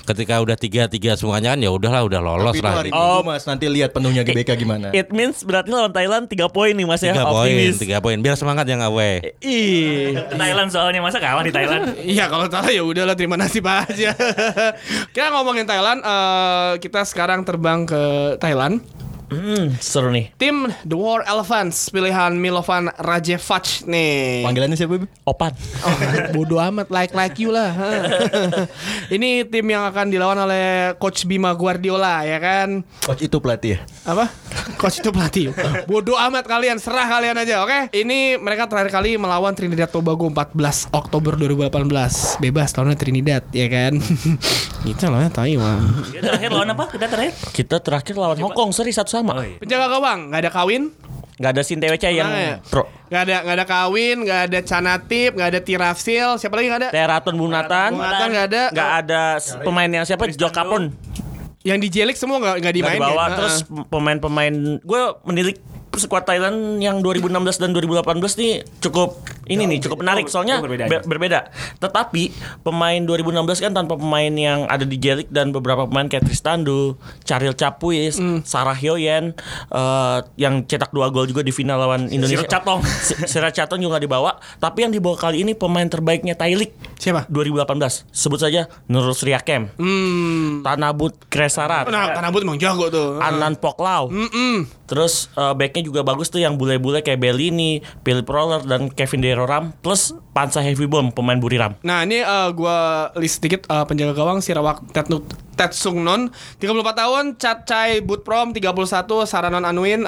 ketika 0.03 0.41
udah 0.41 0.57
tiga 0.57 0.89
tiga 0.89 1.13
semuanya 1.13 1.53
kan 1.53 1.59
ya 1.61 1.69
udahlah 1.69 2.01
udah 2.03 2.19
lolos 2.19 2.53
Tapi 2.55 2.59
itu 2.59 2.65
lah. 2.65 2.75
hari 2.79 2.89
gitu. 2.89 2.97
Minggu 2.97 3.23
Mas 3.27 3.43
nanti 3.45 3.65
lihat 3.69 3.89
penuhnya 3.93 4.23
GBK 4.25 4.49
gimana. 4.57 4.87
It 4.95 5.13
means 5.13 5.42
berarti 5.43 5.69
lawan 5.69 5.91
Thailand 5.91 6.25
3 6.25 6.47
poin 6.49 6.73
nih 6.73 6.87
Mas 6.87 7.03
ya. 7.03 7.13
Tiga 7.13 7.27
poin, 7.29 7.51
Optimis. 7.51 7.75
tiga 7.79 7.97
poin. 7.99 8.17
Biar 8.19 8.35
semangat 8.35 8.65
ya 8.67 8.79
away. 8.83 9.35
Ih. 9.43 10.15
Thailand 10.33 10.71
soalnya 10.71 10.99
masa 11.03 11.19
kalah 11.21 11.43
di 11.43 11.53
Thailand. 11.53 11.95
Iya 12.13 12.27
kalau 12.29 12.45
salah 12.51 12.69
ya 12.69 12.83
udahlah 12.83 13.15
terima 13.15 13.39
nasib 13.39 13.63
aja. 13.65 14.11
kita 15.15 15.27
ngomongin 15.33 15.63
Thailand, 15.65 16.03
eh, 16.03 16.71
kita 16.83 17.05
sekarang 17.07 17.47
terbang 17.47 17.87
ke 17.87 18.35
Thailand. 18.37 18.83
Hmm, 19.33 19.73
seru 19.81 20.13
nih. 20.13 20.29
Tim 20.37 20.69
The 20.85 20.93
War 20.93 21.25
Elephants 21.25 21.89
pilihan 21.89 22.37
Milovan 22.37 22.93
Rajevac 22.93 23.81
nih. 23.89 24.45
Panggilannya 24.45 24.77
siapa? 24.77 25.01
Bib? 25.01 25.09
Opan. 25.25 25.57
Oh, 25.81 25.97
bodoh 26.37 26.61
amat 26.61 26.93
like 26.93 27.17
like 27.17 27.41
you 27.41 27.49
lah. 27.49 27.73
Ini 29.15 29.49
tim 29.49 29.65
yang 29.65 29.89
akan 29.89 30.13
dilawan 30.13 30.37
oleh 30.45 30.93
Coach 31.01 31.25
Bima 31.25 31.57
Guardiola 31.57 32.21
ya 32.21 32.37
kan. 32.37 32.85
Coach 33.01 33.25
itu 33.25 33.41
pelatih 33.41 33.77
ya. 33.77 33.79
Apa? 34.05 34.29
Coach 34.77 35.01
itu 35.01 35.09
pelatih. 35.09 35.49
Bodoh 35.89 36.15
amat 36.29 36.45
kalian, 36.45 36.77
serah 36.77 37.09
kalian 37.09 37.33
aja, 37.33 37.65
oke? 37.65 37.89
Ini 37.89 38.37
mereka 38.37 38.69
terakhir 38.69 38.93
kali 38.93 39.17
melawan 39.17 39.57
Trinidad 39.57 39.89
Tobago 39.89 40.29
14 40.29 40.93
Oktober 40.93 41.33
2018. 41.39 42.37
Bebas 42.37 42.69
lawannya 42.77 42.97
Trinidad 42.99 43.43
ya 43.49 43.65
kan. 43.71 43.97
Kita 44.85 45.07
lawannya 45.09 45.31
Taiwan. 45.33 45.81
Dia 46.11 46.21
terakhir 46.21 46.49
lawan 46.51 46.69
apa? 46.75 46.85
Kita 46.91 47.05
terakhir. 47.07 47.33
Kita 47.55 47.77
terakhir 47.79 48.15
lawan 48.19 48.37
Hong 48.43 48.53
Kong 48.53 48.69
seri 48.75 48.91
satu 48.91 49.22
sama. 49.23 49.33
Oh, 49.33 49.43
iya. 49.43 49.57
Penjaga 49.57 49.87
gawang, 49.89 50.19
nggak 50.27 50.41
ada 50.43 50.51
kawin, 50.51 50.83
Gak 51.33 51.49
ada 51.49 51.63
Sintewece 51.65 52.13
yang 52.13 52.29
Nah, 52.29 52.39
ya. 52.39 52.55
pro. 52.61 52.85
nggak 53.09 53.21
ada 53.25 53.35
nggak 53.41 53.55
ada 53.57 53.65
kawin, 53.65 54.17
nggak 54.21 54.41
ada 54.47 54.59
Canatip, 54.61 55.31
nggak 55.33 55.49
ada 55.49 55.59
Tirafsil, 55.59 56.27
siapa 56.37 56.53
lagi 56.53 56.67
nggak 56.69 56.81
ada? 56.83 56.89
Teraton 56.93 57.35
Bunatan. 57.35 57.89
Bunatan 57.91 58.27
nggak 58.29 58.45
ada. 58.47 58.63
Nggak 58.69 58.91
ada 59.01 59.23
pemain 59.59 59.89
yang 59.89 60.05
siapa? 60.05 60.29
Jokapun. 60.29 60.93
Yang 61.63 61.77
di 61.79 61.89
Jelik 61.89 62.15
semua 62.15 62.37
nggak 62.37 62.53
nggak 62.53 62.61
Nggak 62.61 62.75
dimainin. 62.75 63.01
dibawa. 63.01 63.25
Terus 63.33 63.55
pemain-pemain 63.89 64.53
gue 64.77 65.01
menilik 65.25 65.57
skuad 65.93 66.23
Thailand 66.23 66.77
yang 66.77 66.99
2016 66.99 67.29
dan 67.55 67.69
2018 67.69 68.01
nih 68.35 68.53
cukup 68.79 69.13
ini 69.45 69.63
nih 69.65 69.79
cukup 69.79 69.99
menarik 69.99 70.25
soalnya 70.25 70.57
jauh 70.57 70.65
berbeda. 70.65 70.85
be- 70.87 71.05
berbeda. 71.05 71.39
Tetapi 71.77 72.23
pemain 72.61 72.97
2016 72.97 73.29
kan 73.59 73.71
tanpa 73.71 73.93
pemain 73.93 74.31
yang 74.31 74.65
ada 74.65 74.81
di 74.81 74.95
Jelik 74.95 75.29
dan 75.29 75.51
beberapa 75.51 75.85
pemain 75.85 76.07
kayak 76.07 76.25
Tristandu, 76.25 76.95
Charil 77.21 77.53
Capuis, 77.53 78.15
Hmm. 78.15 78.41
Sarah 78.41 78.73
Hyoyen 78.73 79.37
eh, 79.69 80.17
yang 80.35 80.63
cetak 80.63 80.89
dua 80.89 81.07
gol 81.07 81.25
juga 81.25 81.39
di 81.39 81.51
final 81.51 81.77
lawan 81.77 82.07
Indonesia. 82.07 82.47
Catong. 82.49 82.81
Sirot 83.23 83.51
Catong 83.51 83.77
juga 83.79 83.97
dibawa, 83.97 84.33
tapi 84.57 84.81
yang 84.81 84.91
dibawa 84.91 85.13
kali 85.15 85.41
ini 85.41 85.53
pemain 85.53 85.85
terbaiknya 85.85 86.33
Thailand 86.33 86.73
Siapa? 86.95 87.27
2018. 87.27 88.07
Sebut 88.09 88.39
saja 88.39 88.65
Nurul 88.87 89.11
Sriakem, 89.11 89.69
Hmm. 89.75 90.63
Tanabut 90.63 91.13
Kresarat, 91.27 91.85
Nah, 91.85 92.09
Tanabut 92.11 92.41
emang 92.41 92.55
jago 92.55 92.87
tuh. 92.87 93.19
Anan 93.19 93.53
Poklau. 93.53 94.07
Mm-mm. 94.07 94.65
Terus 94.83 95.31
eh, 95.33 95.53
backnya 95.53 95.81
juga 95.81 96.03
bagus 96.03 96.27
tuh 96.27 96.39
yang 96.39 96.59
bule-bule 96.59 96.99
kayak 96.99 97.17
Bellini, 97.17 97.79
Philip 98.03 98.27
Roller 98.27 98.61
dan 98.61 98.91
Kevin 98.91 99.23
Deroram 99.23 99.63
plus 99.79 100.11
Pansa 100.31 100.59
Heavy 100.59 100.85
Bomb 100.85 101.09
pemain 101.09 101.39
Buriram. 101.39 101.79
Nah 101.81 102.03
ini 102.03 102.19
eh, 102.19 102.49
gua 102.51 103.09
list 103.15 103.39
sedikit 103.39 103.63
eh, 103.67 103.85
penjaga 103.87 104.11
gawang 104.11 104.43
Sirawak 104.43 104.83
Tetnu 104.91 105.23
Tetsung 105.53 106.03
Non 106.03 106.27
34 106.59 106.67
tahun 106.93 107.23
Chat 107.37 107.63
Chai 107.63 108.01
Butprom 108.01 108.51
31 108.51 108.67
Saranon 109.23 109.63
Anuin 109.63 110.01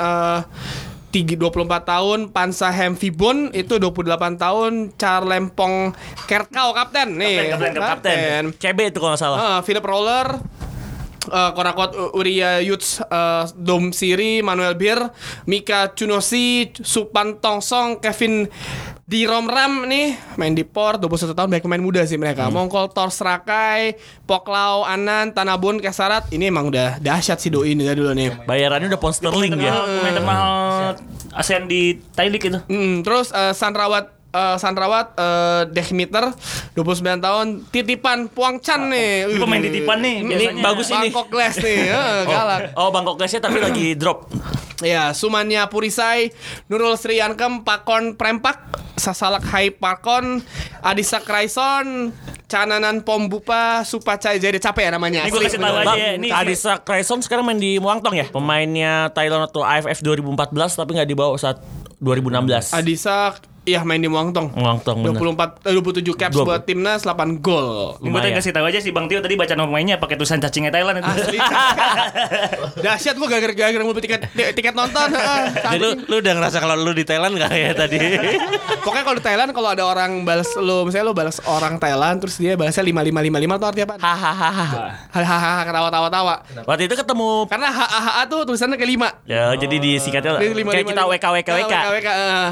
tiga- 1.14 1.40
24 1.40 1.88
tahun 1.88 2.20
Pansa 2.36 2.68
Hemfibon 2.68 3.56
itu 3.56 3.80
28 3.80 4.36
tahun 4.36 4.92
Charlempong 5.00 5.96
Kerkau 6.28 6.76
kapten 6.76 7.16
nih 7.16 7.56
Kapten, 7.56 7.72
kapten, 7.72 7.80
Kapten. 7.80 8.44
CB 8.60 8.80
itu 8.92 9.00
kalau 9.00 9.16
nggak 9.16 9.22
salah. 9.24 9.38
Eh, 9.40 9.60
Philip 9.64 9.86
Roller 9.86 10.28
eh, 11.30 11.52
Korakot 11.54 12.16
Uria 12.16 12.62
Yuts 12.62 13.02
eh, 13.02 13.44
Dom 13.58 13.92
Siri 13.92 14.42
Manuel 14.46 14.78
Bir 14.78 15.00
Mika 15.50 15.94
Chunosi 15.94 16.72
Supan 16.82 17.38
Tongsong 17.42 18.00
Kevin 18.00 18.50
di 19.06 19.22
Romram 19.30 19.86
nih 19.86 20.18
main 20.34 20.58
di 20.58 20.66
Port 20.66 20.98
21 20.98 21.38
tahun 21.38 21.50
baik 21.54 21.64
pemain 21.70 21.78
muda 21.78 22.02
sih 22.10 22.18
mereka. 22.18 22.50
Mongkol 22.50 22.90
Tors 22.90 23.22
Rakai 23.22 24.02
Poklau 24.26 24.82
Anan 24.82 25.30
Tanabun 25.30 25.78
Kesarat. 25.78 26.34
Ini 26.34 26.50
emang 26.50 26.74
udah 26.74 26.98
dahsyat 26.98 27.38
sih 27.38 27.54
doi 27.54 27.78
ini 27.78 27.86
dari 27.86 28.02
dulu 28.02 28.18
nih. 28.18 28.50
Bayarannya 28.50 28.90
udah 28.90 29.02
pound 29.02 29.14
sterling 29.14 29.62
ya. 29.62 29.78
Pemain 29.78 30.14
termahal 30.18 30.98
ASEAN 31.38 31.70
di 31.70 32.02
Thailand 32.18 32.42
itu. 32.42 32.60
Hmm, 32.66 33.06
terus 33.06 33.30
eh, 33.30 33.54
Sanrawat 33.54 34.10
eh, 34.36 34.56
Sanrawat 34.58 35.16
eh, 35.16 35.62
Dehmiter 35.72 36.36
29 36.74 36.84
tahun 37.18 37.46
titipan 37.66 38.28
Puang 38.28 38.60
Chan 38.60 38.84
nih 38.86 39.32
Ini 39.32 39.40
pemain 39.40 39.62
titipan 39.62 39.98
nih, 39.98 40.16
Ini 40.20 40.28
biasanya. 40.28 40.62
bagus 40.62 40.88
ini 40.90 41.08
Bangkok 41.08 41.28
Glass 41.32 41.56
nih 41.58 41.80
eh, 41.88 42.20
galak 42.32 42.62
Oh, 42.76 42.92
Bangkok 42.92 43.16
Glassnya 43.16 43.40
tapi 43.40 43.58
lagi 43.58 43.96
drop. 44.02 44.28
Ya, 44.84 45.16
Sumanya 45.16 45.72
Purisai, 45.72 46.36
Nurul 46.68 47.00
Sri 47.00 47.16
Yankem, 47.16 47.64
Pakon 47.64 48.20
Prempak, 48.20 48.60
Sasalak 48.94 49.48
Hai 49.48 49.72
Pakon, 49.72 50.44
Adisa 50.84 51.24
Kraison, 51.24 52.12
Cananan 52.46 53.00
Pombupa, 53.00 53.88
Supacai 53.88 54.36
jadi 54.36 54.60
capek 54.60 54.84
ya 54.84 55.00
namanya. 55.00 55.24
Ini 55.24 55.32
asli. 55.32 55.46
kasih 55.48 55.60
tahu 55.64 55.76
aja 55.80 55.96
ya, 55.96 56.10
ini 56.20 56.28
Adisa 56.28 56.74
Kraison 56.78 57.24
sekarang 57.24 57.48
main 57.48 57.56
di 57.56 57.80
Muangtong 57.80 58.20
ya? 58.20 58.28
Pemainnya 58.28 59.16
Thailand 59.16 59.48
waktu 59.48 59.64
AFF 59.64 60.04
2014 60.04 60.52
tapi 60.76 60.92
nggak 60.92 61.08
dibawa 61.08 61.40
saat 61.40 61.64
2016. 61.98 62.76
Adisa 62.76 63.32
Iya 63.66 63.82
main 63.82 63.98
di 63.98 64.06
Muangtong. 64.06 64.54
Muangtong 64.54 65.02
bener. 65.02 65.18
24 65.18 65.66
eh, 65.66 65.74
27 65.74 66.14
caps 66.14 66.36
Dua- 66.38 66.46
buat 66.46 66.62
timnas 66.64 67.02
8 67.02 67.42
gol. 67.42 67.98
Buat 67.98 68.06
Lumayan. 68.06 68.38
kasih 68.38 68.54
tahu 68.54 68.70
aja 68.70 68.78
si 68.78 68.94
Bang 68.94 69.10
Tio 69.10 69.18
tadi 69.20 69.34
baca 69.34 69.58
nama 69.58 69.66
pemainnya 69.66 69.98
pakai 69.98 70.22
tulisan 70.22 70.38
cacingnya 70.38 70.70
Thailand 70.70 71.02
itu. 71.02 71.10
Asli. 71.10 71.40
Dahsyat 72.86 73.18
gua 73.18 73.26
gara-gara 73.26 73.82
mau 73.82 73.90
beli 73.90 74.06
tiket 74.06 74.22
tiket 74.54 74.78
nonton. 74.78 75.10
heeh. 75.18 75.44
Jadi 75.66 75.78
lu, 75.82 75.90
lu 76.06 76.16
udah 76.22 76.34
ngerasa 76.38 76.58
kalau 76.62 76.78
lu 76.78 76.94
di 76.94 77.02
Thailand 77.02 77.34
gak 77.36 77.50
ya 77.50 77.74
tadi? 77.74 77.98
Pokoknya 78.86 79.02
kalau 79.02 79.18
di 79.18 79.26
Thailand 79.26 79.50
kalau 79.50 79.70
ada 79.74 79.84
orang 79.84 80.22
balas 80.22 80.54
lu 80.62 80.86
misalnya 80.86 81.10
lu 81.10 81.18
balas 81.18 81.42
orang 81.50 81.82
Thailand 81.82 82.22
terus 82.22 82.38
dia 82.38 82.54
balasnya 82.54 82.86
5555 82.86 83.58
tuh 83.58 83.68
artinya 83.68 83.86
apa? 83.90 83.96
Hahaha. 83.98 84.50
Hahaha 85.10 85.54
ketawa-tawa-tawa. 85.66 86.36
Waktu 86.70 86.84
itu 86.86 86.94
ketemu 86.94 87.30
Karena 87.50 87.70
HAHA 87.74 88.22
tuh 88.30 88.40
tulisannya 88.46 88.78
kayak 88.78 88.92
5. 89.26 89.26
ya 89.26 89.44
jadi 89.58 89.76
lima, 89.82 90.70
kayak 90.70 90.86
lima, 90.86 90.92
kita 90.94 91.02
lima. 91.02 91.14
WK 91.18 91.26
WK 91.26 91.50
WK. 91.50 91.74
Ah, 91.74 91.92
WK, 91.92 92.08
eh. 92.08 92.48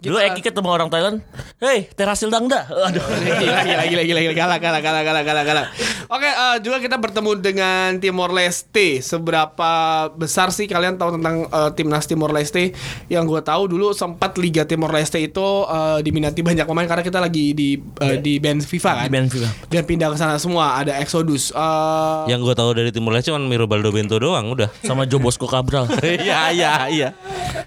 Dulu. 0.00 0.16
Eki 0.20 0.40
ketemu 0.50 0.68
orang 0.68 0.88
Thailand, 0.90 1.16
"Hei, 1.56 1.86
terasil 1.94 2.28
dangda." 2.28 2.66
Aduh. 2.90 3.02
gila 3.38 3.62
gila 3.62 3.84
gila 3.86 4.02
gila 4.02 4.20
gila 4.20 4.34
galak 4.34 4.60
galak 4.60 4.82
galak 4.82 5.02
galak 5.06 5.24
galak 5.24 5.44
galak. 5.46 5.66
Oke, 6.10 6.26
eh, 6.26 6.56
juga 6.58 6.82
kita 6.82 6.98
bertemu 6.98 7.30
dengan 7.38 7.88
Timor 7.96 8.34
Leste. 8.34 8.98
Seberapa 8.98 9.70
besar 10.10 10.50
sih 10.50 10.66
kalian 10.66 10.98
tahu 10.98 11.14
tentang 11.14 11.46
eh, 11.46 11.70
timnas 11.78 12.10
Timor 12.10 12.34
Leste? 12.34 12.74
Yang 13.06 13.24
gue 13.30 13.40
tahu 13.46 13.62
dulu 13.70 13.94
sempat 13.94 14.34
Liga 14.34 14.66
Timor 14.66 14.90
Leste 14.90 15.22
itu 15.22 15.46
eh, 15.70 16.02
diminati 16.02 16.42
banyak 16.42 16.66
pemain 16.66 16.90
karena 16.90 17.06
kita 17.06 17.22
lagi 17.22 17.54
di 17.54 17.78
eh, 18.02 18.18
di 18.18 18.42
band 18.42 18.66
FIFA 18.66 18.92
kan. 18.92 19.06
Di 19.06 19.12
band 19.14 19.28
FIFA. 19.30 19.48
Dan 19.70 19.82
pindah 19.86 20.08
ke 20.10 20.16
sana 20.18 20.34
semua. 20.42 20.82
Ada 20.82 20.98
Exodus. 20.98 21.54
Eh, 21.54 22.20
Yang 22.26 22.50
gue 22.50 22.54
tahu 22.58 22.70
dari 22.74 22.90
Timur 22.90 23.14
Leste 23.14 23.30
cuma 23.30 23.38
Mirobaldo 23.38 23.94
Bento 23.94 24.18
doang 24.18 24.50
udah. 24.50 24.66
Sama 24.82 25.06
Jo 25.06 25.22
Bosco 25.22 25.46
Cabral. 25.46 25.86
Iya 26.10 26.50
iya 26.50 26.72
iya. 26.90 27.08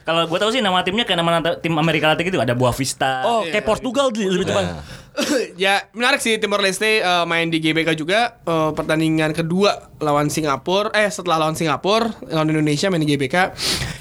Kalau 0.04 0.28
gue 0.28 0.36
tahu 0.36 0.52
sih 0.52 0.60
nama 0.60 0.84
timnya 0.84 1.08
kayak 1.08 1.20
nama 1.24 1.40
tim 1.64 1.72
Amerika 1.80 2.12
Latin 2.12 2.28
gitu 2.28 2.44
ada 2.44 2.52
Boa 2.52 2.73
Vista. 2.76 3.24
Oh, 3.26 3.42
kayak 3.46 3.66
Portugal 3.66 4.10
lebih 4.10 4.46
tepat. 4.46 4.84
ya 5.64 5.86
menarik 5.94 6.20
sih 6.20 6.42
Timor 6.42 6.58
Leste 6.58 7.00
eh, 7.06 7.26
main 7.30 7.46
di 7.46 7.62
GBK 7.62 7.94
juga 7.94 8.42
Eh, 8.44 8.72
pertandingan 8.76 9.32
kedua 9.32 9.93
lawan 10.04 10.28
Singapura 10.28 10.92
eh 10.92 11.08
setelah 11.08 11.40
lawan 11.40 11.56
Singapura 11.56 12.12
lawan 12.26 12.48
Indonesia 12.48 12.88
main 12.88 13.00
di 13.00 13.10
GBK 13.10 13.36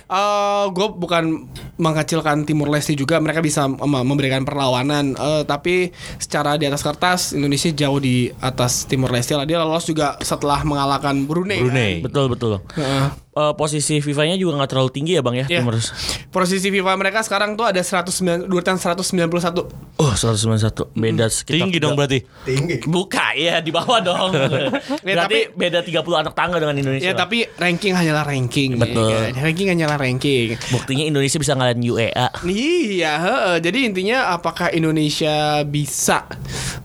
eh 0.05 0.65
gue 0.69 0.89
bukan 0.93 1.49
mengkecilkan 1.75 2.45
Timur 2.45 2.69
Leste 2.69 2.93
juga 2.93 3.17
mereka 3.17 3.41
bisa 3.41 3.65
mem- 3.65 3.81
memberikan 4.05 4.43
perlawanan 4.43 5.15
Eh, 5.15 5.43
tapi 5.45 5.89
secara 6.17 6.55
di 6.55 6.65
atas 6.65 6.81
kertas 6.81 7.21
Indonesia 7.33 7.71
jauh 7.71 7.97
di 7.97 8.29
atas 8.39 8.85
Timur 8.85 9.09
Leste 9.09 9.33
lah 9.33 9.45
dia 9.45 9.57
lolos 9.57 9.85
juga 9.85 10.19
setelah 10.19 10.61
mengalahkan 10.63 11.15
Brunei 11.23 11.59
kan. 11.59 11.65
Brunei. 11.65 11.93
Betul 12.01 12.27
betul. 12.29 12.59
Heeh. 12.75 13.07
Eh, 13.33 13.55
posisi 13.57 13.97
FIFA-nya 13.97 14.37
juga 14.37 14.59
nggak 14.59 14.69
terlalu 14.69 14.91
tinggi 14.91 15.17
ya 15.17 15.23
bang 15.23 15.37
ya. 15.41 15.47
Iya. 15.49 15.61
Timur. 15.61 15.81
Posisi 16.29 16.69
FIFA 16.69 16.93
mereka 16.97 17.23
sekarang 17.23 17.55
tuh 17.55 17.65
ada 17.65 17.81
109 17.81 18.45
urutan 18.45 18.77
191. 18.77 19.65
Oh 19.97 20.13
191 20.13 20.93
beda 20.93 21.27
sekitar 21.29 21.57
Tinggi 21.65 21.79
dong 21.79 21.95
berarti. 21.95 22.21
Tinggi. 22.43 22.85
Buka 22.85 23.33
ya 23.33 23.61
di 23.61 23.71
bawah 23.71 24.01
dong. 24.01 24.31
Berarti 25.07 25.49
beda 25.53 25.81
30 25.93 26.23
anak 26.25 26.33
tangga 26.33 26.57
dengan 26.57 26.77
Indonesia. 26.81 27.05
Ya 27.05 27.13
tapi 27.13 27.45
ranking 27.61 27.93
hanyalah 27.93 28.25
ranking. 28.25 28.81
Betul. 28.81 29.13
ya 29.13 29.19
kan? 29.29 29.33
Ranking 29.45 29.69
hanyalah 29.77 29.97
ranking. 30.01 30.57
buktinya 30.73 31.05
Indonesia 31.05 31.37
bisa 31.37 31.53
ngalahin 31.53 31.85
UEA. 31.85 32.29
Iya, 32.49 33.13
heeh. 33.21 33.57
jadi 33.61 33.79
intinya 33.85 34.33
apakah 34.33 34.73
Indonesia 34.73 35.61
bisa 35.69 36.25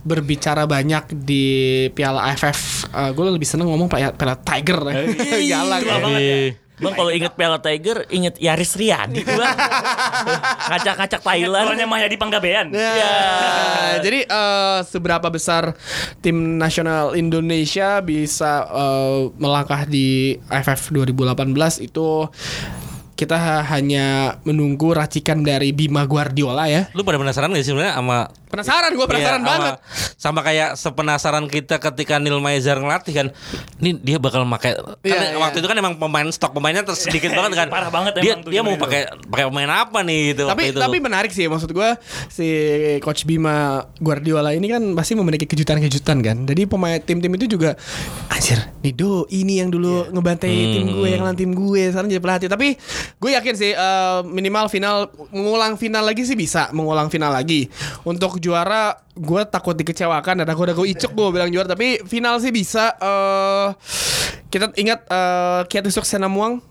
berbicara 0.03 0.67
banyak 0.67 1.15
di 1.15 1.45
Piala 1.95 2.35
AFF? 2.35 2.91
gue 3.15 3.23
lebih 3.31 3.47
seneng 3.47 3.71
ngomong 3.71 3.87
Piala, 3.87 4.11
Piala 4.11 4.35
Tiger. 4.35 4.79
Galak 5.51 5.79
Tua 5.87 6.66
Bang 6.77 6.93
kalau 6.93 7.09
inget 7.09 7.33
Piala 7.33 7.57
Tiger, 7.57 8.05
inget 8.13 8.37
Yaris 8.37 8.77
Riyadi 8.77 9.25
gua. 9.25 9.49
Ngacak-ngacak 10.69 11.21
Thailand. 11.25 11.65
Golnya 11.73 11.89
Mahyadi 11.89 12.15
Panggabean. 12.21 12.69
Ya, 12.69 13.97
jadi 13.97 14.29
eh, 14.29 14.79
seberapa 14.85 15.25
besar 15.33 15.73
tim 16.21 16.61
nasional 16.61 17.17
Indonesia 17.17 17.97
bisa 18.05 18.61
eh, 18.69 19.19
melangkah 19.41 19.89
di 19.89 20.37
AFF 20.53 20.93
2018 20.93 21.81
itu 21.81 22.29
kita 23.17 23.33
ha- 23.33 23.65
hanya 23.73 24.37
menunggu 24.45 24.93
racikan 24.93 25.41
dari 25.41 25.73
Bima 25.73 26.05
Guardiola 26.05 26.69
ya. 26.69 26.85
Lu 26.93 27.01
pada 27.01 27.17
penasaran 27.17 27.49
gak 27.49 27.65
sih 27.65 27.73
sebenarnya 27.73 27.97
sama 27.97 28.29
Penasaran, 28.47 28.91
gue 28.91 29.03
penasaran 29.03 29.37
Iya, 29.37 29.43
sama- 29.43 29.51
banget. 29.53 29.75
Sama 30.17 30.39
kayak 30.41 30.69
sepenasaran 30.73 31.45
kita 31.45 31.75
ketika 31.77 32.15
Neil 32.15 32.39
Maizar 32.39 32.75
ngelatih 32.75 33.13
kan. 33.13 33.27
Ini 33.77 33.99
dia 33.99 34.17
bakal 34.17 34.47
pakai 34.47 34.73
kan 34.73 34.95
Iya, 35.03 35.35
waktu 35.35 35.57
iya. 35.57 35.61
itu 35.61 35.67
kan 35.67 35.77
emang 35.77 35.93
pemain 35.95 36.27
stok 36.27 36.51
pemainnya 36.51 36.81
terus 36.81 37.01
sedikit 37.01 37.31
banget 37.31 37.53
kan. 37.55 37.67
Parah 37.75 37.91
banget 37.91 38.17
dia, 38.17 38.33
emang 38.33 38.43
tuh 38.43 38.51
Dia 38.51 38.61
mau 38.61 38.75
pakai 38.75 39.01
pakai 39.21 39.45
pemain 39.47 39.69
apa 39.69 39.99
nih 40.01 40.31
gitu 40.31 40.43
tapi 40.45 40.63
waktu 40.63 40.73
itu. 40.73 40.79
tapi 40.79 40.97
menarik 40.97 41.31
sih 41.31 41.45
maksud 41.45 41.69
gue 41.69 41.89
si 42.27 42.47
coach 42.99 43.23
Bima 43.23 43.57
Guardiola 43.97 44.51
ini 44.51 44.67
kan 44.67 44.81
pasti 44.93 45.13
memiliki 45.13 45.43
kejutan-kejutan 45.43 46.17
kan 46.21 46.37
jadi 46.43 46.63
pemain 46.65 46.97
tim-tim 46.97 47.29
itu 47.33 47.45
juga 47.49 47.75
anjir 48.27 48.57
nih 48.79 48.93
do 48.93 49.27
ini 49.29 49.59
yang 49.59 49.67
dulu 49.67 50.07
ngebantai 50.09 50.47
tim 50.47 50.87
gue 50.93 51.07
yang 51.09 51.21
lawan 51.21 51.35
tim 51.35 51.51
gue 51.51 51.81
sekarang 51.87 52.07
jadi 52.07 52.21
pelatih 52.21 52.47
tapi 52.47 52.79
gue 53.13 53.29
yakin 53.29 53.53
sih 53.53 53.71
eh, 53.71 54.19
minimal 54.23 54.65
final 54.67 54.95
mengulang 55.29 55.75
final 55.75 56.01
lagi 56.01 56.23
sih 56.23 56.33
bisa 56.33 56.71
mengulang 56.71 57.09
final 57.09 57.29
lagi 57.29 57.67
untuk 58.01 58.36
juara 58.39 58.95
gue 59.13 59.41
takut 59.49 59.73
dikecewakan. 59.73 60.45
Ada 60.45 60.53
gue 60.53 60.73
gue 60.73 60.87
icuk 60.93 61.11
gue 61.13 61.29
bilang 61.33 61.49
juara. 61.51 61.67
Tapi 61.69 62.05
final 62.05 62.39
sih 62.39 62.53
bisa 62.53 62.93
eh 62.97 63.67
kita 64.47 64.71
ingat 64.79 65.03
eh 65.09 65.61
Kiatisuk 65.67 66.07
Senamuang 66.07 66.61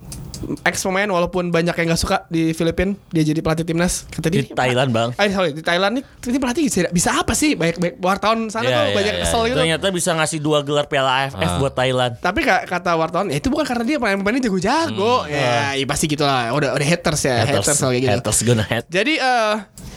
ex 0.62 0.80
pemain 0.80 1.07
walaupun 1.07 1.49
banyak 1.49 1.72
yang 1.72 1.87
nggak 1.89 1.99
suka 1.99 2.16
di 2.26 2.51
Filipina 2.51 2.93
dia 3.09 3.22
jadi 3.22 3.39
pelatih 3.39 3.62
timnas. 3.62 4.05
Kata 4.07 4.26
Di 4.26 4.43
dia 4.43 4.53
Thailand 4.53 4.91
bang. 4.91 5.09
Eh 5.14 5.28
sorry 5.28 5.51
di 5.51 5.61
Thailand 5.61 5.93
nih 5.97 6.05
ini 6.26 6.39
pelatih 6.39 6.62
bisa, 6.62 6.89
bisa 6.89 7.11
apa 7.14 7.32
sih? 7.32 7.55
Banyak, 7.55 7.76
banyak 7.76 7.97
wartawan 7.99 8.47
sana 8.47 8.64
Iya, 8.64 8.72
tuh 8.72 8.82
iya, 8.82 8.95
banyak 8.95 9.14
iya. 9.14 9.22
kesel 9.22 9.43
gitu. 9.45 9.59
Ternyata 9.59 9.87
bisa 9.91 10.11
ngasih 10.12 10.39
dua 10.39 10.59
gelar 10.61 10.87
Piala 10.87 11.12
AFF 11.24 11.53
buat 11.59 11.72
Thailand. 11.72 12.12
tapi 12.18 12.41
ka- 12.41 12.64
kata 12.64 12.95
wartawan 12.95 13.28
ya 13.28 13.37
itu 13.37 13.49
bukan 13.49 13.64
karena 13.64 13.84
dia 13.84 13.97
pemain-pemainnya 13.97 14.43
jago-jago. 14.43 15.24
Ya, 15.26 15.72
ya 15.72 15.84
pasti 15.84 16.05
gitulah 16.07 16.51
udah 16.51 16.70
udah 16.72 16.87
haters 16.87 17.20
ya 17.22 17.43
haters, 17.43 17.76
kayak 17.76 18.01
gitu. 18.01 18.12
Haters 18.12 18.39
gonna 18.43 18.64
hate. 18.64 18.87
jadi 18.89 19.12
eh 19.16 19.55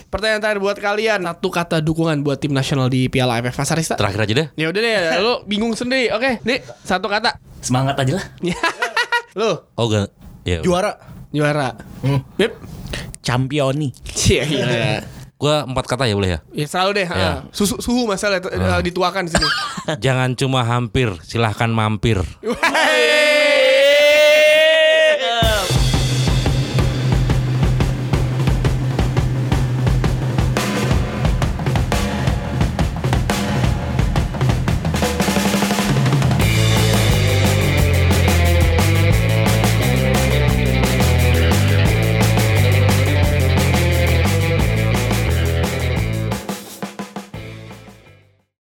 pertanyaan 0.09 0.41
terakhir 0.41 0.59
buat 0.59 0.77
kalian. 0.77 1.19
Satu 1.21 1.49
kata 1.49 1.77
dukungan 1.79 2.17
buat 2.19 2.37
tim 2.37 2.49
nasional 2.49 2.89
di 2.89 3.05
Piala 3.07 3.37
AFF 3.37 3.55
Mas 3.55 3.69
Arista? 3.69 3.93
Terakhir 3.93 4.25
aja 4.25 4.33
deh. 4.35 4.47
ya 4.53 4.65
udah 4.67 4.81
deh 4.81 4.93
lu 5.19 5.33
bingung 5.45 5.73
sendiri. 5.73 6.09
Oke 6.09 6.41
nih 6.41 6.59
satu 6.81 7.05
kata. 7.05 7.37
Semangat 7.59 7.95
aja 7.97 8.17
lah. 8.17 8.25
lu. 9.39 9.51
Oh 9.75 9.85
gak. 9.85 10.09
Ya. 10.49 10.59
Juara. 10.65 10.97
juara 11.29 11.77
Bip 12.33 12.57
Campioni. 13.21 13.93
Iya 14.29 14.43
iya 14.49 14.65
Gua 15.39 15.63
empat 15.63 15.87
kata 15.87 16.03
ya 16.03 16.19
boleh 16.19 16.35
ya. 16.35 16.39
Ya 16.51 16.67
selalu 16.67 16.91
deh. 16.99 17.07
Ya. 17.07 17.47
Susu, 17.55 17.79
suhu 17.79 18.03
masalah 18.03 18.43
eh, 18.43 18.81
dituakan 18.83 19.23
di 19.23 19.31
sini. 19.31 19.47
Jangan 20.03 20.35
cuma 20.35 20.67
hampir, 20.67 21.15
silahkan 21.23 21.71
mampir. 21.71 22.19
Wey. 22.43 23.28